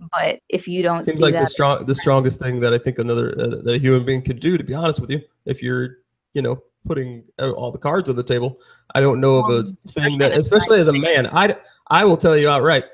um, 0.01 0.09
but 0.13 0.39
if 0.49 0.67
you 0.67 0.83
don't 0.83 1.05
seems 1.05 1.21
like 1.21 1.35
the 1.35 1.47
strong 1.47 1.85
the 1.85 1.95
strongest 1.95 2.41
thing 2.41 2.59
that 2.59 2.73
i 2.73 2.79
think 2.79 2.99
another 2.99 3.39
uh, 3.39 3.49
that 3.63 3.75
a 3.75 3.79
human 3.79 4.03
being 4.03 4.23
could 4.23 4.41
do 4.41 4.57
to 4.57 4.65
be 4.65 4.73
honest 4.73 4.99
with 4.99 5.11
you 5.11 5.21
if 5.45 5.63
you're 5.63 5.99
you 6.33 6.41
know 6.41 6.59
putting 6.87 7.23
all 7.39 7.71
the 7.71 7.79
cards 7.79 8.09
on 8.09 8.17
the 8.17 8.23
table. 8.23 8.59
I 8.95 9.01
don't 9.01 9.21
know 9.21 9.45
of 9.45 9.51
a 9.51 9.91
thing 9.91 10.19
that 10.19 10.33
especially 10.33 10.81
as 10.81 10.89
a 10.89 10.93
man 10.93 11.29
i 11.29 11.55
i 11.89 12.05
will 12.05 12.17
tell 12.17 12.37
you 12.37 12.49
outright 12.49 12.85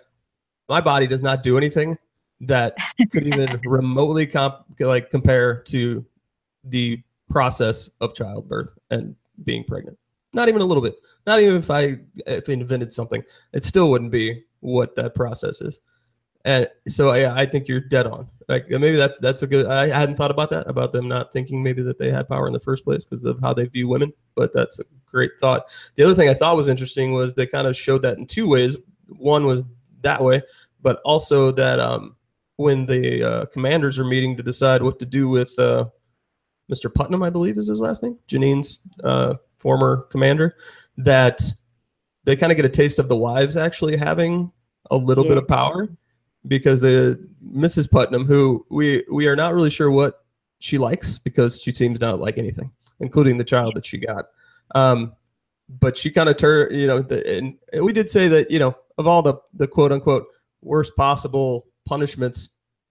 my 0.69 0.81
body 0.81 1.07
does 1.07 1.23
not 1.23 1.43
do 1.43 1.57
anything 1.57 1.97
that 2.41 2.77
could 3.11 3.27
even 3.27 3.61
remotely 3.65 4.27
comp 4.27 4.65
like 4.81 5.11
compare 5.11 5.63
to 5.63 6.05
the 6.65 7.01
process 7.31 7.91
of 8.01 8.15
childbirth 8.15 8.77
and 8.91 9.15
being 9.45 9.65
pregnant. 9.65 9.99
Not 10.33 10.49
even 10.49 10.61
a 10.61 10.65
little 10.65 10.83
bit. 10.83 10.95
Not 11.27 11.41
even 11.41 11.57
if 11.57 11.71
I 11.71 11.99
if 12.27 12.49
I 12.49 12.53
invented 12.53 12.93
something, 12.93 13.23
it 13.53 13.65
still 13.65 13.91
wouldn't 13.91 14.11
be 14.11 14.45
what 14.61 14.95
that 14.97 15.15
process 15.15 15.61
is. 15.61 15.81
And 16.45 16.69
so 16.87 17.13
yeah, 17.15 17.35
I 17.35 17.47
think 17.47 17.67
you're 17.67 17.81
dead 17.81 18.07
on. 18.07 18.29
Like 18.49 18.69
maybe 18.69 18.97
that's 18.97 19.19
that's 19.19 19.43
a 19.43 19.47
good. 19.47 19.67
I 19.67 19.89
hadn't 19.89 20.17
thought 20.17 20.31
about 20.31 20.51
that 20.51 20.69
about 20.69 20.93
them 20.93 21.09
not 21.09 21.33
thinking 21.33 21.63
maybe 21.63 21.83
that 21.83 21.99
they 21.99 22.13
had 22.13 22.29
power 22.29 22.47
in 22.47 22.53
the 22.53 22.61
first 22.61 22.85
place 22.85 23.05
because 23.05 23.25
of 23.25 23.41
how 23.41 23.53
they 23.53 23.65
view 23.65 23.89
women. 23.89 24.13
But 24.37 24.53
that's 24.55 24.79
a 24.79 24.85
great 25.07 25.33
thought. 25.41 25.67
The 25.97 26.05
other 26.05 26.15
thing 26.15 26.29
I 26.29 26.35
thought 26.35 26.57
was 26.57 26.69
interesting 26.69 27.13
was 27.13 27.35
they 27.35 27.47
kind 27.47 27.67
of 27.67 27.77
showed 27.77 28.03
that 28.03 28.19
in 28.19 28.27
two 28.27 28.47
ways. 28.47 28.77
One 29.09 29.47
was 29.47 29.65
that 30.07 30.23
way, 30.23 30.43
but 30.81 31.01
also 31.05 31.51
that 31.51 31.81
um, 31.81 32.17
when 32.57 32.87
the 32.87 33.23
uh, 33.23 33.45
commanders 33.47 33.99
are 33.99 34.05
meeting 34.05 34.37
to 34.37 34.43
decide 34.43 34.83
what 34.83 34.99
to 35.01 35.07
do 35.07 35.29
with 35.29 35.57
uh, 35.59 35.87
Mr. 36.73 36.93
Putnam, 36.93 37.23
I 37.23 37.31
believe 37.31 37.59
is 37.59 37.67
his 37.67 37.81
last 37.81 38.03
name, 38.03 38.19
Janine's 38.29 38.81
uh, 39.05 39.35
former 39.57 40.07
commander, 40.11 40.57
that 40.97 41.43
they 42.25 42.37
kind 42.37 42.53
of 42.53 42.57
get 42.57 42.65
a 42.65 42.71
taste 42.71 42.99
of 42.99 43.09
the 43.09 43.17
wives 43.17 43.57
actually 43.57 43.97
having 43.97 44.51
a 44.91 44.97
little 44.97 45.25
yeah. 45.25 45.31
bit 45.31 45.39
of 45.39 45.49
power 45.49 45.89
because 46.47 46.81
the 46.81 47.19
Mrs. 47.45 47.91
Putnam, 47.91 48.25
who 48.25 48.65
we 48.71 49.05
we 49.11 49.27
are 49.27 49.37
not 49.37 49.55
really 49.55 49.71
sure 49.71 49.91
what 49.91 50.25
she 50.61 50.79
likes 50.79 51.19
because 51.19 51.61
she 51.61 51.73
seems 51.73 52.01
not 52.01 52.21
like 52.21 52.39
anything, 52.39 52.71
including 53.01 53.39
the 53.39 53.45
child 53.45 53.75
that 53.75 53.85
she 53.85 53.99
got. 53.99 54.27
Um, 54.75 55.16
but 55.69 55.97
she 55.97 56.11
kind 56.11 56.29
of 56.29 56.37
turned, 56.37 56.75
you 56.75 56.87
know, 56.87 57.03
the, 57.03 57.39
and 57.39 57.57
we 57.85 57.93
did 57.93 58.09
say 58.09 58.29
that, 58.29 58.51
you 58.51 58.59
know, 58.59 58.77
of 58.99 59.07
all 59.07 59.23
the 59.23 59.35
the 59.55 59.67
quote 59.67 59.93
unquote 59.93 60.27
worst 60.63 60.97
possible 60.97 61.67
punishments, 61.87 62.51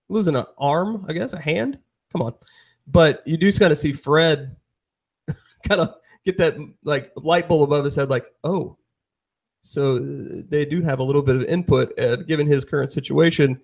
losing 0.10 0.36
an 0.36 0.46
arm, 0.58 1.06
I 1.08 1.14
guess, 1.14 1.34
a 1.34 1.42
hand. 1.42 1.80
Come 2.12 2.22
on, 2.22 2.34
but 2.88 3.24
you 3.26 3.38
do 3.38 3.52
kind 3.54 3.72
of 3.72 3.78
see 3.78 3.92
Fred 3.92 4.56
kind 5.68 5.82
of 5.82 5.96
get 6.26 6.38
that 6.38 6.58
like 6.84 7.12
light 7.16 7.48
bulb 7.48 7.64
above 7.64 7.84
his 7.84 7.96
head, 7.96 8.10
like, 8.10 8.26
oh, 8.44 8.78
so 9.62 9.98
they 9.98 10.64
do 10.64 10.82
have 10.82 11.00
a 11.00 11.04
little 11.04 11.24
bit 11.24 11.36
of 11.36 11.44
input. 11.46 11.92
And 11.98 12.28
given 12.28 12.46
his 12.46 12.64
current 12.64 12.92
situation, 12.92 13.60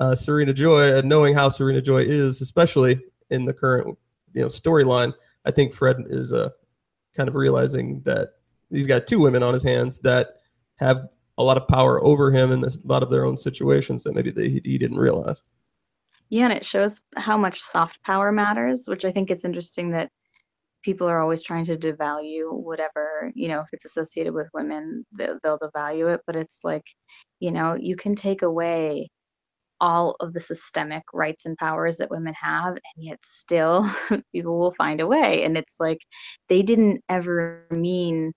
uh, 0.00 0.14
Serena 0.14 0.54
Joy, 0.54 0.96
and 0.96 1.08
knowing 1.08 1.34
how 1.34 1.48
Serena 1.48 1.82
Joy 1.82 2.04
is, 2.04 2.40
especially 2.40 3.00
in 3.30 3.44
the 3.44 3.52
current 3.52 3.98
you 4.32 4.42
know 4.42 4.46
storyline, 4.46 5.12
I 5.44 5.50
think 5.50 5.74
Fred 5.74 5.96
is 6.08 6.32
uh, 6.32 6.50
kind 7.16 7.28
of 7.28 7.34
realizing 7.34 8.00
that 8.04 8.30
he's 8.70 8.86
got 8.86 9.06
two 9.06 9.18
women 9.18 9.42
on 9.42 9.54
his 9.54 9.62
hands 9.62 9.98
that 10.00 10.36
have 10.76 11.08
a 11.38 11.42
lot 11.42 11.56
of 11.56 11.68
power 11.68 12.02
over 12.04 12.30
him 12.30 12.52
in 12.52 12.60
this, 12.60 12.78
a 12.82 12.86
lot 12.86 13.02
of 13.02 13.10
their 13.10 13.24
own 13.24 13.36
situations 13.36 14.02
that 14.04 14.14
maybe 14.14 14.30
they, 14.30 14.60
he 14.64 14.78
didn't 14.78 14.98
realize. 14.98 15.42
Yeah, 16.28 16.44
and 16.44 16.52
it 16.52 16.64
shows 16.64 17.00
how 17.16 17.36
much 17.36 17.60
soft 17.60 18.02
power 18.02 18.32
matters, 18.32 18.86
which 18.88 19.04
I 19.04 19.12
think 19.12 19.30
it's 19.30 19.44
interesting 19.44 19.90
that 19.92 20.10
people 20.82 21.08
are 21.08 21.20
always 21.20 21.42
trying 21.42 21.64
to 21.66 21.76
devalue 21.76 22.52
whatever, 22.52 23.32
you 23.34 23.48
know, 23.48 23.60
if 23.60 23.68
it's 23.72 23.84
associated 23.84 24.32
with 24.32 24.48
women, 24.54 25.04
they'll, 25.16 25.38
they'll 25.42 25.58
devalue 25.58 26.12
it. 26.14 26.20
But 26.26 26.36
it's 26.36 26.60
like, 26.64 26.84
you 27.40 27.50
know, 27.50 27.76
you 27.78 27.96
can 27.96 28.14
take 28.14 28.42
away 28.42 29.08
all 29.80 30.16
of 30.20 30.32
the 30.32 30.40
systemic 30.40 31.02
rights 31.12 31.46
and 31.46 31.56
powers 31.56 31.96
that 31.98 32.10
women 32.10 32.34
have 32.34 32.72
and 32.74 33.04
yet 33.04 33.18
still 33.24 33.88
people 34.32 34.58
will 34.58 34.74
find 34.74 35.00
a 35.00 35.06
way. 35.06 35.44
And 35.44 35.56
it's 35.56 35.76
like 35.78 36.00
they 36.48 36.62
didn't 36.62 37.02
ever 37.08 37.66
mean 37.70 38.32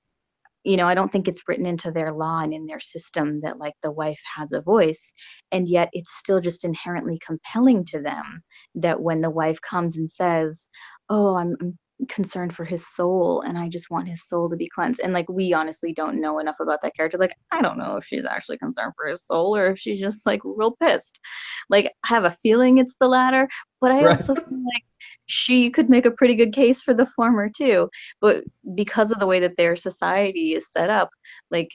you 0.66 0.76
know 0.76 0.88
i 0.88 0.94
don't 0.94 1.12
think 1.12 1.28
it's 1.28 1.48
written 1.48 1.66
into 1.66 1.90
their 1.92 2.12
law 2.12 2.40
and 2.42 2.54
in 2.54 2.66
their 2.66 2.80
system 2.80 3.40
that 3.42 3.58
like 3.60 3.74
the 3.82 3.92
wife 3.92 4.20
has 4.36 4.52
a 4.52 4.62
voice 4.62 5.14
and 5.52 5.68
yet 5.68 5.90
it's 5.94 6.18
still 6.18 6.42
just 6.42 6.66
inherently 6.66 7.18
compelling 7.26 7.86
to 7.86 8.02
them 8.02 8.42
that 8.76 9.02
when 9.02 9.22
the 9.22 9.30
wife 9.30 9.60
comes 9.62 9.96
and 9.96 10.12
says 10.12 10.68
oh 11.10 11.36
i'm, 11.38 11.56
I'm 11.62 11.78
concerned 12.08 12.56
for 12.56 12.64
his 12.64 12.88
soul 12.88 13.42
and 13.42 13.58
I 13.58 13.68
just 13.68 13.90
want 13.90 14.08
his 14.08 14.26
soul 14.26 14.50
to 14.50 14.56
be 14.56 14.70
cleansed. 14.70 15.02
And 15.02 15.12
like 15.12 15.28
we 15.28 15.54
honestly 15.54 15.92
don't 15.92 16.22
know 16.22 16.40
enough 16.40 16.56
about 16.60 16.82
that 16.82 16.96
character. 16.96 17.18
Like 17.18 17.34
I 17.52 17.62
don't 17.62 17.78
know 17.78 17.98
if 17.98 18.06
she's 18.06 18.26
actually 18.26 18.58
concerned 18.58 18.94
for 18.96 19.08
his 19.08 19.26
soul 19.26 19.56
or 19.56 19.68
if 19.68 19.80
she's 19.80 20.00
just 20.00 20.26
like 20.26 20.40
real 20.44 20.76
pissed. 20.82 21.20
Like 21.70 21.94
I 22.06 22.08
have 22.08 22.24
a 22.24 22.32
feeling 22.32 22.78
it's 22.78 22.96
the 23.00 23.08
latter, 23.08 23.50
but 23.82 23.92
I 23.92 24.04
right. 24.04 24.16
also 24.16 24.36
feel 24.36 24.64
like 24.74 24.84
she 25.26 25.70
could 25.70 25.90
make 25.90 26.06
a 26.06 26.12
pretty 26.12 26.36
good 26.36 26.54
case 26.54 26.82
for 26.82 26.94
the 26.94 27.06
former 27.06 27.50
too. 27.50 27.90
But 28.22 28.44
because 28.76 29.12
of 29.12 29.20
the 29.20 29.28
way 29.28 29.40
that 29.42 29.58
their 29.58 29.76
society 29.76 30.56
is 30.56 30.72
set 30.72 30.90
up, 30.90 31.10
like 31.52 31.70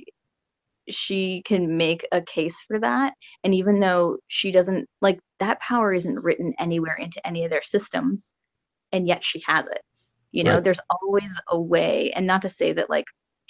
she 0.89 1.43
can 1.43 1.77
make 1.77 2.07
a 2.13 2.21
case 2.21 2.61
for 2.63 2.79
that 2.79 3.15
and 3.43 3.55
even 3.55 3.81
though 3.81 4.19
she 4.29 4.51
doesn't 4.51 4.87
like 5.01 5.19
that 5.39 5.59
power 5.61 5.95
isn't 5.95 6.23
written 6.23 6.53
anywhere 6.59 6.95
into 6.97 7.27
any 7.27 7.43
of 7.43 7.51
their 7.51 7.63
systems 7.63 8.35
and 8.93 9.09
yet 9.09 9.25
she 9.25 9.43
has 9.47 9.67
it 9.67 9.81
you 10.35 10.42
know 10.42 10.55
right. 10.55 10.64
there's 10.64 10.81
always 10.90 11.40
a 11.49 11.61
way 11.61 12.11
and 12.16 12.27
not 12.27 12.42
to 12.42 12.49
say 12.49 12.73
that 12.73 12.90
like 12.90 13.05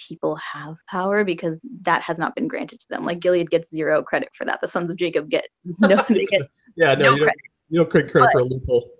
people 0.07 0.35
have 0.35 0.75
power 0.87 1.23
because 1.23 1.59
that 1.81 2.01
has 2.01 2.19
not 2.19 2.35
been 2.35 2.47
granted 2.47 2.79
to 2.79 2.85
them 2.89 3.05
like 3.05 3.19
gilead 3.19 3.49
gets 3.49 3.71
zero 3.71 4.03
credit 4.03 4.29
for 4.33 4.45
that 4.45 4.59
the 4.61 4.67
sons 4.67 4.89
of 4.89 4.95
jacob 4.95 5.29
get 5.29 5.45
no 5.79 5.95
they 6.07 6.25
get 6.25 6.41
yeah 6.77 6.93
no, 6.93 7.05
no 7.05 7.15
you, 7.15 7.23
credit. 7.23 7.25
Don't, 7.25 7.69
you 7.69 7.79
don't 7.79 7.89
credit 7.89 8.13
but, 8.13 8.31
for 8.31 8.39
a 8.39 8.43
loophole 8.43 8.91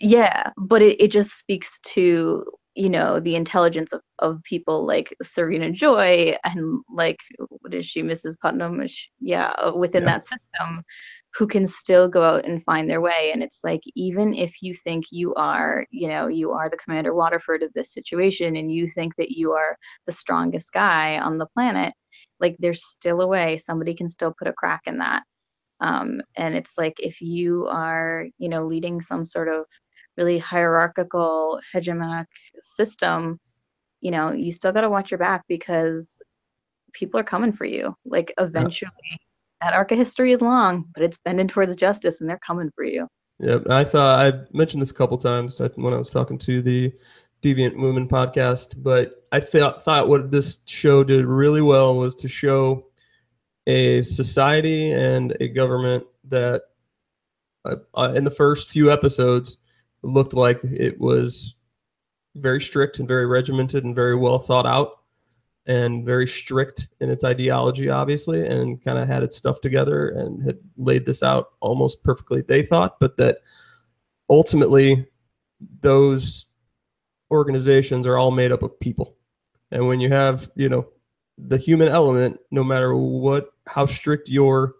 yeah 0.00 0.50
but 0.56 0.82
it, 0.82 1.00
it 1.00 1.10
just 1.10 1.38
speaks 1.38 1.80
to 1.80 2.44
you 2.74 2.90
know 2.90 3.20
the 3.20 3.36
intelligence 3.36 3.92
of, 3.92 4.00
of 4.18 4.42
people 4.42 4.84
like 4.84 5.16
serena 5.22 5.70
joy 5.70 6.36
and 6.44 6.82
like 6.92 7.20
what 7.38 7.72
is 7.72 7.86
she 7.86 8.02
mrs 8.02 8.34
putnam 8.42 8.84
she, 8.86 9.08
yeah 9.20 9.70
within 9.70 10.02
yeah. 10.02 10.10
that 10.10 10.24
system 10.24 10.82
who 11.34 11.46
can 11.46 11.66
still 11.66 12.08
go 12.08 12.22
out 12.22 12.44
and 12.44 12.62
find 12.62 12.88
their 12.88 13.00
way. 13.00 13.30
And 13.32 13.42
it's 13.42 13.64
like 13.64 13.80
even 13.96 14.34
if 14.34 14.62
you 14.62 14.74
think 14.74 15.06
you 15.10 15.34
are 15.34 15.86
you 15.90 16.08
know 16.08 16.28
you 16.28 16.52
are 16.52 16.70
the 16.70 16.76
commander 16.76 17.14
waterford 17.14 17.62
of 17.62 17.72
this 17.74 17.92
situation 17.92 18.56
and 18.56 18.72
you 18.72 18.88
think 18.88 19.16
that 19.16 19.30
you 19.30 19.52
are 19.52 19.76
the 20.06 20.12
strongest 20.12 20.72
guy 20.72 21.18
on 21.18 21.38
the 21.38 21.46
planet 21.46 21.92
like 22.40 22.56
there's 22.58 22.84
still 22.84 23.20
a 23.20 23.26
way 23.26 23.56
somebody 23.56 23.94
can 23.94 24.08
still 24.08 24.34
put 24.38 24.48
a 24.48 24.52
crack 24.52 24.82
in 24.86 24.98
that. 24.98 25.22
Um, 25.80 26.22
and 26.36 26.54
it's 26.54 26.78
like 26.78 26.94
if 26.98 27.20
you 27.20 27.66
are 27.68 28.26
you 28.38 28.48
know 28.48 28.64
leading 28.64 29.00
some 29.02 29.26
sort 29.26 29.48
of 29.48 29.64
really 30.16 30.38
hierarchical 30.38 31.60
hegemonic 31.74 32.26
system 32.60 33.40
you 34.00 34.12
know 34.12 34.32
you 34.32 34.52
still 34.52 34.72
got 34.72 34.82
to 34.82 34.90
watch 34.90 35.10
your 35.10 35.18
back 35.18 35.42
because 35.48 36.20
people 36.94 37.20
are 37.20 37.24
coming 37.24 37.52
for 37.52 37.66
you. 37.66 37.94
Like 38.04 38.32
eventually 38.38 38.90
yeah. 39.10 39.16
That 39.64 39.72
arc 39.72 39.90
of 39.92 39.98
history 39.98 40.30
is 40.32 40.42
long 40.42 40.84
but 40.94 41.02
it's 41.02 41.18
bending 41.18 41.48
towards 41.48 41.74
justice 41.74 42.20
and 42.20 42.28
they're 42.28 42.40
coming 42.46 42.70
for 42.74 42.84
you. 42.84 43.08
Yeah 43.38 43.58
i 43.70 43.82
thought 43.82 44.20
i 44.20 44.38
mentioned 44.52 44.82
this 44.82 44.90
a 44.90 44.94
couple 44.94 45.16
times 45.16 45.60
when 45.76 45.94
i 45.94 45.98
was 45.98 46.10
talking 46.10 46.38
to 46.38 46.62
the 46.62 46.92
deviant 47.42 47.76
women 47.76 48.06
podcast 48.06 48.82
but 48.82 49.26
i 49.32 49.40
thought 49.40 49.82
thought 49.84 50.08
what 50.08 50.30
this 50.30 50.60
show 50.66 51.02
did 51.02 51.24
really 51.24 51.62
well 51.62 51.96
was 51.96 52.14
to 52.16 52.28
show 52.28 52.86
a 53.66 54.02
society 54.02 54.92
and 54.92 55.36
a 55.40 55.48
government 55.48 56.04
that 56.24 56.62
uh, 57.64 57.76
uh 57.96 58.12
in 58.14 58.24
the 58.24 58.30
first 58.30 58.70
few 58.70 58.92
episodes 58.92 59.58
looked 60.02 60.34
like 60.34 60.62
it 60.62 60.98
was 61.00 61.54
very 62.36 62.60
strict 62.60 62.98
and 62.98 63.08
very 63.08 63.26
regimented 63.26 63.84
and 63.84 63.94
very 63.94 64.16
well 64.16 64.38
thought 64.38 64.66
out 64.66 65.03
and 65.66 66.04
very 66.04 66.26
strict 66.26 66.88
in 67.00 67.08
its 67.10 67.24
ideology, 67.24 67.88
obviously, 67.88 68.46
and 68.46 68.82
kind 68.84 68.98
of 68.98 69.08
had 69.08 69.22
its 69.22 69.36
stuff 69.36 69.60
together 69.60 70.10
and 70.10 70.42
had 70.44 70.58
laid 70.76 71.06
this 71.06 71.22
out 71.22 71.52
almost 71.60 72.04
perfectly, 72.04 72.42
they 72.42 72.62
thought, 72.62 73.00
but 73.00 73.16
that 73.16 73.38
ultimately 74.28 75.06
those 75.80 76.46
organizations 77.30 78.06
are 78.06 78.18
all 78.18 78.30
made 78.30 78.52
up 78.52 78.62
of 78.62 78.78
people. 78.78 79.16
And 79.70 79.88
when 79.88 80.00
you 80.00 80.10
have, 80.10 80.50
you 80.54 80.68
know, 80.68 80.86
the 81.38 81.58
human 81.58 81.88
element, 81.88 82.38
no 82.50 82.62
matter 82.62 82.94
what, 82.94 83.50
how 83.66 83.86
strict 83.86 84.28
your 84.28 84.74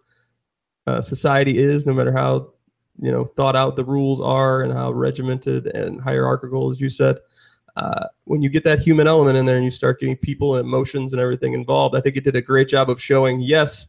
uh, 0.87 1.01
society 1.01 1.59
is, 1.59 1.87
no 1.87 1.95
matter 1.95 2.13
how 2.13 2.55
you 3.01 3.11
know 3.11 3.25
thought 3.37 3.57
out 3.57 3.77
the 3.77 3.85
rules 3.85 4.21
are 4.21 4.63
and 4.63 4.73
how 4.73 4.93
regimented 4.93 5.67
and 5.67 6.01
hierarchical 6.01 6.71
as 6.71 6.81
you 6.81 6.89
said 6.89 7.19
uh, 7.77 8.07
when 8.25 8.41
you 8.41 8.49
get 8.49 8.65
that 8.65 8.79
human 8.79 9.09
element 9.09 9.37
in 9.37 9.47
there 9.47 9.57
and 9.57 9.65
you 9.65 9.71
start 9.71 10.01
getting 10.01 10.17
people 10.17 10.57
and 10.57 10.67
emotions 10.67 11.13
and 11.13 11.21
everything 11.21 11.53
involved 11.53 11.97
i 11.97 12.01
think 12.01 12.17
it 12.17 12.25
did 12.25 12.37
a 12.37 12.43
great 12.43 12.69
job 12.69 12.91
of 12.91 13.01
showing 13.01 13.41
yes 13.41 13.89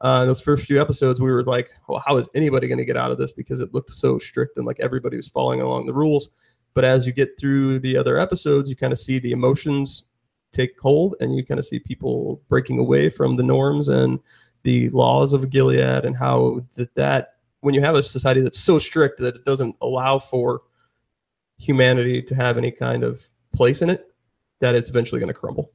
uh, 0.00 0.24
those 0.24 0.40
first 0.40 0.66
few 0.66 0.80
episodes 0.80 1.20
we 1.20 1.30
were 1.30 1.44
like 1.44 1.70
well 1.88 2.02
how 2.04 2.16
is 2.16 2.28
anybody 2.34 2.68
going 2.68 2.78
to 2.78 2.84
get 2.84 2.96
out 2.96 3.10
of 3.10 3.18
this? 3.18 3.32
Because 3.32 3.60
it 3.60 3.72
looked 3.72 3.90
so 3.90 4.18
strict 4.18 4.56
and 4.56 4.66
like 4.66 4.80
everybody 4.80 5.16
was 5.16 5.28
following 5.28 5.60
along 5.60 5.86
the 5.86 5.94
rules. 5.94 6.30
But 6.74 6.84
as 6.84 7.06
you 7.06 7.12
get 7.12 7.38
through 7.38 7.78
the 7.78 7.96
other 7.96 8.18
episodes 8.18 8.68
you 8.68 8.76
kind 8.76 8.92
of 8.92 8.98
see 8.98 9.18
the 9.18 9.32
emotions 9.32 10.04
take 10.52 10.78
hold 10.80 11.16
and 11.20 11.34
you 11.34 11.44
kind 11.44 11.58
of 11.58 11.66
see 11.66 11.78
people 11.78 12.42
breaking 12.48 12.78
away 12.78 13.08
from 13.08 13.36
the 13.36 13.42
norms 13.42 13.88
and 13.88 14.20
the 14.62 14.88
laws 14.90 15.32
of 15.32 15.50
gilead 15.50 16.04
and 16.04 16.16
how 16.16 16.64
that 16.74 16.94
that 16.94 17.34
when 17.60 17.74
you 17.74 17.80
have 17.80 17.94
a 17.94 18.02
society 18.02 18.40
that's 18.40 18.60
so 18.60 18.78
strict 18.78 19.18
that 19.18 19.36
it 19.36 19.44
doesn't 19.44 19.74
allow 19.80 20.18
for 20.18 20.62
humanity 21.64 22.22
to 22.22 22.34
have 22.34 22.58
any 22.58 22.70
kind 22.70 23.02
of 23.02 23.28
place 23.52 23.82
in 23.82 23.90
it, 23.90 24.06
that 24.60 24.74
it's 24.74 24.90
eventually 24.90 25.20
going 25.20 25.28
to 25.28 25.34
crumble. 25.34 25.72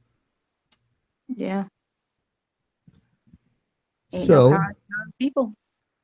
Yeah. 1.28 1.64
Ain't 4.12 4.26
so 4.26 4.50
no 4.50 4.58
people. 5.18 5.54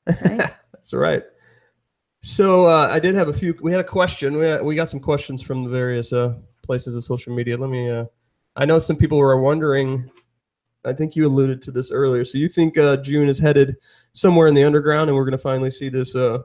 Right? 0.06 0.38
that's 0.72 0.92
right. 0.92 1.24
So 2.22 2.66
uh, 2.66 2.88
I 2.90 2.98
did 2.98 3.14
have 3.14 3.28
a 3.28 3.32
few. 3.32 3.56
We 3.60 3.72
had 3.72 3.80
a 3.80 3.84
question. 3.84 4.36
We, 4.36 4.46
had, 4.46 4.62
we 4.62 4.74
got 4.74 4.90
some 4.90 5.00
questions 5.00 5.42
from 5.42 5.64
the 5.64 5.70
various 5.70 6.12
uh, 6.12 6.34
places 6.62 6.96
of 6.96 7.04
social 7.04 7.34
media. 7.34 7.56
Let 7.56 7.70
me. 7.70 7.90
Uh, 7.90 8.06
I 8.56 8.64
know 8.64 8.78
some 8.78 8.96
people 8.96 9.18
were 9.18 9.40
wondering 9.40 10.10
I 10.86 10.92
think 10.92 11.16
you 11.16 11.26
alluded 11.26 11.60
to 11.62 11.72
this 11.72 11.90
earlier. 11.90 12.24
So 12.24 12.38
you 12.38 12.48
think 12.48 12.78
uh, 12.78 12.96
June 12.98 13.28
is 13.28 13.38
headed 13.38 13.76
somewhere 14.12 14.46
in 14.46 14.54
the 14.54 14.62
underground, 14.62 15.10
and 15.10 15.16
we're 15.16 15.24
going 15.24 15.32
to 15.32 15.38
finally 15.38 15.70
see 15.70 15.88
this 15.88 16.14
uh, 16.14 16.38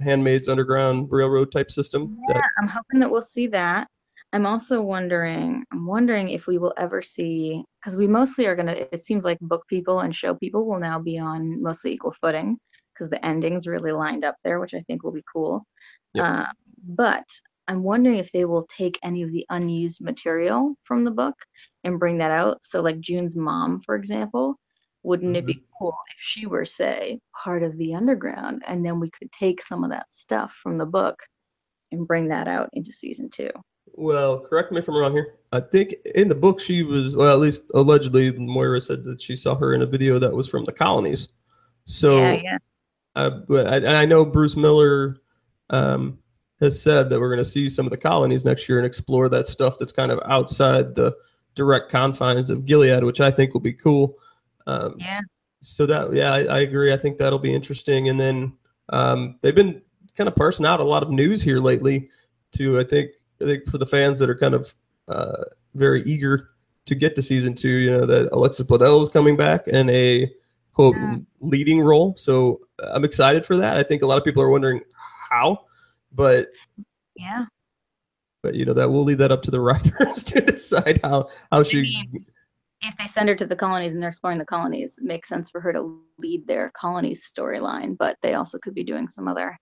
Handmaid's 0.00 0.48
Underground 0.48 1.08
Railroad 1.10 1.52
type 1.52 1.70
system? 1.70 2.18
Yeah, 2.28 2.34
that- 2.34 2.50
I'm 2.58 2.68
hoping 2.68 3.00
that 3.00 3.10
we'll 3.10 3.22
see 3.22 3.46
that. 3.48 3.88
I'm 4.32 4.44
also 4.44 4.82
wondering. 4.82 5.64
I'm 5.72 5.86
wondering 5.86 6.28
if 6.28 6.46
we 6.46 6.58
will 6.58 6.74
ever 6.76 7.00
see 7.00 7.62
because 7.80 7.96
we 7.96 8.06
mostly 8.06 8.46
are 8.46 8.56
going 8.56 8.66
to. 8.66 8.94
It 8.94 9.04
seems 9.04 9.24
like 9.24 9.38
book 9.40 9.64
people 9.68 10.00
and 10.00 10.14
show 10.14 10.34
people 10.34 10.66
will 10.66 10.80
now 10.80 10.98
be 10.98 11.18
on 11.18 11.62
mostly 11.62 11.92
equal 11.92 12.14
footing 12.20 12.58
because 12.92 13.08
the 13.08 13.24
endings 13.24 13.66
really 13.66 13.92
lined 13.92 14.24
up 14.24 14.36
there, 14.44 14.58
which 14.60 14.74
I 14.74 14.80
think 14.82 15.02
will 15.02 15.12
be 15.12 15.24
cool. 15.32 15.64
Yep. 16.14 16.24
Uh, 16.24 16.44
but 16.88 17.24
I'm 17.68 17.82
wondering 17.82 18.16
if 18.16 18.30
they 18.32 18.44
will 18.44 18.66
take 18.68 18.98
any 19.02 19.22
of 19.22 19.32
the 19.32 19.46
unused 19.50 20.00
material 20.00 20.74
from 20.84 21.04
the 21.04 21.10
book 21.10 21.34
and 21.84 21.98
bring 21.98 22.18
that 22.18 22.30
out. 22.30 22.58
So, 22.62 22.80
like 22.82 23.00
June's 23.00 23.36
mom, 23.36 23.80
for 23.80 23.94
example, 23.94 24.56
wouldn't 25.06 25.36
mm-hmm. 25.36 25.48
it 25.48 25.54
be 25.54 25.62
cool 25.78 25.96
if 26.08 26.16
she 26.18 26.46
were, 26.46 26.64
say, 26.64 27.20
part 27.44 27.62
of 27.62 27.78
the 27.78 27.94
underground? 27.94 28.62
And 28.66 28.84
then 28.84 28.98
we 28.98 29.08
could 29.10 29.30
take 29.30 29.62
some 29.62 29.84
of 29.84 29.90
that 29.90 30.06
stuff 30.10 30.58
from 30.60 30.78
the 30.78 30.84
book 30.84 31.16
and 31.92 32.08
bring 32.08 32.26
that 32.28 32.48
out 32.48 32.68
into 32.72 32.92
season 32.92 33.30
two. 33.30 33.50
Well, 33.92 34.40
correct 34.40 34.72
me 34.72 34.80
if 34.80 34.88
I'm 34.88 34.96
wrong 34.96 35.12
here. 35.12 35.34
I 35.52 35.60
think 35.60 35.94
in 36.16 36.28
the 36.28 36.34
book 36.34 36.58
she 36.60 36.82
was, 36.82 37.14
well, 37.14 37.32
at 37.32 37.38
least 37.38 37.62
allegedly, 37.72 38.32
Moira 38.32 38.80
said 38.80 39.04
that 39.04 39.20
she 39.20 39.36
saw 39.36 39.54
her 39.54 39.74
in 39.74 39.82
a 39.82 39.86
video 39.86 40.18
that 40.18 40.34
was 40.34 40.48
from 40.48 40.64
the 40.64 40.72
colonies. 40.72 41.28
So, 41.84 42.18
yeah, 42.18 42.58
yeah. 43.14 43.28
but 43.46 43.68
I, 43.68 44.02
I 44.02 44.04
know 44.06 44.24
Bruce 44.24 44.56
Miller 44.56 45.18
um, 45.70 46.18
has 46.58 46.82
said 46.82 47.10
that 47.10 47.20
we're 47.20 47.32
going 47.32 47.44
to 47.44 47.50
see 47.50 47.68
some 47.68 47.86
of 47.86 47.92
the 47.92 47.96
colonies 47.96 48.44
next 48.44 48.68
year 48.68 48.78
and 48.78 48.86
explore 48.86 49.28
that 49.28 49.46
stuff 49.46 49.78
that's 49.78 49.92
kind 49.92 50.10
of 50.10 50.18
outside 50.24 50.96
the 50.96 51.14
direct 51.54 51.92
confines 51.92 52.50
of 52.50 52.66
Gilead, 52.66 53.04
which 53.04 53.20
I 53.20 53.30
think 53.30 53.54
will 53.54 53.60
be 53.60 53.72
cool. 53.72 54.18
Um, 54.66 54.96
Yeah. 54.98 55.20
so 55.62 55.86
that 55.86 56.12
yeah, 56.12 56.32
I, 56.32 56.44
I 56.44 56.58
agree. 56.60 56.92
I 56.92 56.96
think 56.96 57.18
that'll 57.18 57.38
be 57.38 57.54
interesting. 57.54 58.08
And 58.08 58.20
then 58.20 58.52
um, 58.90 59.38
they've 59.42 59.54
been 59.54 59.82
kind 60.16 60.28
of 60.28 60.36
parsing 60.36 60.66
out 60.66 60.80
a 60.80 60.84
lot 60.84 61.02
of 61.02 61.10
news 61.10 61.42
here 61.42 61.58
lately. 61.58 62.08
To 62.52 62.78
I 62.80 62.84
think 62.84 63.10
I 63.42 63.44
think 63.44 63.68
for 63.70 63.78
the 63.78 63.86
fans 63.86 64.18
that 64.18 64.30
are 64.30 64.36
kind 64.38 64.54
of 64.54 64.74
uh, 65.08 65.44
very 65.74 66.02
eager 66.04 66.50
to 66.86 66.94
get 66.94 67.14
to 67.16 67.22
season 67.22 67.54
two, 67.54 67.68
you 67.68 67.90
know 67.90 68.06
that 68.06 68.28
Alexis 68.32 68.66
Bledel 68.66 69.02
is 69.02 69.08
coming 69.08 69.36
back 69.36 69.66
in 69.68 69.90
a 69.90 70.30
quote 70.72 70.96
Yeah. 70.96 71.16
leading 71.40 71.80
role. 71.80 72.14
So 72.16 72.60
I'm 72.78 73.04
excited 73.04 73.44
for 73.44 73.56
that. 73.56 73.76
I 73.76 73.82
think 73.82 74.02
a 74.02 74.06
lot 74.06 74.18
of 74.18 74.24
people 74.24 74.42
are 74.42 74.50
wondering 74.50 74.80
how, 75.30 75.64
but 76.12 76.48
Yeah. 77.16 77.46
but 78.42 78.54
you 78.54 78.64
know 78.64 78.74
that 78.74 78.88
we'll 78.90 79.04
leave 79.04 79.18
that 79.18 79.32
up 79.32 79.42
to 79.42 79.50
the 79.50 79.60
writers 79.68 80.22
to 80.24 80.40
decide 80.40 81.00
how 81.02 81.28
how 81.50 81.62
she 81.62 82.08
If 82.82 82.96
they 82.96 83.06
send 83.06 83.28
her 83.28 83.34
to 83.36 83.46
the 83.46 83.56
colonies 83.56 83.94
and 83.94 84.02
they're 84.02 84.10
exploring 84.10 84.38
the 84.38 84.44
colonies, 84.44 84.98
it 84.98 85.04
makes 85.04 85.28
sense 85.28 85.50
for 85.50 85.60
her 85.60 85.72
to 85.72 85.98
lead 86.18 86.46
their 86.46 86.70
colonies 86.76 87.30
storyline, 87.30 87.96
but 87.96 88.16
they 88.22 88.34
also 88.34 88.58
could 88.58 88.74
be 88.74 88.84
doing 88.84 89.08
some 89.08 89.28
other 89.28 89.58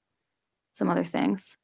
some 0.73 0.91
other 0.91 1.05
things. 1.05 1.57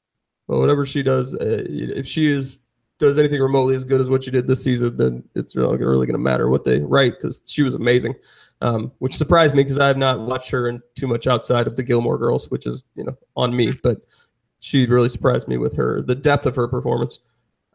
well, 0.47 0.61
whatever 0.61 0.87
she 0.87 1.03
does, 1.03 1.35
uh, 1.35 1.65
if 1.67 2.07
she 2.07 2.31
is 2.31 2.61
does 3.01 3.19
anything 3.19 3.41
remotely 3.41 3.75
as 3.75 3.83
good 3.83 4.01
as 4.01 4.11
what 4.11 4.23
she 4.23 4.31
did 4.31 4.47
this 4.47 4.63
season, 4.63 4.97
then 4.97 5.25
it's 5.35 5.57
really, 5.57 5.79
really 5.79 6.07
going 6.07 6.15
to 6.15 6.19
matter 6.19 6.49
what 6.49 6.65
they 6.65 6.81
write 6.81 7.15
because 7.15 7.43
she 7.47 7.63
was 7.63 7.75
amazing, 7.75 8.15
um, 8.61 8.93
which 8.99 9.17
surprised 9.17 9.55
me 9.55 9.63
because 9.63 9.79
I 9.79 9.89
have 9.89 9.97
not 9.97 10.21
watched 10.21 10.51
her 10.51 10.69
in 10.69 10.83
too 10.95 11.09
much 11.09 11.27
outside 11.27 11.67
of 11.67 11.77
the 11.77 11.83
Gilmore 11.83 12.19
Girls, 12.19 12.51
which 12.51 12.67
is 12.67 12.85
you 12.95 13.05
know 13.05 13.17
on 13.37 13.57
me, 13.57 13.73
but 13.83 13.99
she 14.61 14.87
really 14.87 15.09
surprised 15.09 15.49
me 15.49 15.57
with 15.57 15.75
her 15.75 16.03
the 16.03 16.15
depth 16.15 16.47
of 16.47 16.55
her 16.55 16.69
performance. 16.69 17.19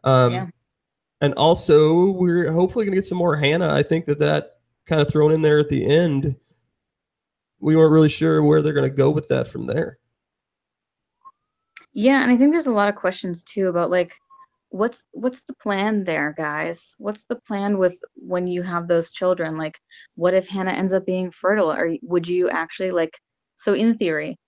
Um, 0.04 0.32
Yeah. 0.32 0.46
And 1.20 1.32
also, 1.34 2.10
we're 2.10 2.52
hopefully 2.52 2.84
going 2.84 2.92
to 2.92 3.00
get 3.00 3.06
some 3.06 3.18
more 3.18 3.36
Hannah. 3.36 3.72
I 3.72 3.82
think 3.82 4.04
that 4.04 4.18
that 4.18 4.58
kind 4.86 5.00
of 5.00 5.08
thrown 5.08 5.32
in 5.32 5.42
there 5.42 5.58
at 5.58 5.68
the 5.68 5.86
end. 5.86 6.36
We 7.58 7.74
weren't 7.74 7.92
really 7.92 8.10
sure 8.10 8.42
where 8.42 8.60
they're 8.60 8.74
going 8.74 8.88
to 8.88 8.94
go 8.94 9.10
with 9.10 9.28
that 9.28 9.48
from 9.48 9.66
there. 9.66 9.98
Yeah, 11.94 12.22
and 12.22 12.30
I 12.30 12.36
think 12.36 12.52
there's 12.52 12.66
a 12.66 12.72
lot 12.72 12.90
of 12.90 12.94
questions 12.94 13.42
too 13.42 13.68
about 13.68 13.90
like 13.90 14.12
what's 14.68 15.04
what's 15.12 15.42
the 15.42 15.54
plan 15.54 16.04
there, 16.04 16.34
guys? 16.36 16.94
What's 16.98 17.24
the 17.24 17.36
plan 17.36 17.78
with 17.78 17.98
when 18.14 18.46
you 18.46 18.62
have 18.62 18.86
those 18.86 19.10
children? 19.10 19.56
Like 19.56 19.78
what 20.14 20.34
if 20.34 20.46
Hannah 20.46 20.72
ends 20.72 20.92
up 20.92 21.06
being 21.06 21.30
fertile? 21.30 21.72
Or 21.72 21.96
would 22.02 22.28
you 22.28 22.50
actually 22.50 22.90
like 22.90 23.18
so 23.56 23.72
in 23.72 23.96
theory, 23.96 24.38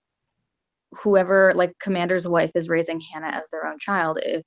whoever 0.91 1.53
like 1.55 1.73
commander's 1.79 2.27
wife 2.27 2.51
is 2.53 2.69
raising 2.69 3.01
Hannah 3.01 3.35
as 3.35 3.49
their 3.51 3.65
own 3.65 3.79
child, 3.79 4.19
if 4.21 4.45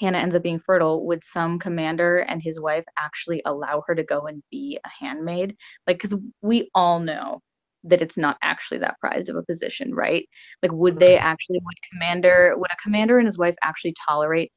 Hannah 0.00 0.18
ends 0.18 0.34
up 0.34 0.42
being 0.42 0.60
fertile, 0.60 1.04
would 1.06 1.24
some 1.24 1.58
commander 1.58 2.18
and 2.18 2.42
his 2.42 2.60
wife 2.60 2.84
actually 2.98 3.42
allow 3.44 3.82
her 3.86 3.94
to 3.94 4.02
go 4.04 4.26
and 4.26 4.42
be 4.50 4.78
a 4.84 4.88
handmaid? 4.88 5.56
Like 5.86 5.98
cuz 6.00 6.14
we 6.42 6.70
all 6.74 7.00
know 7.00 7.40
that 7.84 8.02
it's 8.02 8.16
not 8.18 8.38
actually 8.42 8.78
that 8.78 8.98
prized 9.00 9.28
of 9.28 9.36
a 9.36 9.42
position, 9.44 9.94
right? 9.94 10.28
Like, 10.62 10.72
would 10.72 10.98
they 10.98 11.16
actually, 11.16 11.60
would 11.64 11.76
commander, 11.92 12.54
would 12.56 12.70
a 12.72 12.76
commander 12.82 13.18
and 13.18 13.26
his 13.26 13.38
wife 13.38 13.54
actually 13.62 13.94
tolerate 14.06 14.52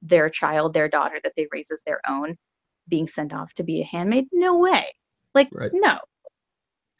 their 0.00 0.30
child, 0.30 0.72
their 0.74 0.88
daughter 0.88 1.20
that 1.22 1.34
they 1.36 1.46
raise 1.52 1.70
as 1.70 1.82
their 1.84 2.00
own, 2.08 2.36
being 2.88 3.06
sent 3.08 3.32
off 3.34 3.52
to 3.54 3.62
be 3.62 3.80
a 3.82 3.84
handmaid? 3.84 4.26
No 4.32 4.58
way. 4.58 4.86
Like, 5.34 5.48
Right. 5.52 5.70
no. 5.72 5.98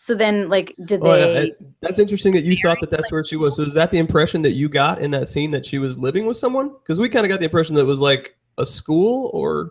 So 0.05 0.17
then, 0.17 0.49
like, 0.49 0.75
did 0.85 1.01
Well, 1.01 1.33
they? 1.33 1.43
I- 1.43 1.53
that's 1.81 2.01
interesting 2.01 2.33
that 2.33 2.43
you 2.43 2.57
thought 2.57 2.81
that 2.81 2.91
that's 2.91 3.13
where 3.13 3.23
she 3.23 3.37
was. 3.37 3.55
So 3.57 3.63
is 3.63 3.75
that 3.75 3.93
the 3.93 3.99
impression 3.99 4.43
that 4.43 4.51
you 4.55 4.69
got 4.69 5.01
in 5.01 5.13
that 5.13 5.29
scene 5.29 5.53
that 5.53 5.65
she 5.65 5.79
was 5.79 5.97
living 5.97 6.27
with 6.27 6.37
someone? 6.37 6.71
Because 6.71 6.99
we 6.99 7.09
kind 7.09 7.25
of 7.25 7.31
got 7.31 7.39
the 7.39 7.45
impression 7.45 7.77
that 7.77 7.83
it 7.83 7.85
was 7.85 8.01
like 8.01 8.37
a 8.59 8.67
school 8.67 9.31
or 9.33 9.71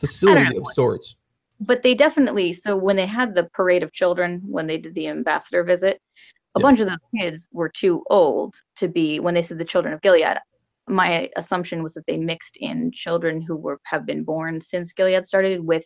facility 0.00 0.56
of 0.56 0.66
sorts. 0.72 1.14
but 1.60 1.84
they 1.84 1.94
definitely. 1.94 2.52
So 2.52 2.76
when 2.76 2.96
they 2.96 3.06
had 3.06 3.36
the 3.36 3.44
parade 3.54 3.84
of 3.84 3.92
children, 3.92 4.42
when 4.44 4.66
they 4.66 4.78
did 4.78 4.94
the 4.96 5.06
ambassador 5.06 5.62
visit, 5.62 6.00
a 6.56 6.58
Yes. 6.58 6.62
bunch 6.62 6.80
of 6.80 6.88
those 6.88 6.98
kids 7.20 7.48
were 7.52 7.68
too 7.68 8.02
old 8.10 8.56
to 8.76 8.88
be. 8.88 9.20
When 9.20 9.34
they 9.34 9.42
said 9.42 9.58
the 9.58 9.64
children 9.64 9.94
of 9.94 10.00
Gilead, 10.02 10.38
my 10.88 11.30
assumption 11.36 11.84
was 11.84 11.94
that 11.94 12.06
they 12.08 12.16
mixed 12.16 12.56
in 12.56 12.90
children 12.90 13.40
who 13.40 13.54
were 13.54 13.78
have 13.84 14.04
been 14.06 14.24
born 14.24 14.60
since 14.60 14.92
Gilead 14.92 15.24
started 15.28 15.64
with 15.64 15.84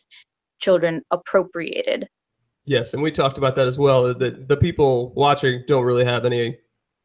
children 0.60 1.02
appropriated 1.10 2.08
Yes, 2.64 2.94
and 2.94 3.02
we 3.02 3.10
talked 3.10 3.38
about 3.38 3.56
that 3.56 3.66
as 3.66 3.78
well. 3.78 4.14
That 4.14 4.48
the 4.48 4.56
people 4.56 5.12
watching 5.14 5.64
don't 5.66 5.84
really 5.84 6.04
have 6.04 6.24
any 6.24 6.58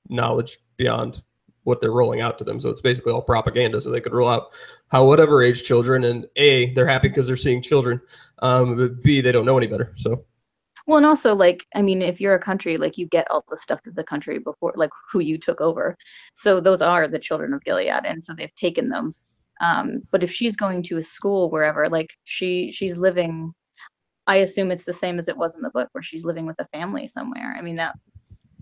knowledge 0.10 0.60
beyond 0.78 1.24
what 1.64 1.82
they're 1.82 1.92
rolling 1.92 2.22
out 2.22 2.38
to 2.38 2.46
them. 2.46 2.62
So 2.62 2.70
it's 2.70 2.80
basically 2.80 3.12
all 3.12 3.22
propaganda. 3.22 3.82
So 3.82 3.90
they 3.90 4.00
could 4.00 4.14
roll 4.14 4.30
out 4.30 4.54
how 4.90 5.06
whatever 5.06 5.44
age 5.44 5.64
children, 5.64 6.04
and 6.06 6.26
a 6.36 6.74
they're 6.74 6.88
happy 6.88 7.10
because 7.10 7.28
they're 7.28 7.36
seeing 7.36 7.62
children. 7.62 8.00
Um, 8.40 9.00
b 9.04 9.20
they 9.22 9.32
don't 9.32 9.46
know 9.46 9.58
any 9.58 9.68
better. 9.68 9.94
So 9.96 10.24
Well, 10.86 10.98
and 10.98 11.06
also 11.06 11.36
like 11.36 11.66
I 11.76 11.82
mean, 11.82 12.02
if 12.02 12.22
you're 12.22 12.36
a 12.36 12.40
country, 12.40 12.78
like 12.78 12.98
you 12.98 13.08
get 13.08 13.30
all 13.30 13.44
the 13.50 13.58
stuff 13.58 13.84
that 13.84 13.96
the 13.96 14.04
country 14.04 14.40
before, 14.40 14.74
like 14.76 14.92
who 15.12 15.20
you 15.20 15.38
took 15.38 15.60
over. 15.60 15.98
So 16.36 16.62
those 16.62 16.82
are 16.82 17.08
the 17.08 17.20
children 17.20 17.54
of 17.54 17.64
Gilead, 17.66 18.06
and 18.06 18.24
so 18.24 18.34
they've 18.34 18.56
taken 18.56 18.90
them. 18.90 19.16
Um, 19.60 20.04
but 20.12 20.24
if 20.24 20.32
she's 20.32 20.56
going 20.56 20.84
to 20.84 21.00
a 21.00 21.04
school 21.04 21.50
wherever, 21.50 21.90
like 21.90 22.12
she 22.26 22.72
she's 22.72 22.98
living, 22.98 23.54
I 24.28 24.38
assume 24.38 24.72
it's 24.72 24.86
the 24.86 24.94
same 24.94 25.18
as 25.18 25.30
it 25.30 25.38
was 25.38 25.56
in 25.56 25.62
the 25.62 25.70
book, 25.72 25.90
where 25.94 26.04
she's 26.04 26.26
living 26.26 26.46
with 26.46 26.60
a 26.60 26.68
family 26.68 27.08
somewhere. 27.08 27.56
I 27.58 27.62
mean 27.62 27.76
that 27.78 27.96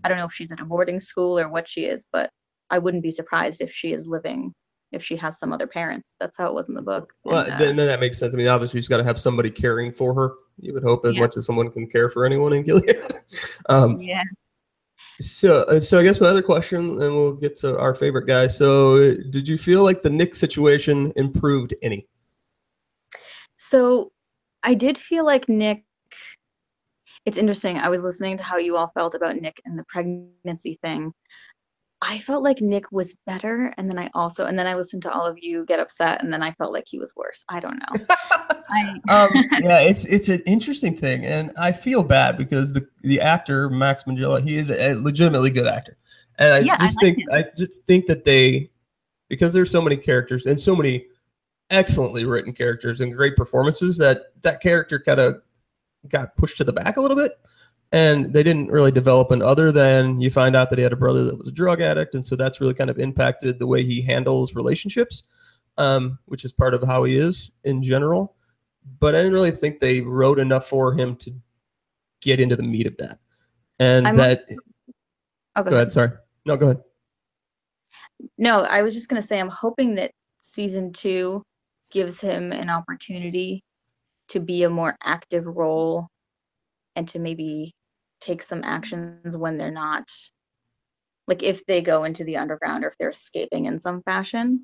I 0.03 0.07
don't 0.07 0.17
know 0.17 0.25
if 0.25 0.33
she's 0.33 0.51
at 0.51 0.59
a 0.59 0.65
boarding 0.65 0.99
school 0.99 1.39
or 1.39 1.49
what 1.49 1.67
she 1.67 1.85
is, 1.85 2.05
but 2.11 2.29
I 2.69 2.79
wouldn't 2.79 3.03
be 3.03 3.11
surprised 3.11 3.61
if 3.61 3.71
she 3.71 3.91
is 3.93 4.07
living 4.07 4.53
if 4.91 5.03
she 5.03 5.15
has 5.17 5.39
some 5.39 5.53
other 5.53 5.67
parents. 5.67 6.15
That's 6.19 6.37
how 6.37 6.47
it 6.47 6.53
was 6.53 6.69
in 6.69 6.75
the 6.75 6.81
book. 6.81 7.13
Well, 7.23 7.41
And, 7.41 7.53
uh, 7.53 7.57
then, 7.57 7.75
then 7.75 7.87
that 7.87 7.99
makes 7.99 8.17
sense. 8.17 8.33
I 8.33 8.37
mean, 8.37 8.47
obviously, 8.47 8.79
she's 8.79 8.87
got 8.87 8.97
to 8.97 9.03
have 9.03 9.19
somebody 9.19 9.51
caring 9.51 9.91
for 9.91 10.13
her. 10.13 10.33
You 10.59 10.73
would 10.73 10.83
hope 10.83 11.05
as 11.05 11.15
Yeah. 11.15 11.21
much 11.21 11.37
as 11.37 11.45
someone 11.45 11.69
can 11.69 11.87
care 11.87 12.09
for 12.09 12.25
anyone 12.25 12.53
in 12.53 12.63
Gilead. 12.63 12.95
um, 13.69 13.99
yeah. 13.99 14.23
so, 15.19 15.63
uh, 15.63 15.79
so 15.79 15.99
I 15.99 16.03
guess 16.03 16.21
my 16.21 16.27
other 16.27 16.41
question, 16.41 16.79
and 16.79 17.15
we'll 17.15 17.33
get 17.33 17.55
to 17.57 17.77
our 17.77 17.93
favorite 17.93 18.27
guy. 18.27 18.47
So, 18.47 18.97
did 18.97 19.47
you 19.47 19.57
feel 19.57 19.83
like 19.83 20.01
the 20.01 20.09
Nick 20.09 20.33
situation 20.35 21.11
improved 21.15 21.73
any? 21.81 22.05
So 23.57 24.11
I 24.65 24.73
did 24.73 24.97
feel 24.97 25.23
like 25.23 25.47
Nick. 25.47 25.85
It's 27.25 27.37
interesting. 27.37 27.77
I 27.77 27.89
was 27.89 28.03
listening 28.03 28.37
to 28.37 28.43
how 28.43 28.57
you 28.57 28.75
all 28.75 28.91
felt 28.93 29.15
about 29.15 29.37
Nick 29.37 29.61
and 29.65 29.77
the 29.77 29.85
pregnancy 29.87 30.79
thing. 30.83 31.13
I 32.01 32.17
felt 32.19 32.43
like 32.43 32.61
Nick 32.61 32.91
was 32.91 33.17
better, 33.25 33.73
and 33.77 33.89
then 33.89 33.97
I 33.97 34.09
also, 34.13 34.45
and 34.45 34.59
then 34.59 34.67
I 34.67 34.75
listened 34.75 35.01
to 35.03 35.11
all 35.11 35.25
of 35.25 35.37
you 35.39 35.65
get 35.65 35.79
upset, 35.79 36.23
and 36.23 36.33
then 36.33 36.43
I 36.43 36.51
felt 36.53 36.73
like 36.73 36.83
he 36.87 36.99
was 36.99 37.13
worse. 37.15 37.43
I 37.47 37.59
don't 37.59 37.79
know. 37.79 38.05
I, 38.69 38.99
um, 39.09 39.29
yeah, 39.63 39.79
it's 39.79 40.05
it's 40.05 40.29
an 40.29 40.41
interesting 40.45 40.97
thing, 40.97 41.25
and 41.25 41.51
I 41.57 41.71
feel 41.71 42.03
bad 42.03 42.37
because 42.37 42.73
the 42.73 42.87
the 43.01 43.21
actor 43.21 43.69
Max 43.69 44.03
Minghella, 44.03 44.43
he 44.43 44.57
is 44.57 44.69
a 44.69 44.95
legitimately 44.95 45.51
good 45.51 45.67
actor, 45.67 45.97
and 46.37 46.53
I 46.53 46.59
Yeah, 46.59 46.73
I 46.73 46.77
just 46.77 47.01
like 47.01 47.15
think 47.15 47.31
I 47.31 47.45
just 47.55 47.85
think 47.85 48.07
that 48.07 48.25
they 48.25 48.69
because 49.29 49.53
there's 49.53 49.71
so 49.71 49.81
many 49.81 49.97
characters 49.97 50.45
and 50.45 50.59
so 50.59 50.75
many 50.75 51.05
excellently 51.69 52.25
written 52.25 52.53
characters 52.53 53.01
and 53.01 53.15
great 53.15 53.35
performances 53.35 53.97
that 53.97 54.33
that 54.41 54.61
character 54.61 54.99
kind 54.99 55.19
of 55.19 55.41
got 56.07 56.35
pushed 56.37 56.57
to 56.57 56.63
the 56.63 56.73
back 56.73 56.97
a 56.97 57.01
little 57.01 57.17
bit. 57.17 57.33
And 57.91 58.33
they 58.33 58.43
didn't 58.43 58.71
really 58.71 58.91
develop 58.91 59.31
an 59.31 59.41
other 59.41 59.71
than 59.71 60.19
you 60.19 60.29
find 60.29 60.55
out 60.55 60.69
that 60.69 60.77
he 60.77 60.83
had 60.83 60.93
a 60.93 60.97
brother 60.97 61.23
that 61.25 61.37
was 61.37 61.47
a 61.47 61.51
drug 61.51 61.81
addict 61.81 62.15
and 62.15 62.25
so 62.25 62.35
that's 62.35 62.59
really 62.59 62.73
kind 62.73 62.89
of 62.89 62.99
impacted 62.99 63.57
the 63.57 63.67
way 63.67 63.83
he 63.83 64.01
handles 64.01 64.55
relationships 64.55 65.23
um, 65.77 66.19
which 66.25 66.45
is 66.45 66.51
part 66.51 66.73
of 66.73 66.83
how 66.83 67.03
he 67.03 67.15
is 67.15 67.51
in 67.63 67.83
general. 67.83 68.35
But 68.99 69.15
i 69.15 69.19
didn't 69.19 69.33
really 69.33 69.51
think 69.51 69.79
they 69.79 70.01
wrote 70.01 70.39
enough 70.39 70.67
for 70.67 70.93
him 70.93 71.15
to 71.17 71.31
get 72.21 72.39
into 72.39 72.55
the 72.55 72.63
meat 72.63 72.87
of 72.87 72.95
that. 72.97 73.19
And 73.79 74.07
I'm- 74.07 74.15
that 74.17 74.45
oh, 75.55 75.63
go 75.63 75.75
ahead 75.75 75.91
sorry. 75.91 76.11
No 76.45 76.55
go 76.55 76.65
ahead. 76.67 76.83
No, 78.37 78.61
I 78.61 78.81
was 78.81 78.93
just 78.93 79.09
gonna 79.09 79.21
say 79.21 79.39
I'm 79.39 79.49
hoping 79.49 79.95
that 79.95 80.11
season 80.41 80.93
two 80.93 81.43
gives 81.91 82.19
him 82.21 82.51
an 82.51 82.69
opportunity 82.69 83.63
to 84.29 84.39
be 84.39 84.63
a 84.63 84.69
more 84.69 84.95
active 85.03 85.45
role 85.45 86.07
and 86.95 87.07
to 87.09 87.19
maybe 87.19 87.71
take 88.21 88.41
some 88.41 88.61
actions 88.63 89.37
when 89.37 89.57
they're 89.57 89.71
not 89.71 90.09
like 91.27 91.43
if 91.43 91.65
they 91.65 91.81
go 91.81 92.03
into 92.03 92.23
the 92.23 92.37
underground 92.37 92.83
or 92.83 92.87
if 92.89 92.97
they're 92.97 93.09
escaping 93.09 93.65
in 93.65 93.79
some 93.79 94.01
fashion, 94.03 94.63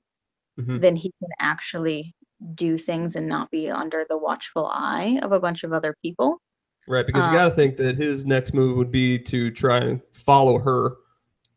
Mhm. 0.59 0.79
then 0.81 0.95
he 0.95 1.11
can 1.19 1.29
actually 1.39 2.13
do 2.55 2.77
things 2.77 3.15
and 3.15 3.27
not 3.27 3.49
be 3.51 3.69
under 3.69 4.05
the 4.09 4.17
watchful 4.17 4.67
eye 4.67 5.19
of 5.23 5.31
a 5.31 5.39
bunch 5.39 5.63
of 5.63 5.73
other 5.73 5.95
people. 6.03 6.39
Right, 6.87 7.05
because 7.05 7.25
Um, 7.25 7.31
you 7.31 7.37
got 7.37 7.49
to 7.49 7.55
think 7.55 7.77
that 7.77 7.95
his 7.95 8.25
next 8.25 8.53
move 8.53 8.77
would 8.77 8.91
be 8.91 9.17
to 9.19 9.51
try 9.51 9.77
and 9.77 10.01
follow 10.13 10.59
her 10.59 10.97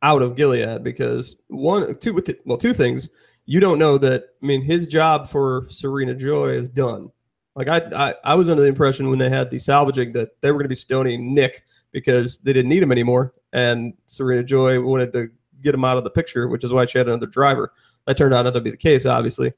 out 0.03 0.23
of 0.23 0.37
Gilead. 0.37 0.83
Because 0.85 1.37
one, 1.49 1.99
two, 1.99 2.13
with 2.13 2.35
well, 2.45 2.59
two 2.59 2.75
things. 2.75 3.09
You 3.47 3.61
don't 3.61 3.79
know 3.79 3.99
that. 3.99 4.25
I 4.43 4.47
mean, 4.47 4.63
his 4.63 4.87
job 4.87 5.29
for 5.29 5.67
Serena 5.69 6.15
Joy 6.15 6.51
is 6.51 6.69
done. 6.69 7.11
Like 7.57 7.69
I, 7.69 7.83
I, 7.95 8.15
I 8.25 8.35
was 8.35 8.49
under 8.49 8.63
the 8.63 8.69
impression 8.69 9.11
when 9.11 9.19
they 9.19 9.31
had 9.31 9.51
the 9.51 9.59
salvaging 9.59 10.13
that 10.13 10.41
they 10.41 10.51
were 10.51 10.59
going 10.59 10.65
to 10.65 10.69
be 10.69 10.75
stoning 10.75 11.35
Nick 11.35 11.65
because 11.93 12.39
they 12.39 12.53
didn't 12.53 12.69
need 12.69 12.83
him 12.83 12.91
anymore, 12.91 13.35
and 13.53 13.95
Serena 14.07 14.43
Joy 14.43 14.81
wanted 14.81 15.13
to 15.13 15.31
get 15.63 15.75
him 15.75 15.85
out 15.85 15.97
of 15.97 16.05
the 16.05 16.11
picture, 16.11 16.49
which 16.49 16.65
is 16.65 16.73
why 16.73 16.87
she 16.87 16.99
had 16.99 17.07
another 17.07 17.27
driver. 17.27 17.73
That 18.07 18.17
turned 18.17 18.35
out 18.35 18.43
not 18.43 18.55
to 18.55 18.61
be 18.61 18.71
the 18.71 18.77
case, 18.77 19.07
obviously, 19.07 19.53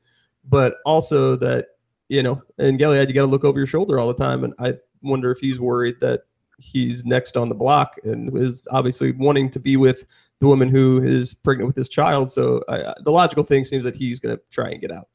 but 0.44 0.76
also 0.84 1.36
that 1.36 1.68
you 2.08 2.22
know, 2.22 2.42
in 2.58 2.76
Gilead, 2.76 3.08
you 3.08 3.14
got 3.14 3.22
to 3.22 3.26
look 3.26 3.44
over 3.44 3.58
your 3.58 3.66
shoulder 3.66 3.98
all 3.98 4.06
the 4.06 4.14
time, 4.14 4.44
and 4.44 4.54
I 4.58 4.74
wonder 5.02 5.30
if 5.30 5.38
he's 5.38 5.58
worried 5.58 5.96
that 6.00 6.22
he's 6.58 7.04
next 7.04 7.36
on 7.36 7.48
the 7.48 7.54
block 7.54 7.96
and 8.04 8.36
is 8.36 8.62
obviously 8.70 9.12
wanting 9.12 9.50
to 9.50 9.60
be 9.60 9.76
with 9.76 10.06
the 10.40 10.46
woman 10.46 10.68
who 10.68 11.02
is 11.02 11.34
pregnant 11.34 11.66
with 11.66 11.76
his 11.76 11.88
child. 11.88 12.30
So 12.30 12.62
I, 12.68 12.94
the 13.00 13.10
logical 13.10 13.44
thing 13.44 13.64
seems 13.64 13.84
that 13.84 13.96
he's 13.96 14.20
going 14.20 14.36
to 14.36 14.42
try 14.50 14.70
and 14.70 14.80
get 14.80 14.90
out. 14.90 15.08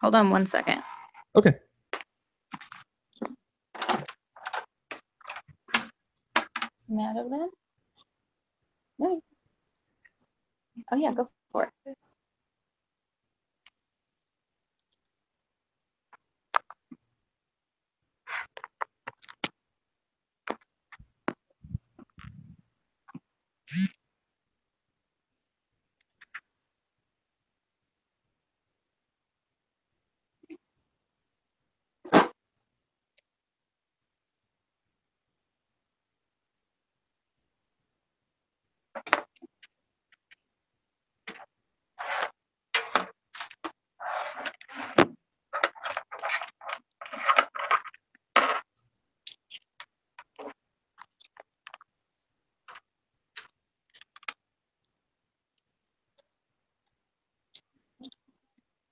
Hold 0.00 0.14
on 0.14 0.30
one 0.30 0.46
second. 0.46 0.82
Okay. 1.36 1.54
Madeline? 6.88 7.50
No. 8.98 9.22
Oh 10.90 10.96
yeah, 10.96 11.12
go 11.12 11.26
for 11.52 11.64
it. 11.86 11.96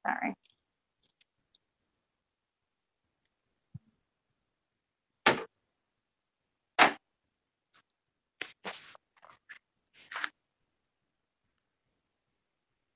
Sorry. 0.06 0.34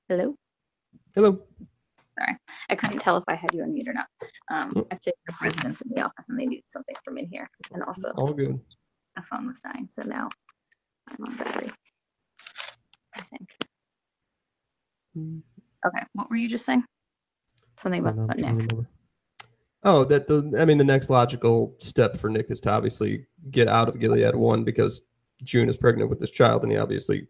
Hello? 0.09 0.35
Hello. 1.15 1.39
Sorry. 2.19 2.37
I 2.69 2.75
couldn't 2.75 2.99
tell 2.99 3.17
if 3.17 3.23
I 3.27 3.35
had 3.35 3.53
you 3.53 3.63
on 3.63 3.73
mute 3.73 3.87
or 3.87 3.93
not. 3.93 4.07
Um, 4.51 4.71
Oh. 4.75 4.87
I've 4.91 4.99
taken 4.99 5.19
the 5.27 5.33
residents 5.41 5.81
in 5.81 5.89
the 5.95 6.01
office 6.01 6.29
and 6.29 6.39
they 6.39 6.45
needed 6.45 6.65
something 6.67 6.95
from 7.03 7.17
in 7.17 7.27
here. 7.27 7.49
And 7.73 7.83
also 7.83 8.11
All 8.17 8.33
good. 8.33 8.59
the 9.15 9.21
phone 9.29 9.47
was 9.47 9.59
dying, 9.59 9.87
so 9.89 10.03
now 10.03 10.29
I'm 11.07 11.25
on 11.25 11.35
battery. 11.37 11.71
I 13.15 13.21
think. 13.21 13.49
Okay, 15.17 16.03
what 16.13 16.29
were 16.29 16.35
you 16.35 16.49
just 16.49 16.65
saying? 16.65 16.83
Something 17.77 18.01
about, 18.05 18.15
about 18.15 18.37
Nick. 18.37 18.69
Oh, 19.83 20.03
that 20.05 20.27
the 20.27 20.57
I 20.59 20.65
mean 20.65 20.77
the 20.77 20.83
next 20.83 21.09
logical 21.09 21.75
step 21.79 22.17
for 22.17 22.29
Nick 22.29 22.47
is 22.49 22.59
to 22.61 22.71
obviously 22.71 23.25
get 23.51 23.67
out 23.69 23.87
of 23.87 23.99
Gilead 23.99 24.35
one 24.35 24.63
because 24.63 25.03
June 25.43 25.69
is 25.69 25.77
pregnant 25.77 26.09
with 26.09 26.19
this 26.19 26.31
child 26.31 26.63
and 26.63 26.71
he 26.71 26.77
obviously 26.77 27.27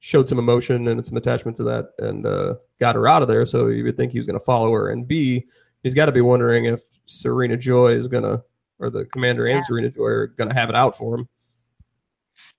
showed 0.00 0.28
some 0.28 0.38
emotion 0.38 0.88
and 0.88 1.04
some 1.04 1.16
attachment 1.16 1.56
to 1.56 1.64
that 1.64 1.90
and 1.98 2.26
uh, 2.26 2.54
got 2.78 2.94
her 2.94 3.08
out 3.08 3.22
of 3.22 3.28
there. 3.28 3.46
So 3.46 3.68
you 3.68 3.84
would 3.84 3.96
think 3.96 4.12
he 4.12 4.18
was 4.18 4.26
going 4.26 4.38
to 4.38 4.44
follow 4.44 4.72
her. 4.72 4.90
And 4.90 5.06
B, 5.08 5.46
he's 5.82 5.94
got 5.94 6.06
to 6.06 6.12
be 6.12 6.20
wondering 6.20 6.66
if 6.66 6.82
Serena 7.06 7.56
Joy 7.56 7.88
is 7.88 8.06
going 8.08 8.22
to, 8.24 8.42
or 8.78 8.90
the 8.90 9.06
commander 9.06 9.46
and 9.46 9.56
Yeah. 9.56 9.66
Serena 9.66 9.90
Joy 9.90 10.04
are 10.06 10.26
going 10.28 10.48
to 10.48 10.54
have 10.54 10.68
it 10.68 10.74
out 10.76 10.96
for 10.96 11.16
him. 11.16 11.28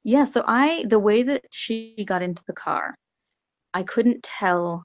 Yeah, 0.04 0.24
so 0.26 0.44
I 0.48 0.86
the 0.88 1.00
way 1.00 1.24
that 1.24 1.44
she 1.52 2.04
got 2.08 2.22
into 2.22 2.42
the 2.48 2.54
car, 2.54 2.96
I 3.74 3.84
couldn't 3.84 4.24
tell. 4.24 4.84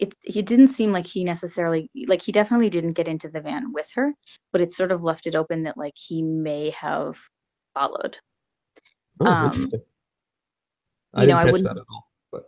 It 0.00 0.14
it 0.24 0.46
didn't 0.46 0.68
seem 0.68 0.92
like 0.92 1.06
he 1.06 1.24
necessarily 1.24 1.90
like 2.06 2.20
he 2.22 2.32
definitely 2.32 2.68
didn't 2.70 2.92
get 2.92 3.08
into 3.08 3.28
the 3.28 3.40
van 3.40 3.72
with 3.72 3.90
her, 3.94 4.12
but 4.52 4.60
it 4.60 4.72
sort 4.72 4.92
of 4.92 5.02
left 5.02 5.26
it 5.26 5.34
open 5.36 5.62
that 5.64 5.76
like 5.78 5.94
he 5.96 6.20
may 6.22 6.70
have 6.70 7.16
followed. 7.74 8.16
Oh, 9.20 9.26
Um, 9.26 9.44
interesting. 9.46 9.80
I 11.14 11.22
you 11.22 11.28
know, 11.28 11.36
I 11.36 11.44
wouldn't- 11.44 11.64
that 11.64 11.76
at 11.78 11.84
all. 11.90 12.10
But 12.32 12.44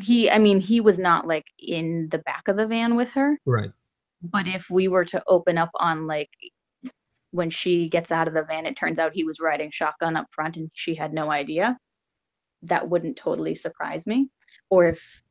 He, 0.00 0.30
I 0.30 0.38
mean, 0.38 0.60
he 0.60 0.80
was 0.80 0.98
not 0.98 1.26
like 1.26 1.44
in 1.58 2.08
the 2.10 2.18
back 2.18 2.48
of 2.48 2.56
the 2.56 2.66
van 2.66 2.96
with 2.96 3.12
her, 3.12 3.38
right. 3.44 3.70
but 4.22 4.46
if 4.48 4.70
we 4.70 4.88
were 4.88 5.04
to 5.06 5.22
open 5.26 5.58
up 5.58 5.70
on 5.76 6.06
like 6.06 6.30
when 7.32 7.50
she 7.50 7.88
gets 7.88 8.12
out 8.12 8.28
of 8.28 8.34
the 8.34 8.44
van, 8.44 8.64
it 8.66 8.76
turns 8.76 8.98
out 8.98 9.12
he 9.12 9.24
was 9.24 9.40
riding 9.40 9.70
shotgun 9.70 10.16
up 10.16 10.26
front 10.32 10.56
and 10.56 10.70
she 10.74 10.94
had 10.94 11.12
no 11.12 11.30
idea. 11.32 11.76
That 12.62 12.88
wouldn't 12.88 13.16
totally 13.16 13.54
surprise 13.56 14.06
me. 14.06 14.28
Or 14.70 14.86
if 14.86 15.22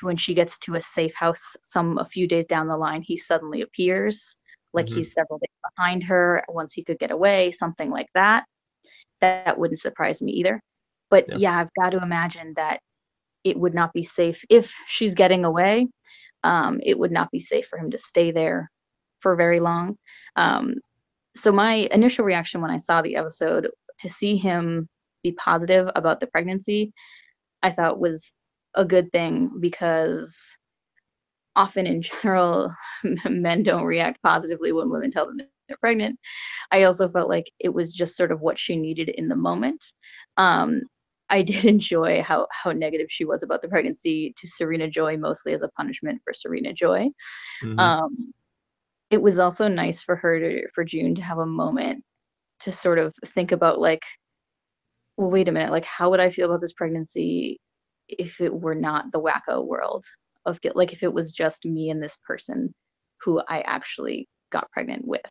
when 0.00 0.16
she 0.16 0.32
gets 0.32 0.58
to 0.60 0.76
a 0.76 0.80
safe 0.80 1.14
house 1.14 1.54
some 1.62 1.98
a 1.98 2.06
few 2.06 2.26
days 2.26 2.46
down 2.46 2.68
the 2.68 2.76
line, 2.76 3.02
he 3.02 3.18
suddenly 3.18 3.60
appears 3.60 4.38
like 4.72 4.86
Mhm. 4.86 4.94
he's 4.96 5.12
several 5.12 5.38
days 5.38 5.74
behind 5.76 6.02
her 6.04 6.42
once 6.48 6.72
he 6.72 6.82
could 6.82 6.98
get 6.98 7.10
away, 7.10 7.50
something 7.50 7.90
like 7.90 8.08
that. 8.14 8.46
That, 9.20 9.44
that 9.44 9.58
wouldn't 9.58 9.80
surprise 9.80 10.22
me 10.22 10.32
either. 10.32 10.62
But 11.12 11.26
Yeah. 11.28 11.36
yeah, 11.36 11.58
I've 11.60 11.74
got 11.78 11.90
to 11.90 12.02
imagine 12.02 12.54
that 12.56 12.80
it 13.44 13.58
would 13.60 13.74
not 13.74 13.92
be 13.92 14.02
safe 14.02 14.42
if 14.48 14.72
she's 14.86 15.14
getting 15.14 15.44
away. 15.44 15.88
Um, 16.42 16.80
it 16.82 16.98
would 16.98 17.12
not 17.12 17.30
be 17.30 17.38
safe 17.38 17.66
for 17.66 17.78
him 17.78 17.90
to 17.90 17.98
stay 17.98 18.30
there 18.32 18.70
for 19.20 19.36
very 19.36 19.60
long. 19.60 19.98
Um, 20.36 20.76
so 21.36 21.52
my 21.52 21.86
initial 21.92 22.24
reaction 22.24 22.62
when 22.62 22.70
I 22.70 22.78
saw 22.78 23.02
the 23.02 23.16
episode 23.16 23.70
to 23.98 24.08
see 24.08 24.36
him 24.38 24.88
be 25.22 25.32
positive 25.32 25.88
about 25.94 26.18
the 26.18 26.26
pregnancy, 26.28 26.94
I 27.62 27.70
thought 27.70 28.00
was 28.00 28.32
a 28.74 28.84
good 28.84 29.12
thing 29.12 29.50
because 29.60 30.56
often 31.54 31.86
in 31.86 32.00
general 32.22 32.74
men 33.28 33.62
don't 33.62 33.84
react 33.84 34.22
positively 34.22 34.72
when 34.72 34.88
women 34.88 35.10
tell 35.10 35.26
them 35.26 35.36
they're 35.68 35.76
pregnant. 35.78 36.18
I 36.70 36.84
also 36.84 37.06
felt 37.10 37.28
like 37.28 37.50
it 37.60 37.68
was 37.74 37.92
just 37.92 38.16
sort 38.16 38.32
of 38.32 38.40
what 38.40 38.58
she 38.58 38.76
needed 38.76 39.10
in 39.10 39.28
the 39.28 39.36
moment. 39.36 39.84
Um, 40.38 40.82
I 41.32 41.42
did 41.42 41.64
enjoy 41.64 42.22
how 42.22 42.46
how 42.52 42.72
negative 42.72 43.08
she 43.10 43.24
was 43.24 43.42
about 43.42 43.62
the 43.62 43.68
pregnancy 43.68 44.34
to 44.36 44.46
Serena 44.46 44.88
Joy, 44.88 45.16
mostly 45.16 45.54
as 45.54 45.62
a 45.62 45.68
punishment 45.68 46.20
for 46.24 46.32
Serena 46.34 46.72
Joy. 46.72 47.08
Mhm. 47.62 47.78
Um, 47.80 48.32
it 49.10 49.20
was 49.20 49.38
also 49.38 49.68
nice 49.68 50.02
for 50.02 50.16
her 50.16 50.38
to 50.38 50.68
for 50.74 50.84
June 50.84 51.14
to 51.16 51.22
have 51.22 51.38
a 51.38 51.46
moment 51.46 52.04
to 52.60 52.72
sort 52.72 52.98
of 52.98 53.14
think 53.26 53.52
about 53.52 53.80
like, 53.80 54.02
well, 55.16 55.30
wait 55.30 55.48
a 55.48 55.52
minute, 55.52 55.72
like 55.72 55.84
how 55.84 56.10
would 56.10 56.20
I 56.20 56.30
feel 56.30 56.46
about 56.46 56.60
this 56.60 56.72
pregnancy 56.72 57.60
if 58.08 58.40
it 58.40 58.52
were 58.52 58.74
not 58.74 59.10
the 59.12 59.20
wacko 59.20 59.64
world 59.64 60.04
of 60.46 60.60
get 60.60 60.76
like 60.76 60.92
if 60.92 61.02
it 61.02 61.12
was 61.12 61.32
just 61.32 61.64
me 61.64 61.90
and 61.90 62.02
this 62.02 62.18
person 62.26 62.74
who 63.22 63.40
I 63.48 63.60
actually 63.62 64.28
got 64.50 64.70
pregnant 64.70 65.06
with. 65.06 65.22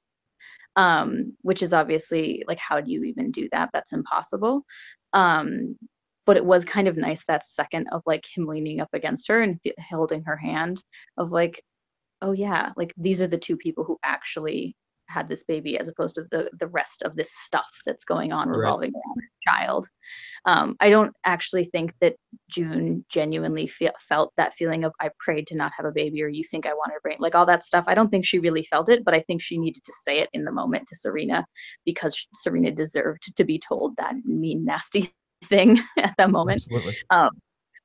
Um, 0.78 1.36
which 1.42 1.62
is 1.62 1.74
obviously 1.74 2.44
like 2.48 2.60
how 2.60 2.80
do 2.80 2.92
you 2.92 3.04
even 3.04 3.32
do 3.32 3.50
that? 3.52 3.70
That's 3.74 3.94
impossible. 3.94 4.66
Um, 5.14 5.78
but 6.26 6.38
it 6.38 6.46
was 6.46 6.64
kind 6.64 6.88
of 6.88 6.98
nice 6.98 7.26
that 7.26 7.46
second 7.46 7.88
of 7.92 8.04
like 8.06 8.26
him 8.26 8.46
leaning 8.46 8.80
up 8.80 8.90
against 8.94 9.28
her 9.28 9.42
and 9.42 9.60
holding 9.90 10.24
her 10.24 10.38
hand 10.38 10.84
of 11.18 11.32
like 11.32 11.62
oh 12.22 12.32
yeah 12.32 12.72
like 12.78 12.94
these 12.98 13.22
are 13.22 13.28
the 13.28 13.38
two 13.38 13.58
people 13.58 13.84
who 13.84 13.98
actually 14.04 14.76
had 15.12 15.28
this 15.28 15.44
baby 15.44 15.78
as 15.78 15.88
opposed 15.88 16.16
to 16.16 16.24
the 16.32 16.50
the 16.60 16.68
rest 16.68 17.04
of 17.04 17.16
this 17.16 17.32
stuff 17.34 17.68
that's 17.86 18.06
going 18.06 18.32
on 18.32 18.48
Right. 18.50 18.58
revolving 18.58 18.92
around 18.94 19.22
her 19.22 19.30
child 19.48 19.88
um, 20.46 20.76
i 20.80 20.90
don't 20.90 21.14
actually 21.26 21.66
think 21.66 21.94
that 22.02 22.16
june 22.50 23.06
genuinely 23.10 23.68
fe- 23.68 23.90
felt 24.00 24.32
that 24.38 24.54
feeling 24.56 24.84
of 24.84 24.94
i 25.00 25.10
prayed 25.20 25.48
to 25.48 25.56
not 25.56 25.72
have 25.76 25.86
a 25.86 25.92
baby 25.92 26.24
or 26.24 26.28
you 26.28 26.44
think 26.44 26.66
i 26.66 26.74
want 26.74 26.92
her 26.92 27.00
brain 27.02 27.18
like 27.20 27.36
all 27.36 27.46
that 27.46 27.64
stuff 27.66 27.86
i 27.88 27.96
don't 27.96 28.10
think 28.10 28.26
she 28.26 28.40
really 28.40 28.64
felt 28.64 28.90
it 28.90 29.04
but 29.04 29.14
i 29.14 29.20
think 29.22 29.42
she 29.42 29.58
needed 29.58 29.84
to 29.84 29.94
say 30.04 30.20
it 30.20 30.30
in 30.34 30.44
the 30.46 30.52
moment 30.52 30.88
to 30.88 30.96
serena 30.96 31.46
because 31.86 32.28
serena 32.34 32.72
deserved 32.72 33.36
to 33.36 33.44
be 33.44 33.60
told 33.60 33.96
that 33.98 34.16
mean 34.26 34.64
nasty 34.66 35.10
thing 35.46 35.80
at 35.98 36.14
that 36.18 36.32
moment 36.32 36.58
Absolutely. 36.58 36.96
um, 37.10 37.30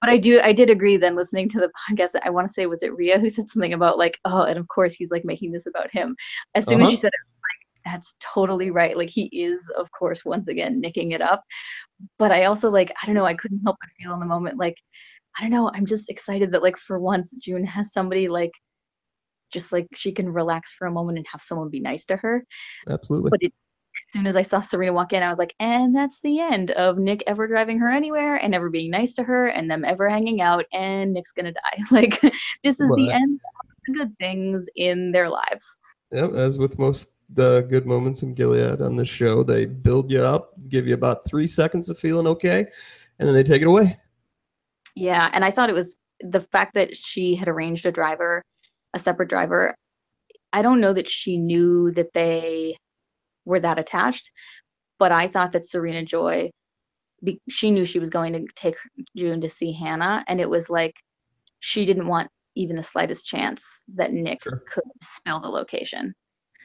but 0.01 0.11
I 0.11 0.19
do, 0.19 0.41
I 0.41 0.53
did 0.53 0.71
agree. 0.71 0.97
Then 0.97 1.17
listening 1.17 1.49
to 1.51 1.61
the 1.61 1.71
podcast, 1.89 2.11
I 2.23 2.31
want 2.31 2.47
to 2.47 2.53
say 2.53 2.67
was 2.67 2.83
it 2.83 2.95
Ria 2.95 3.19
who 3.19 3.31
said 3.31 3.49
something 3.49 3.73
about 3.73 3.99
like, 3.99 4.19
oh, 4.25 4.43
and 4.43 4.59
of 4.59 4.69
course 4.69 4.95
he's 4.95 5.11
like 5.11 5.25
making 5.25 5.53
this 5.53 5.67
about 5.67 5.91
him. 5.91 6.17
As 6.55 6.65
soon 6.67 6.81
as 6.81 6.87
Uh-huh. 6.87 6.91
she 6.91 6.97
said 6.97 7.09
it, 7.09 7.21
like, 7.43 7.93
that's 7.95 8.17
totally 8.21 8.71
right. 8.71 8.97
Like 8.97 9.11
he 9.11 9.25
is, 9.33 9.71
of 9.77 9.91
course, 9.93 10.25
once 10.25 10.49
again 10.49 10.81
nicking 10.81 11.13
it 11.13 11.23
up. 11.23 11.43
But 12.19 12.33
I 12.33 12.45
also 12.45 12.71
like, 12.71 12.93
I 13.03 13.07
don't 13.07 13.15
know, 13.15 13.25
I 13.25 13.35
couldn't 13.35 13.63
help 13.65 13.77
but 13.81 13.91
feel 13.99 14.15
in 14.15 14.21
the 14.21 14.27
moment 14.27 14.59
like, 14.59 14.77
I 15.39 15.43
don't 15.43 15.51
know. 15.51 15.71
I'm 15.75 15.87
just 15.87 16.11
excited 16.11 16.53
that 16.53 16.63
like 16.63 16.79
for 16.79 16.99
once 16.99 17.35
June 17.37 17.65
has 17.65 17.93
somebody 17.93 18.29
like 18.29 18.53
just 19.53 19.73
like 19.73 19.87
she 19.95 20.11
can 20.13 20.29
relax 20.29 20.75
for 20.75 20.87
a 20.87 20.93
moment 20.93 21.19
and 21.19 21.27
have 21.31 21.43
someone 21.43 21.71
be 21.71 21.81
nice 21.81 22.05
to 22.07 22.17
her. 22.17 22.45
Absolutely. 22.89 23.31
But 23.31 23.43
it, 23.43 23.53
as 24.09 24.13
soon 24.13 24.27
as 24.27 24.37
I 24.37 24.43
saw 24.43 24.61
Serena 24.61 24.93
walk 24.93 25.13
in, 25.13 25.23
I 25.23 25.29
was 25.29 25.39
like, 25.39 25.55
and 25.59 25.95
that's 25.95 26.21
the 26.21 26.41
end 26.41 26.71
of 26.73 26.99
Nick 26.99 27.23
ever 27.27 27.47
driving 27.47 27.79
her 27.79 27.91
anywhere 27.91 28.37
and 28.37 28.55
ever 28.55 28.71
being 28.71 28.91
nice 28.91 29.15
to 29.15 29.23
her 29.25 29.49
and 29.49 29.71
them 29.71 29.85
ever 29.85 30.09
hanging 30.09 30.41
out 30.41 30.65
and 30.73 31.13
Nick's 31.13 31.33
gonna 31.33 31.53
die. 31.53 31.83
Like 31.91 32.21
this 32.63 32.79
is 32.81 32.91
the 32.91 33.11
end 33.11 33.41
of 33.61 33.71
the 33.87 33.93
good 33.95 34.19
things 34.19 34.69
in 34.77 35.13
their 35.13 35.31
lives. 35.31 35.79
Yeah, 36.13 36.29
as 36.29 36.59
with 36.59 36.79
most 36.79 37.09
the 37.31 37.63
good 37.63 37.87
moments 37.87 38.23
in 38.23 38.35
Gilead 38.35 38.81
on 38.81 38.97
this 38.97 39.09
show, 39.09 39.43
they 39.43 39.65
build 39.65 40.11
you 40.11 40.23
up, 40.23 40.53
give 40.69 40.87
you 40.87 40.95
about 40.95 41.27
three 41.27 41.47
seconds 41.47 41.89
of 41.89 41.99
feeling 41.99 42.27
okay, 42.27 42.67
and 43.19 43.29
then 43.29 43.35
they 43.35 43.43
take 43.43 43.63
it 43.63 43.69
away. 43.69 43.99
Yeah, 44.95 45.31
and 45.33 45.45
I 45.45 45.51
thought 45.51 45.71
it 45.71 45.75
was 45.75 45.97
the 46.21 46.41
fact 46.41 46.75
that 46.75 46.97
she 46.97 47.35
had 47.35 47.49
arranged 47.49 47.87
a 47.87 47.93
driver, 47.93 48.43
a 48.95 48.99
separate 48.99 49.29
driver. 49.29 49.75
I 50.53 50.63
don't 50.63 50.81
know 50.81 50.93
that 50.93 51.09
she 51.09 51.37
knew 51.37 51.91
that 51.93 52.13
they 52.15 52.77
were 53.47 53.61
that 53.61 53.79
attached, 53.79 54.31
but 54.99 55.13
I 55.13 55.29
thought 55.29 55.53
that 55.53 55.67
Serena 55.67 56.05
Joy, 56.05 56.51
be, 57.25 57.41
she 57.49 57.71
knew 57.71 57.87
she 57.87 57.99
was 57.99 58.11
going 58.11 58.35
to 58.35 58.45
take 58.55 58.77
June 59.17 59.41
to 59.41 59.49
see 59.49 59.73
Hannah, 59.73 60.23
and 60.29 60.41
it 60.41 60.51
was 60.51 60.69
like 60.69 60.95
she 61.61 61.87
didn't 61.87 62.09
want 62.09 62.29
even 62.55 62.77
the 62.77 62.83
slightest 62.83 63.27
chance 63.27 63.85
that 63.95 64.13
Nick 64.13 64.43
sure. 64.43 64.63
could 64.69 64.85
spill 65.03 65.41
the 65.41 65.49
location. 65.49 66.15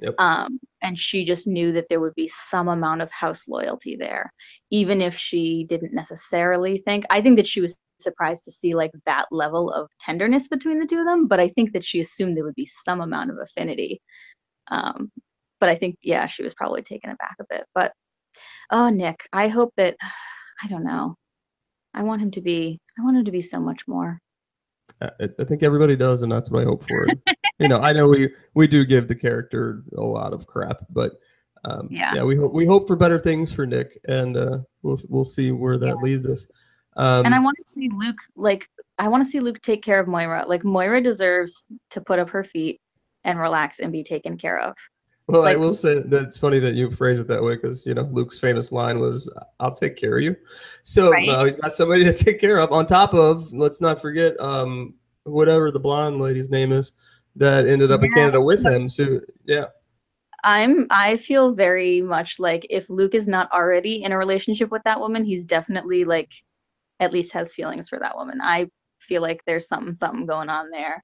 Yep. 0.01 0.15
Um, 0.17 0.59
and 0.82 0.97
she 0.97 1.23
just 1.23 1.47
knew 1.47 1.71
that 1.73 1.86
there 1.89 1.99
would 1.99 2.15
be 2.15 2.27
some 2.27 2.69
amount 2.69 3.01
of 3.01 3.11
house 3.11 3.47
loyalty 3.47 3.95
there, 3.95 4.34
even 4.71 4.99
if 4.99 5.15
she 5.15 5.65
didn't 5.69 5.93
necessarily 5.93 6.79
think. 6.79 7.05
I 7.11 7.21
think 7.21 7.38
that 7.38 7.45
she 7.45 7.61
was 7.61 7.75
surprised 7.99 8.45
to 8.45 8.51
see 8.51 8.73
like 8.73 8.91
that 9.05 9.25
level 9.32 9.71
of 9.71 9.89
tenderness 9.99 10.47
between 10.47 10.79
the 10.79 10.88
two 10.88 10.99
of 10.99 11.05
them, 11.05 11.27
but 11.27 11.39
I 11.39 11.49
think 11.49 11.73
that 11.73 11.86
she 11.86 11.99
assumed 11.99 12.36
there 12.36 12.43
would 12.43 12.55
be 12.55 12.65
some 12.65 13.01
amount 13.01 13.29
of 13.29 13.38
affinity. 13.38 14.01
Um, 14.71 15.11
but 15.62 15.70
I 15.70 15.76
think 15.76 15.95
yeah, 16.01 16.26
she 16.26 16.43
was 16.43 16.53
probably 16.53 16.82
taken 16.82 17.12
aback 17.12 17.38
a 17.39 17.45
bit. 17.49 17.66
But 17.74 17.93
oh, 18.72 18.89
Nick, 18.89 19.22
I 19.32 19.47
hope 19.47 19.74
that 19.78 19.95
I 20.62 20.68
don't 20.68 20.84
know. 20.84 21.16
I 21.93 22.03
want 22.03 22.22
him 22.22 22.32
to 22.32 22.41
be. 22.41 22.82
I 22.99 23.03
want 23.03 23.18
him 23.18 23.26
to 23.26 23.32
be 23.32 23.41
so 23.41 23.62
much 23.62 23.88
more. 23.88 24.20
I, 25.01 25.30
I 25.39 25.43
think 25.45 25.64
everybody 25.64 25.95
does, 25.95 26.22
and 26.22 26.32
that's 26.32 26.51
what 26.51 26.64
I 26.64 26.66
hope 26.66 26.84
for. 26.86 27.07
you 27.59 27.68
know, 27.68 27.80
I 27.80 27.93
know 27.93 28.07
we 28.07 28.34
we 28.55 28.68
do 28.68 28.84
give 28.84 29.07
the 29.07 29.16
character 29.16 29.84
a 29.97 30.03
lot 30.03 30.34
of 30.34 30.47
crap, 30.47 30.80
but 30.89 31.14
um, 31.66 31.88
yeah, 31.91 32.16
yeah, 32.16 32.24
we 32.24 32.36
hope 32.36 32.53
we 32.53 32.66
hope 32.66 32.88
for 32.88 32.95
better 32.95 33.20
things 33.20 33.51
for 33.51 33.66
Nick, 33.66 33.99
and 34.07 34.36
uh, 34.36 34.59
we'll 34.82 34.99
we'll 35.09 35.26
see 35.26 35.51
where 35.51 35.78
that 35.78 35.88
yeah. 35.88 36.01
leads 36.01 36.28
us. 36.28 36.47
Um, 36.97 37.26
and 37.26 37.34
I 37.34 37.39
want 37.39 37.57
to 37.57 37.72
see 37.72 37.89
Luke 37.93 38.20
like 38.36 38.68
I 38.97 39.07
want 39.07 39.24
to 39.24 39.30
see 39.30 39.39
Luke 39.39 39.62
take 39.62 39.84
care 39.84 39.99
of 39.99 40.07
Moira. 40.07 40.45
Like 40.47 40.64
Moira 40.64 41.01
deserves 41.01 41.66
to 41.91 42.01
put 42.01 42.20
up 42.20 42.30
her 42.30 42.43
feet 42.43 42.82
and 43.24 43.39
relax 43.39 43.80
and 43.80 43.91
be 43.91 44.03
taken 44.03 44.38
care 44.38 44.59
of. 44.59 44.76
Well, 45.32 45.43
like, 45.43 45.55
I 45.55 45.59
will 45.59 45.73
say 45.73 45.99
that 45.99 46.23
it's 46.23 46.38
funny 46.38 46.59
that 46.59 46.75
you 46.75 46.91
phrase 46.91 47.19
it 47.19 47.27
that 47.27 47.41
way 47.41 47.55
because 47.55 47.86
you 47.86 47.93
know 47.93 48.03
Luke's 48.11 48.38
famous 48.38 48.71
line 48.71 48.99
was 48.99 49.32
"I'll 49.61 49.73
take 49.73 49.95
care 49.95 50.17
of 50.17 50.23
you." 50.23 50.36
So 50.84 51.09
right? 51.09 51.25
now 51.25 51.45
he's 51.45 51.55
got 51.55 51.73
somebody 51.73 52.03
to 52.11 52.13
take 52.13 52.39
care 52.39 52.59
of. 52.59 52.71
On 52.73 52.86
top 52.86 53.13
of, 53.13 53.51
let's 53.53 53.79
not 53.79 54.01
forget, 54.01 54.38
um, 54.41 54.93
whatever 55.23 55.71
the 55.71 55.79
blonde 55.79 56.19
lady's 56.19 56.49
name 56.49 56.73
is 56.73 56.91
that 57.38 57.65
ended 57.65 57.93
up 57.93 58.01
yeah. 58.01 58.07
in 58.07 58.13
Canada 58.13 58.41
with 58.41 58.65
him. 58.65 58.89
So 58.89 59.21
yeah. 59.45 59.67
I'm 60.43 60.88
I 60.89 61.15
feel 61.17 61.53
very 61.53 62.01
much 62.01 62.39
like 62.39 62.67
if 62.69 62.89
Luke 62.89 63.15
is 63.15 63.27
not 63.27 63.49
already 63.53 64.03
in 64.03 64.11
a 64.11 64.17
relationship 64.17 64.69
with 64.69 64.82
that 64.84 64.99
woman, 64.99 65.23
he's 65.23 65.45
definitely 65.45 66.03
like 66.03 66.34
at 66.99 67.13
least 67.13 67.32
has 67.34 67.53
feelings 67.53 67.88
for 67.88 67.99
that 67.99 68.17
woman. 68.17 68.39
I 68.41 68.67
feel 68.99 69.21
like 69.21 69.41
there's 69.45 69.67
something 69.67 69.95
something 69.95 70.25
going 70.25 70.49
on 70.49 70.71
there. 70.71 71.03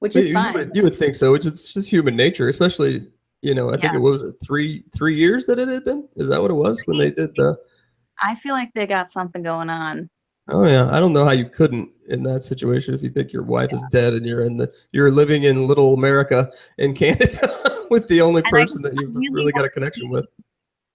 Which 0.00 0.16
is 0.16 0.28
you, 0.28 0.34
fine. 0.34 0.52
You 0.54 0.58
would, 0.58 0.76
you 0.76 0.82
would 0.82 0.94
think 0.94 1.14
so, 1.14 1.30
which 1.32 1.46
is 1.46 1.72
just 1.72 1.88
human 1.88 2.16
nature, 2.16 2.48
especially 2.48 3.06
you 3.44 3.54
know, 3.54 3.68
I 3.68 3.74
yeah. 3.74 3.80
think 3.82 3.94
it 3.94 3.98
was 3.98 4.24
three 4.42 4.84
three 4.96 5.14
years 5.14 5.44
that 5.46 5.58
it 5.58 5.68
had 5.68 5.84
been. 5.84 6.08
Is 6.16 6.28
that 6.28 6.40
what 6.40 6.50
it 6.50 6.54
was 6.54 6.82
when 6.86 6.96
they 6.96 7.10
did 7.10 7.34
the? 7.36 7.56
I 8.22 8.36
feel 8.36 8.54
like 8.54 8.70
they 8.74 8.86
got 8.86 9.12
something 9.12 9.42
going 9.42 9.68
on. 9.68 10.08
Oh 10.48 10.66
yeah, 10.66 10.90
I 10.90 10.98
don't 10.98 11.12
know 11.12 11.26
how 11.26 11.32
you 11.32 11.48
couldn't 11.48 11.90
in 12.08 12.22
that 12.22 12.42
situation 12.42 12.94
if 12.94 13.02
you 13.02 13.10
think 13.10 13.32
your 13.32 13.42
wife 13.42 13.70
yeah. 13.70 13.78
is 13.78 13.84
dead 13.90 14.14
and 14.14 14.24
you're 14.24 14.44
in 14.44 14.56
the 14.56 14.72
you're 14.92 15.10
living 15.10 15.44
in 15.44 15.66
little 15.66 15.92
America 15.92 16.50
in 16.78 16.94
Canada 16.94 17.86
with 17.90 18.08
the 18.08 18.22
only 18.22 18.42
and 18.44 18.50
person 18.50 18.84
I, 18.84 18.88
that 18.88 19.00
you've 19.00 19.14
really, 19.14 19.30
really 19.30 19.52
got 19.52 19.66
a 19.66 19.70
connection 19.70 20.08
with. 20.08 20.26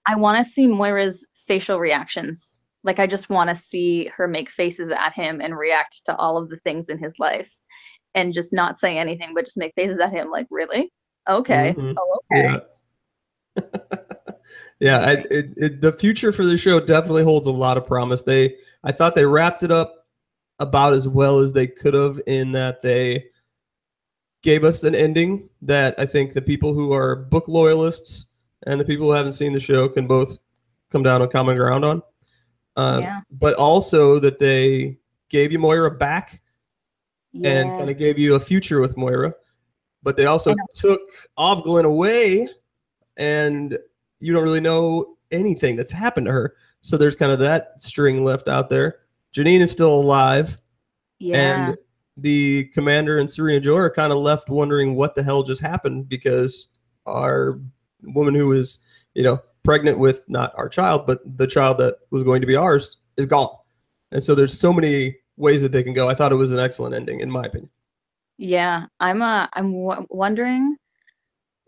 I 0.08 0.16
want 0.16 0.44
to 0.44 0.50
see 0.50 0.68
Moira's 0.68 1.28
facial 1.48 1.80
reactions. 1.80 2.58
Like 2.84 2.98
I 2.98 3.06
just 3.06 3.30
want 3.30 3.50
to 3.50 3.56
see 3.56 4.10
her 4.16 4.28
make 4.28 4.50
faces 4.50 4.90
at 4.90 5.14
him 5.14 5.40
and 5.40 5.56
react 5.56 6.04
to 6.06 6.16
all 6.16 6.38
of 6.38 6.50
the 6.50 6.58
things 6.58 6.90
in 6.90 6.98
his 6.98 7.20
life 7.20 7.54
and 8.16 8.34
just 8.34 8.54
not 8.54 8.80
say 8.80 8.98
anything 8.98 9.34
but 9.36 9.46
just 9.46 9.58
make 9.58 9.74
faces 9.76 10.00
at 10.00 10.12
him 10.12 10.32
like 10.32 10.48
really? 10.50 10.92
Okay. 11.30 11.76
Mm-hmm. 11.78 11.98
Oh, 11.98 12.20
okay. 12.32 12.44
Yeah. 12.44 12.60
yeah, 14.80 14.98
I, 14.98 15.12
it, 15.30 15.54
it, 15.58 15.82
the 15.82 15.94
future 15.94 16.32
for 16.32 16.46
the 16.46 16.58
show 16.58 16.80
definitely 16.80 17.24
holds 17.24 17.48
a 17.48 17.52
lot 17.52 17.78
of 17.78 17.86
promise. 17.86 18.24
They, 18.24 18.58
I 18.84 18.92
thought 18.92 19.16
they 19.16 19.26
wrapped 19.26 19.64
it 19.64 19.72
up 19.72 20.08
about 20.60 20.94
as 20.94 21.08
well 21.08 21.40
as 21.40 21.54
they 21.54 21.68
could 21.68 21.94
have 21.94 22.20
in 22.28 22.52
that 22.54 22.82
they 22.82 23.26
gave 24.42 24.64
us 24.64 24.84
an 24.84 24.96
ending 24.96 25.50
that 25.62 25.96
I 26.00 26.06
think 26.06 26.34
the 26.34 26.42
people 26.42 26.74
who 26.74 26.94
are 26.94 27.16
book 27.16 27.48
loyalists 27.48 28.26
and 28.68 28.80
the 28.80 28.86
people 28.86 29.08
who 29.08 29.14
haven't 29.14 29.34
seen 29.34 29.54
the 29.54 29.60
show 29.60 29.88
can 29.88 30.08
both 30.08 30.38
come 30.92 31.04
down 31.04 31.22
on 31.22 31.30
common 31.30 31.58
ground 31.58 31.86
on. 31.86 32.02
Um, 32.76 33.02
yeah. 33.02 33.22
But 33.32 33.56
also 33.56 34.20
that 34.20 34.40
they 34.40 34.98
gave 35.30 35.52
you 35.52 35.60
Moira 35.60 35.92
back 35.92 36.42
yeah. 37.32 37.50
and 37.50 37.70
kind 37.78 37.90
of 37.90 37.98
gave 37.98 38.18
you 38.18 38.36
a 38.36 38.40
future 38.40 38.80
with 38.80 38.98
Moira 38.98 39.34
but 40.04 40.18
they 40.18 40.26
also 40.26 40.56
took 40.76 41.02
Ofglen 41.38 41.86
away, 41.86 42.48
and 43.18 43.78
you 44.20 44.34
don't 44.34 44.44
really 44.44 44.62
know 44.62 45.18
anything 45.32 45.76
that's 45.76 45.92
happened 45.92 46.26
to 46.28 46.32
her. 46.32 46.56
So 46.82 46.98
there's 46.98 47.16
kind 47.16 47.32
of 47.32 47.40
that 47.40 47.82
string 47.84 48.24
left 48.24 48.48
out 48.48 48.70
there. 48.70 49.00
Janine 49.36 49.62
is 49.62 49.72
still 49.72 49.94
alive. 49.94 50.58
Yeah. 51.20 51.38
And 51.38 51.78
the 52.18 52.66
commander 52.74 53.20
and 53.20 53.30
Serena 53.30 53.60
Joy 53.60 53.76
are 53.76 53.90
kind 53.90 54.12
of 54.12 54.20
left 54.20 54.50
wondering 54.50 54.96
what 54.96 55.16
the 55.16 55.24
hell 55.24 55.44
just 55.44 55.62
happened 55.62 56.10
because 56.10 56.70
our 57.06 57.60
woman 58.02 58.36
who 58.36 58.48
was, 58.48 58.80
you 59.14 59.24
know, 59.24 59.40
pregnant 59.64 60.00
with 60.00 60.24
not 60.28 60.54
our 60.58 60.70
child, 60.70 61.06
but 61.06 61.20
the 61.38 61.48
child 61.48 61.78
that 61.80 61.96
was 62.12 62.24
going 62.24 62.42
to 62.42 62.48
be 62.48 62.56
ours 62.56 62.98
is 63.18 63.26
gone. 63.26 63.56
And 64.12 64.24
so 64.24 64.34
there's 64.34 64.58
so 64.58 64.74
many 64.74 65.18
ways 65.38 65.62
that 65.62 65.72
they 65.72 65.84
can 65.84 65.94
go. 65.94 66.10
I 66.10 66.16
thought 66.16 66.32
it 66.32 66.36
was 66.36 66.52
an 66.52 66.60
excellent 66.60 66.96
ending, 66.96 67.20
in 67.20 67.30
my 67.30 67.44
opinion. 67.44 67.70
Yeah, 68.40 68.86
I'm 69.00 69.22
uh 69.22 69.48
I'm 69.54 69.74
w- 69.74 70.08
wondering 70.10 70.78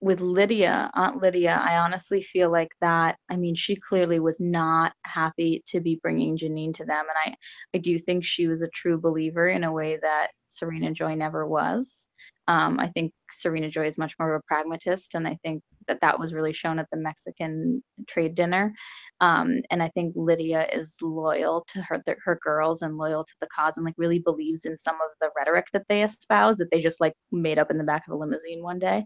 with 0.01 0.21
Lydia, 0.21 0.91
Aunt 0.95 1.21
Lydia, 1.21 1.61
I 1.63 1.77
honestly 1.79 2.21
feel 2.23 2.51
like 2.51 2.71
that. 2.81 3.17
I 3.29 3.37
mean, 3.37 3.55
she 3.55 3.75
clearly 3.77 4.19
was 4.19 4.39
not 4.39 4.93
happy 5.05 5.63
to 5.67 5.81
be 5.81 5.99
bringing 6.03 6.37
Janine 6.37 6.73
to 6.75 6.85
them, 6.85 7.05
and 7.09 7.33
I 7.33 7.37
I 7.75 7.79
do 7.79 7.99
think 7.99 8.25
she 8.25 8.47
was 8.47 8.61
a 8.63 8.69
true 8.69 8.99
believer 8.99 9.49
in 9.49 9.63
a 9.65 9.73
way 9.73 9.97
that 10.01 10.29
Serena 10.47 10.91
Joy 10.93 11.15
never 11.15 11.47
was. 11.47 12.07
Um, 12.47 12.79
I 12.79 12.89
think 12.89 13.13
Serena 13.31 13.69
Joy 13.69 13.87
is 13.87 13.97
much 13.99 14.15
more 14.19 14.35
of 14.35 14.41
a 14.41 14.47
pragmatist, 14.47 15.15
and 15.15 15.27
I 15.27 15.37
think 15.43 15.63
that 15.87 15.99
that 16.01 16.19
was 16.19 16.33
really 16.33 16.53
shown 16.53 16.79
at 16.79 16.87
the 16.91 16.97
Mexican 16.97 17.83
trade 18.07 18.35
dinner. 18.35 18.73
Um, 19.19 19.61
and 19.69 19.81
I 19.81 19.89
think 19.89 20.13
Lydia 20.15 20.67
is 20.71 20.97
loyal 21.01 21.65
to 21.69 21.81
her 21.81 22.03
her 22.23 22.39
girls 22.43 22.81
and 22.81 22.97
loyal 22.97 23.23
to 23.23 23.33
the 23.41 23.47
cause, 23.55 23.77
and 23.77 23.85
like 23.85 23.95
really 23.97 24.19
believes 24.19 24.65
in 24.65 24.77
some 24.77 24.95
of 24.95 25.09
the 25.19 25.29
rhetoric 25.37 25.67
that 25.73 25.85
they 25.89 26.03
espouse 26.03 26.57
that 26.57 26.69
they 26.71 26.79
just 26.79 27.01
like 27.01 27.13
made 27.31 27.59
up 27.59 27.71
in 27.71 27.77
the 27.77 27.83
back 27.83 28.03
of 28.07 28.13
a 28.13 28.17
limousine 28.17 28.63
one 28.63 28.79
day. 28.79 29.05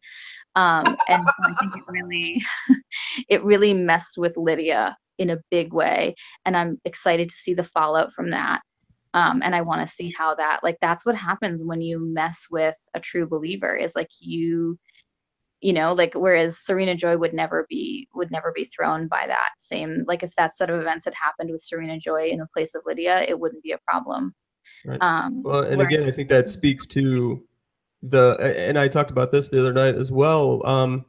Um, 0.56 0.84
and 1.10 1.24
so 1.24 1.52
I 1.52 1.56
think 1.60 1.78
it 1.78 1.84
really 1.88 2.44
it 3.30 3.44
really 3.44 3.74
messed 3.74 4.18
with 4.18 4.38
Lydia 4.38 4.98
in 5.18 5.30
a 5.30 5.42
big 5.50 5.74
way, 5.74 6.16
and 6.46 6.56
I'm 6.58 6.80
excited 6.86 7.30
to 7.30 7.36
see 7.36 7.54
the 7.54 7.64
fallout 7.64 8.14
from 8.14 8.32
that. 8.32 8.62
Um, 9.14 9.42
and 9.46 9.56
i 9.56 9.62
want 9.62 9.80
to 9.80 9.94
see 9.94 10.14
how 10.18 10.36
that 10.36 10.60
like 10.62 10.76
that's 10.82 11.06
what 11.06 11.16
happens 11.16 11.64
when 11.64 11.80
you 11.80 12.00
mess 12.00 12.48
with 12.52 12.76
a 12.96 13.00
true 13.00 13.26
believer 13.26 13.74
is 13.74 13.96
like 13.96 14.10
you 14.20 14.78
you 15.62 15.74
know 15.74 15.94
like 15.94 16.14
whereas 16.14 16.58
serena 16.58 16.96
joy 16.96 17.18
would 17.18 17.34
never 17.34 17.66
be 17.70 18.08
would 18.14 18.32
never 18.32 18.52
be 18.54 18.66
thrown 18.66 19.08
by 19.08 19.26
that 19.28 19.50
same 19.58 20.04
like 20.08 20.24
if 20.24 20.34
that 20.36 20.56
set 20.56 20.70
of 20.70 20.80
events 20.80 21.06
had 21.06 21.14
happened 21.14 21.50
with 21.50 21.62
serena 21.62 21.98
joy 21.98 22.28
in 22.28 22.40
the 22.40 22.48
place 22.54 22.76
of 22.76 22.82
lydia 22.86 23.24
it 23.28 23.40
wouldn't 23.40 23.64
be 23.64 23.72
a 23.72 23.78
problem 23.80 24.34
right. 24.86 25.02
um 25.02 25.42
well 25.44 25.64
and 25.64 25.82
again 25.82 26.04
i 26.04 26.12
think 26.12 26.30
that 26.30 26.50
speaks 26.50 26.86
to 26.86 27.44
the 28.04 28.38
and 28.58 28.78
i 28.78 28.88
talked 28.88 29.12
about 29.12 29.32
this 29.32 29.50
the 29.50 29.60
other 29.60 29.74
night 29.74 29.96
as 29.96 30.12
well 30.12 30.66
um 30.68 31.06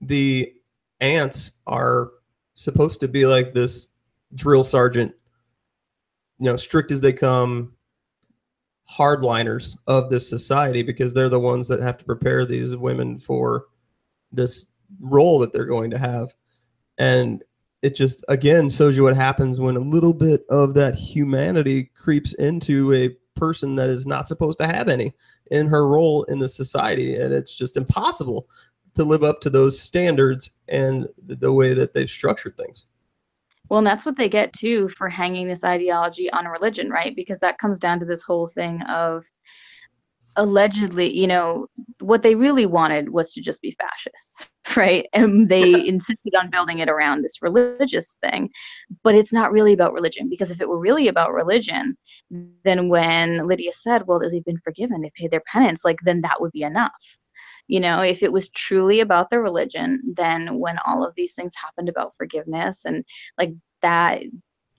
the 0.00 0.52
aunts 1.00 1.52
are 1.66 2.10
supposed 2.54 3.00
to 3.00 3.08
be 3.08 3.24
like 3.26 3.54
this 3.54 3.88
drill 4.34 4.64
sergeant 4.64 5.12
you 6.38 6.44
know 6.44 6.56
strict 6.56 6.92
as 6.92 7.00
they 7.00 7.12
come 7.12 7.72
hardliners 8.90 9.76
of 9.86 10.08
this 10.08 10.28
society 10.28 10.82
because 10.82 11.12
they're 11.12 11.28
the 11.28 11.38
ones 11.38 11.68
that 11.68 11.80
have 11.80 11.98
to 11.98 12.04
prepare 12.04 12.46
these 12.46 12.76
women 12.76 13.18
for 13.18 13.66
this 14.32 14.66
role 15.00 15.38
that 15.38 15.52
they're 15.52 15.64
going 15.64 15.90
to 15.90 15.98
have. 15.98 16.34
And 16.98 17.42
it 17.82 17.94
just 17.94 18.24
again 18.28 18.68
shows 18.68 18.96
you 18.96 19.04
what 19.04 19.16
happens 19.16 19.60
when 19.60 19.76
a 19.76 19.80
little 19.80 20.14
bit 20.14 20.44
of 20.50 20.74
that 20.74 20.94
humanity 20.94 21.84
creeps 21.94 22.34
into 22.34 22.92
a 22.92 23.10
person 23.36 23.76
that 23.76 23.88
is 23.88 24.06
not 24.06 24.26
supposed 24.26 24.58
to 24.58 24.66
have 24.66 24.88
any 24.88 25.14
in 25.50 25.68
her 25.68 25.86
role 25.86 26.24
in 26.24 26.38
the 26.38 26.48
society, 26.48 27.16
and 27.16 27.32
it's 27.32 27.54
just 27.54 27.76
impossible 27.76 28.48
to 28.94 29.04
live 29.04 29.22
up 29.22 29.40
to 29.40 29.50
those 29.50 29.80
standards 29.80 30.50
and 30.66 31.06
the, 31.24 31.52
way 31.52 31.72
that 31.72 31.94
they've 31.94 32.10
structured 32.10 32.56
things. 32.56 32.86
Well, 33.68 33.78
and 33.78 33.86
that's 33.86 34.04
what 34.04 34.16
they 34.16 34.28
get 34.28 34.52
too 34.52 34.88
for 34.88 35.08
hanging 35.08 35.46
this 35.46 35.62
ideology 35.62 36.30
on 36.32 36.46
religion, 36.46 36.90
right? 36.90 37.14
Because 37.14 37.38
that 37.38 37.58
comes 37.58 37.78
down 37.78 38.00
to 38.00 38.06
this 38.06 38.22
whole 38.22 38.48
thing 38.48 38.82
of 38.82 39.24
allegedly, 40.38 41.14
you 41.14 41.26
know, 41.26 41.66
what 42.00 42.22
they 42.22 42.36
really 42.36 42.64
wanted 42.64 43.10
was 43.10 43.32
to 43.32 43.42
just 43.42 43.60
be 43.60 43.76
fascists, 43.78 44.48
right? 44.76 45.06
And 45.12 45.48
they 45.48 45.86
insisted 45.86 46.32
on 46.34 46.48
building 46.48 46.78
it 46.78 46.88
around 46.88 47.22
this 47.22 47.42
religious 47.42 48.16
thing. 48.22 48.48
But 49.02 49.16
it's 49.16 49.32
not 49.32 49.52
really 49.52 49.72
about 49.72 49.92
religion, 49.92 50.30
because 50.30 50.50
if 50.50 50.60
it 50.60 50.68
were 50.68 50.78
really 50.78 51.08
about 51.08 51.34
religion, 51.34 51.98
then 52.64 52.88
when 52.88 53.46
Lydia 53.48 53.72
said, 53.72 54.06
well, 54.06 54.20
they've 54.20 54.44
been 54.44 54.60
forgiven, 54.64 55.02
they 55.02 55.10
paid 55.16 55.32
their 55.32 55.42
penance, 55.52 55.84
like, 55.84 55.98
then 56.04 56.20
that 56.22 56.40
would 56.40 56.52
be 56.52 56.62
enough. 56.62 57.18
You 57.66 57.80
know, 57.80 58.00
if 58.00 58.22
it 58.22 58.32
was 58.32 58.48
truly 58.48 59.00
about 59.00 59.28
the 59.28 59.40
religion, 59.40 60.00
then 60.16 60.58
when 60.58 60.78
all 60.86 61.04
of 61.04 61.14
these 61.16 61.34
things 61.34 61.52
happened 61.60 61.88
about 61.88 62.14
forgiveness 62.16 62.84
and 62.84 63.04
like 63.36 63.52
that, 63.82 64.22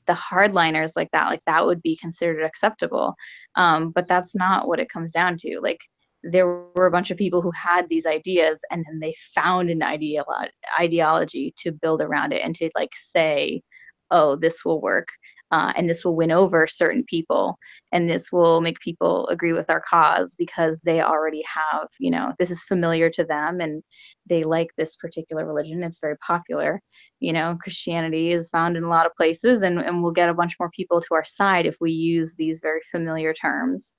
the 0.09 0.15
hardliners 0.15 0.93
like 0.95 1.11
that, 1.11 1.27
like 1.27 1.43
that 1.45 1.67
would 1.67 1.83
be 1.83 1.95
considered 1.95 2.43
acceptable. 2.43 3.13
Um, 3.55 3.91
but 3.91 4.07
that's 4.07 4.35
not 4.35 4.67
what 4.67 4.79
it 4.79 4.89
comes 4.89 5.11
down 5.11 5.37
to. 5.37 5.59
Like 5.61 5.79
there 6.23 6.47
were 6.75 6.87
a 6.87 6.91
bunch 6.91 7.11
of 7.11 7.17
people 7.17 7.43
who 7.43 7.51
had 7.51 7.87
these 7.87 8.07
ideas 8.07 8.61
and 8.71 8.83
then 8.87 8.99
they 8.99 9.13
found 9.35 9.69
an 9.69 9.81
ideolo- 9.81 10.49
ideology 10.79 11.53
to 11.59 11.71
build 11.71 12.01
around 12.01 12.33
it 12.33 12.41
and 12.43 12.55
to 12.55 12.71
like 12.75 12.89
say, 12.97 13.61
oh, 14.09 14.35
this 14.35 14.65
will 14.65 14.81
work 14.81 15.09
uh, 15.51 15.73
and 15.75 15.89
this 15.89 16.05
will 16.05 16.15
win 16.15 16.31
over 16.31 16.67
certain 16.67 17.03
people 17.03 17.57
and 17.91 18.09
this 18.09 18.31
will 18.31 18.61
make 18.61 18.79
people 18.79 19.27
agree 19.27 19.53
with 19.53 19.69
our 19.69 19.81
cause 19.81 20.35
because 20.35 20.79
they 20.83 21.01
already 21.01 21.43
have 21.43 21.87
you 21.99 22.11
know 22.11 22.33
this 22.39 22.51
is 22.51 22.63
familiar 22.63 23.09
to 23.09 23.23
them 23.23 23.59
and 23.59 23.83
they 24.27 24.43
like 24.43 24.69
this 24.77 24.95
particular 24.95 25.45
religion. 25.45 25.83
It's 25.83 25.99
very 25.99 26.17
popular. 26.17 26.81
You 27.19 27.33
know 27.33 27.57
christianity 27.61 28.31
is 28.31 28.49
found 28.49 28.77
in 28.77 28.83
a 28.83 28.89
lot 28.89 29.05
of 29.05 29.15
places 29.15 29.63
and, 29.63 29.79
and 29.79 30.01
we'll 30.01 30.11
get 30.11 30.29
a 30.29 30.33
bunch 30.33 30.55
more 30.59 30.71
people 30.71 31.01
to 31.01 31.13
our 31.13 31.25
side 31.25 31.65
if 31.65 31.77
we 31.81 31.91
use 31.91 32.35
these 32.35 32.59
very 32.61 32.81
familiar 32.91 33.33
terms. 33.33 33.93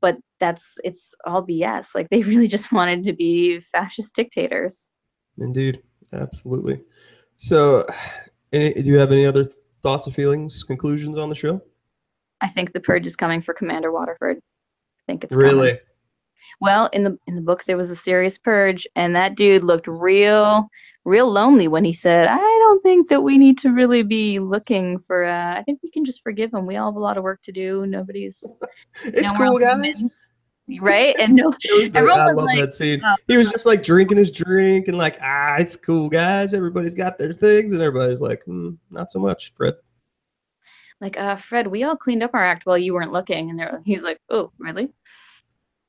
But 0.00 0.18
that's 0.40 0.74
it's 0.82 1.14
all 1.26 1.46
bs 1.46 1.94
like 1.94 2.08
they 2.10 2.22
really 2.30 2.48
just 2.48 2.72
wanted 2.72 3.04
to 3.04 3.12
be 3.12 3.60
fascist 3.60 4.14
dictators. 4.14 4.88
Indeed. 5.38 5.82
Absolutely. 6.12 6.80
So 7.38 7.86
any, 8.52 8.72
do 8.74 8.82
you 8.82 8.98
have 8.98 9.12
any 9.12 9.26
other 9.26 9.44
thoughts 9.82 10.08
or 10.08 10.12
feelings, 10.12 10.62
conclusions 10.64 11.16
on 11.16 11.28
the 11.28 11.34
show? 11.34 11.60
I 12.40 12.48
think 12.48 12.72
the 12.72 12.80
purge 12.80 13.06
is 13.06 13.16
coming 13.16 13.40
for 13.42 13.54
Commander 13.54 13.92
Waterford. 13.92 14.38
I 14.38 15.02
think 15.06 15.24
it's 15.24 15.34
really. 15.34 15.68
Coming. 15.68 15.82
Well, 16.60 16.88
in 16.92 17.02
the 17.02 17.18
in 17.26 17.34
the 17.34 17.40
book 17.42 17.64
there 17.64 17.76
was 17.76 17.90
a 17.90 17.96
serious 17.96 18.38
purge, 18.38 18.86
and 18.94 19.16
that 19.16 19.36
dude 19.36 19.64
looked 19.64 19.86
real, 19.86 20.68
real 21.04 21.30
lonely 21.30 21.68
when 21.68 21.84
he 21.84 21.92
said, 21.92 22.28
"I 22.28 22.36
don't 22.36 22.82
think 22.82 23.08
that 23.08 23.22
we 23.22 23.38
need 23.38 23.58
to 23.58 23.70
really 23.70 24.02
be 24.02 24.38
looking 24.38 24.98
for. 24.98 25.24
Uh, 25.24 25.58
I 25.58 25.62
think 25.62 25.80
we 25.82 25.90
can 25.90 26.04
just 26.04 26.22
forgive 26.22 26.52
him. 26.52 26.66
We 26.66 26.76
all 26.76 26.90
have 26.92 26.96
a 26.96 27.00
lot 27.00 27.16
of 27.16 27.24
work 27.24 27.42
to 27.42 27.52
do. 27.52 27.86
Nobody's. 27.86 28.54
it's 29.04 29.32
cool, 29.32 29.58
guys." 29.58 30.04
Right? 30.80 31.16
And 31.18 31.34
no, 31.34 31.52
everyone 31.94 32.20
I 32.20 32.32
love 32.32 32.44
like, 32.46 32.58
that 32.58 32.72
scene. 32.72 33.02
Uh, 33.02 33.16
he 33.28 33.36
was 33.36 33.48
just 33.48 33.66
like 33.66 33.82
drinking 33.82 34.18
his 34.18 34.30
drink 34.30 34.88
and 34.88 34.98
like, 34.98 35.18
ah, 35.22 35.56
it's 35.56 35.76
cool, 35.76 36.08
guys. 36.08 36.54
Everybody's 36.54 36.94
got 36.94 37.18
their 37.18 37.32
things, 37.32 37.72
and 37.72 37.82
everybody's 37.82 38.20
like, 38.20 38.44
mm, 38.46 38.76
not 38.90 39.10
so 39.10 39.18
much, 39.18 39.52
Fred. 39.54 39.74
Like, 41.00 41.18
uh, 41.18 41.36
Fred, 41.36 41.66
we 41.66 41.84
all 41.84 41.96
cleaned 41.96 42.22
up 42.22 42.34
our 42.34 42.44
act 42.44 42.66
while 42.66 42.78
you 42.78 42.94
weren't 42.94 43.12
looking, 43.12 43.50
and 43.50 43.58
they're, 43.58 43.82
he's 43.84 44.02
like, 44.02 44.20
oh, 44.30 44.50
really? 44.58 44.92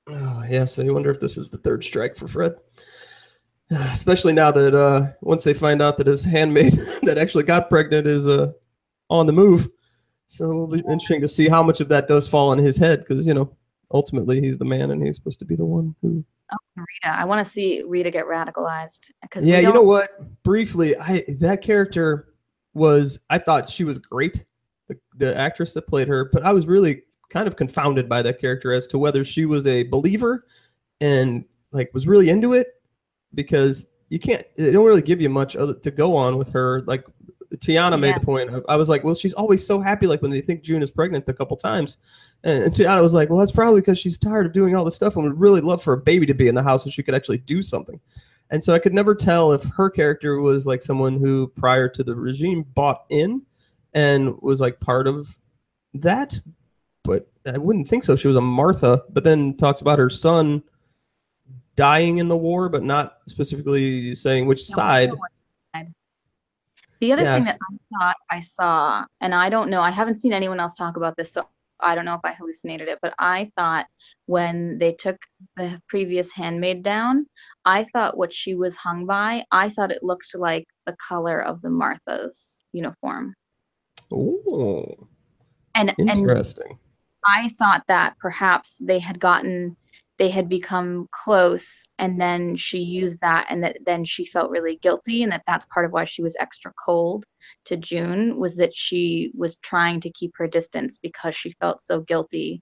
Oh, 0.09 0.43
yeah. 0.49 0.65
So 0.65 0.81
you 0.81 0.93
wonder 0.93 1.11
if 1.11 1.19
this 1.19 1.37
is 1.37 1.49
the 1.49 1.57
third 1.57 1.83
strike 1.83 2.15
for 2.15 2.27
Fred. 2.27 2.55
Especially 3.71 4.33
now 4.33 4.51
that 4.51 4.73
uh, 4.73 5.07
once 5.21 5.43
they 5.43 5.53
find 5.53 5.81
out 5.81 5.97
that 5.97 6.07
his 6.07 6.23
handmaid 6.23 6.73
that 7.03 7.17
actually 7.17 7.43
got 7.43 7.69
pregnant 7.69 8.07
is 8.07 8.27
uh, 8.27 8.51
on 9.09 9.27
the 9.27 9.33
move. 9.33 9.67
So 10.29 10.49
it'll 10.49 10.67
be 10.67 10.79
interesting 10.79 11.21
to 11.21 11.27
see 11.27 11.47
how 11.47 11.63
much 11.63 11.79
of 11.79 11.87
that 11.89 12.07
does 12.07 12.27
fall 12.27 12.49
on 12.49 12.57
his 12.57 12.75
head 12.75 12.99
because, 12.99 13.25
you 13.25 13.33
know, 13.33 13.56
ultimately 13.91 14.41
he's 14.41 14.57
the 14.57 14.65
man 14.65 14.91
and 14.91 15.05
he's 15.05 15.15
supposed 15.15 15.39
to 15.39 15.45
be 15.45 15.55
the 15.55 15.65
one 15.65 15.95
who 16.01 16.23
oh, 16.51 16.57
Rita. 16.75 17.15
I 17.15 17.25
want 17.25 17.45
to 17.45 17.49
see 17.49 17.83
Rita 17.85 18.11
get 18.11 18.25
radicalized 18.25 19.11
because 19.21 19.45
yeah, 19.45 19.59
you 19.59 19.73
know 19.73 19.83
what? 19.83 20.11
Briefly, 20.43 20.97
I 20.97 21.23
that 21.39 21.61
character 21.61 22.33
was 22.73 23.19
I 23.29 23.37
thought 23.37 23.69
she 23.69 23.83
was 23.83 23.97
great, 23.97 24.45
the 24.87 24.97
the 25.15 25.37
actress 25.37 25.73
that 25.73 25.87
played 25.87 26.07
her, 26.07 26.29
but 26.31 26.43
I 26.43 26.53
was 26.53 26.67
really 26.67 27.03
kind 27.29 27.47
of 27.47 27.55
confounded 27.55 28.07
by 28.07 28.21
that 28.21 28.39
character 28.39 28.73
as 28.73 28.87
to 28.87 28.97
whether 28.97 29.23
she 29.23 29.45
was 29.45 29.67
a 29.67 29.83
believer 29.83 30.45
and 31.01 31.43
like 31.71 31.93
was 31.93 32.07
really 32.07 32.29
into 32.29 32.53
it 32.53 32.67
because 33.33 33.87
you 34.09 34.19
can't 34.19 34.43
they 34.55 34.71
don't 34.71 34.85
really 34.85 35.01
give 35.01 35.21
you 35.21 35.29
much 35.29 35.55
other, 35.55 35.73
to 35.73 35.91
go 35.91 36.15
on 36.15 36.37
with 36.37 36.49
her 36.49 36.81
like 36.87 37.03
Tiana 37.59 37.91
yeah. 37.91 37.95
made 37.97 38.15
the 38.15 38.21
point. 38.21 38.51
I 38.67 38.75
was 38.75 38.89
like, 38.89 39.03
well, 39.03 39.15
she's 39.15 39.33
always 39.33 39.65
so 39.65 39.79
happy. 39.79 40.07
Like 40.07 40.21
when 40.21 40.31
they 40.31 40.41
think 40.41 40.61
June 40.63 40.81
is 40.81 40.91
pregnant 40.91 41.27
a 41.27 41.33
couple 41.33 41.57
times, 41.57 41.97
and, 42.43 42.63
and 42.63 42.73
Tiana 42.73 43.01
was 43.01 43.13
like, 43.13 43.29
well, 43.29 43.39
that's 43.39 43.51
probably 43.51 43.81
because 43.81 43.99
she's 43.99 44.17
tired 44.17 44.45
of 44.45 44.53
doing 44.53 44.75
all 44.75 44.85
this 44.85 44.95
stuff 44.95 45.15
and 45.15 45.23
would 45.25 45.39
really 45.39 45.61
love 45.61 45.83
for 45.83 45.93
a 45.93 45.97
baby 45.97 46.25
to 46.25 46.33
be 46.33 46.47
in 46.47 46.55
the 46.55 46.63
house 46.63 46.83
so 46.83 46.89
she 46.89 47.03
could 47.03 47.15
actually 47.15 47.39
do 47.39 47.61
something. 47.61 47.99
And 48.49 48.63
so 48.63 48.73
I 48.73 48.79
could 48.79 48.93
never 48.93 49.13
tell 49.13 49.51
if 49.51 49.63
her 49.63 49.89
character 49.89 50.39
was 50.39 50.65
like 50.65 50.81
someone 50.81 51.19
who, 51.19 51.51
prior 51.55 51.89
to 51.89 52.03
the 52.03 52.15
regime, 52.15 52.63
bought 52.73 53.05
in 53.09 53.41
and 53.93 54.39
was 54.41 54.61
like 54.61 54.79
part 54.79 55.07
of 55.07 55.37
that. 55.95 56.39
But 57.03 57.29
I 57.45 57.57
wouldn't 57.57 57.87
think 57.87 58.03
so. 58.03 58.15
She 58.15 58.27
was 58.27 58.37
a 58.37 58.41
Martha, 58.41 59.03
but 59.09 59.23
then 59.23 59.55
talks 59.57 59.81
about 59.81 59.99
her 59.99 60.09
son 60.09 60.63
dying 61.75 62.17
in 62.17 62.27
the 62.27 62.37
war, 62.37 62.69
but 62.69 62.83
not 62.83 63.17
specifically 63.27 64.13
saying 64.15 64.45
which 64.45 64.69
no, 64.69 64.75
side. 64.75 65.11
The 66.99 67.13
other 67.13 67.23
yes. 67.23 67.45
thing 67.45 67.53
that 67.53 67.59
I 67.61 67.97
thought 67.97 68.15
I 68.29 68.39
saw, 68.41 69.05
and 69.21 69.35
I 69.35 69.49
don't 69.49 69.69
know, 69.69 69.81
I 69.81 69.91
haven't 69.91 70.17
seen 70.17 70.33
anyone 70.33 70.59
else 70.59 70.75
talk 70.75 70.97
about 70.97 71.15
this, 71.15 71.31
so 71.31 71.47
I 71.79 71.95
don't 71.95 72.05
know 72.05 72.15
if 72.15 72.21
I 72.23 72.33
hallucinated 72.33 72.87
it, 72.87 72.99
but 73.01 73.13
I 73.19 73.51
thought 73.55 73.85
when 74.25 74.77
they 74.79 74.93
took 74.93 75.17
the 75.55 75.79
previous 75.87 76.31
handmaid 76.31 76.81
down, 76.83 77.27
I 77.65 77.83
thought 77.83 78.17
what 78.17 78.33
she 78.33 78.55
was 78.55 78.75
hung 78.75 79.05
by, 79.05 79.45
I 79.51 79.69
thought 79.69 79.91
it 79.91 80.03
looked 80.03 80.33
like 80.35 80.65
the 80.85 80.95
color 80.95 81.41
of 81.41 81.61
the 81.61 81.69
Martha's 81.69 82.63
uniform. 82.71 83.35
Oh, 84.11 85.07
and 85.75 85.93
interesting. 85.99 86.69
And 86.69 86.77
I 87.25 87.49
thought 87.59 87.83
that 87.87 88.17
perhaps 88.19 88.81
they 88.83 88.99
had 88.99 89.19
gotten 89.19 89.75
they 90.19 90.29
had 90.29 90.49
become 90.49 91.07
close 91.11 91.85
and 91.99 92.19
then 92.19 92.55
she 92.55 92.79
used 92.79 93.19
that 93.21 93.45
and 93.49 93.63
that 93.63 93.77
then 93.85 94.03
she 94.03 94.25
felt 94.25 94.49
really 94.49 94.77
guilty 94.77 95.23
and 95.23 95.31
that 95.31 95.43
that's 95.47 95.65
part 95.67 95.85
of 95.85 95.91
why 95.91 96.03
she 96.03 96.23
was 96.23 96.35
extra 96.39 96.71
cold 96.83 97.25
to 97.65 97.77
june 97.77 98.37
was 98.37 98.55
that 98.55 98.73
she 98.75 99.31
was 99.35 99.55
trying 99.57 99.99
to 99.99 100.11
keep 100.11 100.31
her 100.35 100.47
distance 100.47 100.97
because 100.97 101.35
she 101.35 101.51
felt 101.59 101.81
so 101.81 102.01
guilty 102.01 102.61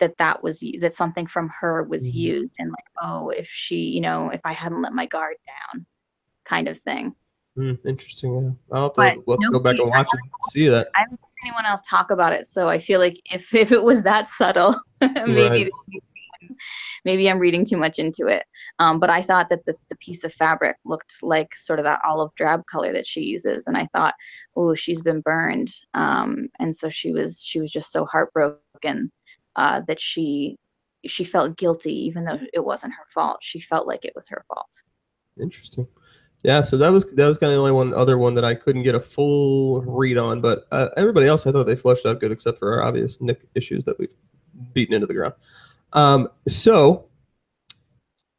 that 0.00 0.16
that 0.18 0.42
was 0.42 0.62
that 0.80 0.94
something 0.94 1.26
from 1.26 1.48
her 1.60 1.82
was 1.84 2.08
mm-hmm. 2.08 2.18
used 2.18 2.52
and 2.58 2.70
like 2.70 2.84
oh 3.02 3.30
if 3.30 3.48
she 3.48 3.76
you 3.76 4.00
know 4.00 4.30
if 4.30 4.40
i 4.44 4.52
hadn't 4.52 4.82
let 4.82 4.92
my 4.92 5.06
guard 5.06 5.36
down 5.46 5.86
kind 6.44 6.68
of 6.68 6.78
thing. 6.78 7.14
Mm, 7.56 7.78
interesting 7.86 8.34
yeah. 8.34 8.76
I'll 8.76 8.92
have 8.98 9.14
to 9.14 9.22
we'll 9.26 9.38
go 9.38 9.60
back 9.60 9.76
and 9.78 9.88
watch 9.88 10.08
it 10.12 10.20
see 10.50 10.68
that. 10.68 10.88
I 10.96 11.00
haven't 11.00 11.20
anyone 11.44 11.66
else 11.66 11.82
talk 11.88 12.10
about 12.10 12.32
it 12.32 12.46
so 12.46 12.68
i 12.68 12.78
feel 12.78 12.98
like 12.98 13.20
if 13.30 13.54
if 13.54 13.72
it 13.72 13.82
was 13.82 14.02
that 14.02 14.28
subtle 14.28 14.74
maybe 15.00 15.64
right 15.64 15.72
maybe 17.04 17.28
I'm 17.28 17.38
reading 17.38 17.64
too 17.64 17.76
much 17.76 17.98
into 17.98 18.26
it. 18.26 18.44
Um, 18.78 18.98
but 18.98 19.10
I 19.10 19.22
thought 19.22 19.48
that 19.50 19.64
the, 19.66 19.76
the 19.88 19.96
piece 19.96 20.24
of 20.24 20.32
fabric 20.32 20.76
looked 20.84 21.22
like 21.22 21.54
sort 21.54 21.78
of 21.78 21.84
that 21.84 22.00
olive 22.06 22.34
drab 22.36 22.66
color 22.66 22.92
that 22.92 23.06
she 23.06 23.20
uses, 23.22 23.66
and 23.66 23.76
I 23.76 23.88
thought, 23.92 24.14
oh, 24.56 24.74
she's 24.74 25.00
been 25.00 25.20
burned, 25.20 25.70
um, 25.94 26.48
and 26.58 26.74
so 26.74 26.88
she 26.88 27.12
was 27.12 27.42
she 27.44 27.60
was 27.60 27.70
just 27.70 27.92
so 27.92 28.04
heartbroken 28.06 29.10
uh, 29.56 29.82
that 29.86 30.00
she 30.00 30.58
she 31.06 31.24
felt 31.24 31.56
guilty, 31.56 31.94
even 32.06 32.24
though 32.24 32.40
it 32.52 32.64
wasn't 32.64 32.94
her 32.94 33.06
fault. 33.12 33.38
She 33.42 33.60
felt 33.60 33.86
like 33.86 34.04
it 34.04 34.14
was 34.14 34.28
her 34.28 34.44
fault. 34.48 34.82
Interesting. 35.40 35.86
Yeah, 36.42 36.60
so 36.60 36.76
that 36.76 36.90
was 36.90 37.10
that 37.14 37.26
was 37.26 37.38
kind 37.38 37.52
of 37.52 37.56
the 37.56 37.60
only 37.60 37.72
one 37.72 37.94
other 37.94 38.18
one 38.18 38.34
that 38.34 38.44
I 38.44 38.54
couldn't 38.54 38.82
get 38.82 38.94
a 38.94 39.00
full 39.00 39.80
read 39.82 40.18
on, 40.18 40.42
but 40.42 40.66
uh, 40.72 40.90
everybody 40.96 41.26
else 41.26 41.46
I 41.46 41.52
thought 41.52 41.64
they 41.64 41.74
flushed 41.74 42.04
out 42.04 42.20
good, 42.20 42.32
except 42.32 42.58
for 42.58 42.74
our 42.74 42.82
obvious 42.82 43.20
Nick 43.20 43.46
issues 43.54 43.84
that 43.84 43.98
we've 43.98 44.14
beaten 44.74 44.94
into 44.94 45.06
the 45.06 45.14
ground. 45.14 45.34
Um, 45.94 46.28
so 46.46 47.06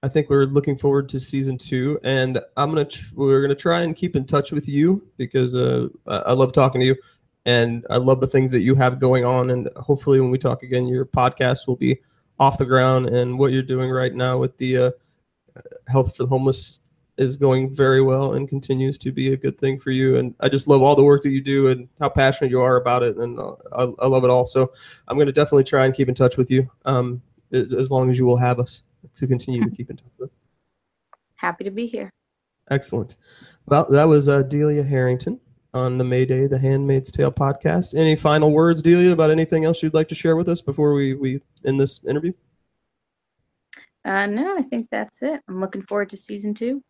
I 0.04 0.08
think 0.08 0.30
we're 0.30 0.46
looking 0.46 0.78
forward 0.78 1.10
to 1.10 1.20
season 1.20 1.58
two, 1.58 2.00
and 2.04 2.40
I'm 2.58 2.70
gonna 2.70 2.86
tr- 2.86 3.08
we're 3.16 3.42
gonna 3.42 3.56
try 3.56 3.82
and 3.82 3.96
keep 3.96 4.16
in 4.16 4.26
touch 4.26 4.52
with 4.52 4.68
you 4.68 5.08
because 5.18 5.56
uh, 5.56 5.88
I 6.06 6.34
love 6.34 6.54
talking 6.54 6.82
to 6.82 6.86
you, 6.86 6.96
and 7.46 7.86
I 7.90 7.98
love 7.98 8.20
the 8.20 8.28
things 8.28 8.52
that 8.52 8.60
you 8.60 8.76
have 8.76 9.00
going 9.00 9.26
on, 9.26 9.50
and 9.50 9.70
hopefully 9.78 10.20
when 10.22 10.30
we 10.32 10.38
talk 10.38 10.64
again, 10.64 10.88
your 10.88 11.06
podcast 11.06 11.66
will 11.66 11.78
be 11.78 11.98
off 12.40 12.58
the 12.58 12.66
ground, 12.66 13.08
and 13.08 13.40
what 13.40 13.52
you're 13.52 13.64
doing 13.64 13.90
right 13.90 14.14
now 14.14 14.38
with 14.38 14.56
the 14.58 14.78
uh, 14.78 14.92
health 15.88 16.16
for 16.16 16.24
the 16.24 16.30
homeless 16.30 16.82
is 17.18 17.38
going 17.38 17.74
very 17.74 18.02
well 18.02 18.34
and 18.34 18.50
continues 18.50 18.98
to 18.98 19.12
be 19.12 19.34
a 19.34 19.38
good 19.38 19.58
thing 19.58 19.80
for 19.80 19.92
you. 19.92 20.18
And 20.18 20.36
I 20.42 20.50
just 20.50 20.68
love 20.68 20.82
all 20.82 20.96
the 20.96 21.04
work 21.04 21.24
that 21.24 21.30
you 21.30 21.42
do 21.42 21.70
and 21.70 21.88
how 22.00 22.10
passionate 22.10 22.52
you 22.52 22.62
are 22.62 22.76
about 22.76 23.04
it. 23.04 23.16
And 23.16 23.40
uh, 23.40 23.56
I, 23.72 23.84
I 24.04 24.08
love 24.08 24.26
it 24.26 24.30
all. 24.30 24.46
So 24.46 24.74
I'm 25.08 25.16
going 25.16 25.28
to 25.28 25.32
definitely 25.32 25.64
try 25.64 25.86
and 25.86 25.94
keep 25.96 26.10
in 26.10 26.16
touch 26.16 26.36
with 26.36 26.52
you 26.52 26.70
um, 26.84 27.22
as 27.56 27.92
long 27.92 28.10
as 28.10 28.18
you 28.18 28.26
will 28.26 28.38
have 28.38 28.60
us 28.60 28.84
to 29.16 29.28
continue 29.28 29.64
to 29.64 29.70
keep 29.76 29.90
in 29.90 29.98
touch 29.98 30.12
with. 30.18 30.32
Happy 31.36 31.64
to 31.64 31.72
be 31.72 31.88
here. 31.88 32.12
Excellent. 32.72 33.18
Well, 33.68 33.86
that 33.90 34.08
was 34.08 34.30
uh, 34.30 34.44
Delia 34.44 34.84
Harrington 34.84 35.40
on 35.74 35.98
the 35.98 36.04
Mayday, 36.04 36.48
the 36.48 36.58
Handmaid's 36.58 37.12
Tale 37.12 37.32
podcast. 37.32 37.94
Any 37.96 38.16
final 38.16 38.52
words, 38.52 38.82
Delia, 38.82 39.12
about 39.12 39.30
anything 39.30 39.66
else 39.66 39.84
you'd 39.84 39.94
like 39.94 40.08
to 40.10 40.16
share 40.16 40.36
with 40.36 40.50
us 40.50 40.62
before 40.62 40.94
we, 40.94 41.14
we 41.14 41.42
end 41.66 41.80
this 41.80 42.04
interview? 42.06 42.32
Uh, 44.06 44.26
no, 44.28 44.58
I 44.58 44.62
think 44.62 44.88
that's 44.92 45.22
it. 45.24 45.42
I'm 45.48 45.60
looking 45.60 45.82
forward 45.84 46.10
to 46.12 46.18
season 46.18 46.54
two. 46.54 46.82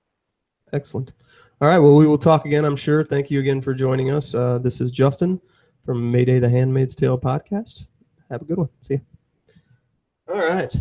Excellent. 0.74 1.14
All 1.62 1.68
right. 1.68 1.80
Well, 1.80 1.96
we 1.96 2.06
will 2.06 2.18
talk 2.18 2.46
again, 2.46 2.66
I'm 2.66 2.76
sure. 2.76 3.04
Thank 3.04 3.32
you 3.32 3.40
again 3.40 3.62
for 3.62 3.74
joining 3.74 4.12
us. 4.12 4.36
Uh, 4.36 4.60
this 4.60 4.82
is 4.82 4.92
Justin 4.92 5.40
from 5.86 6.12
Mayday, 6.12 6.40
the 6.40 6.50
Handmaid's 6.50 6.96
Tale 6.96 7.18
podcast. 7.18 7.88
Have 8.30 8.42
a 8.42 8.46
good 8.46 8.58
one. 8.58 8.70
See 8.82 8.96
you. 8.96 9.15
All 10.28 10.40
right. 10.40 10.74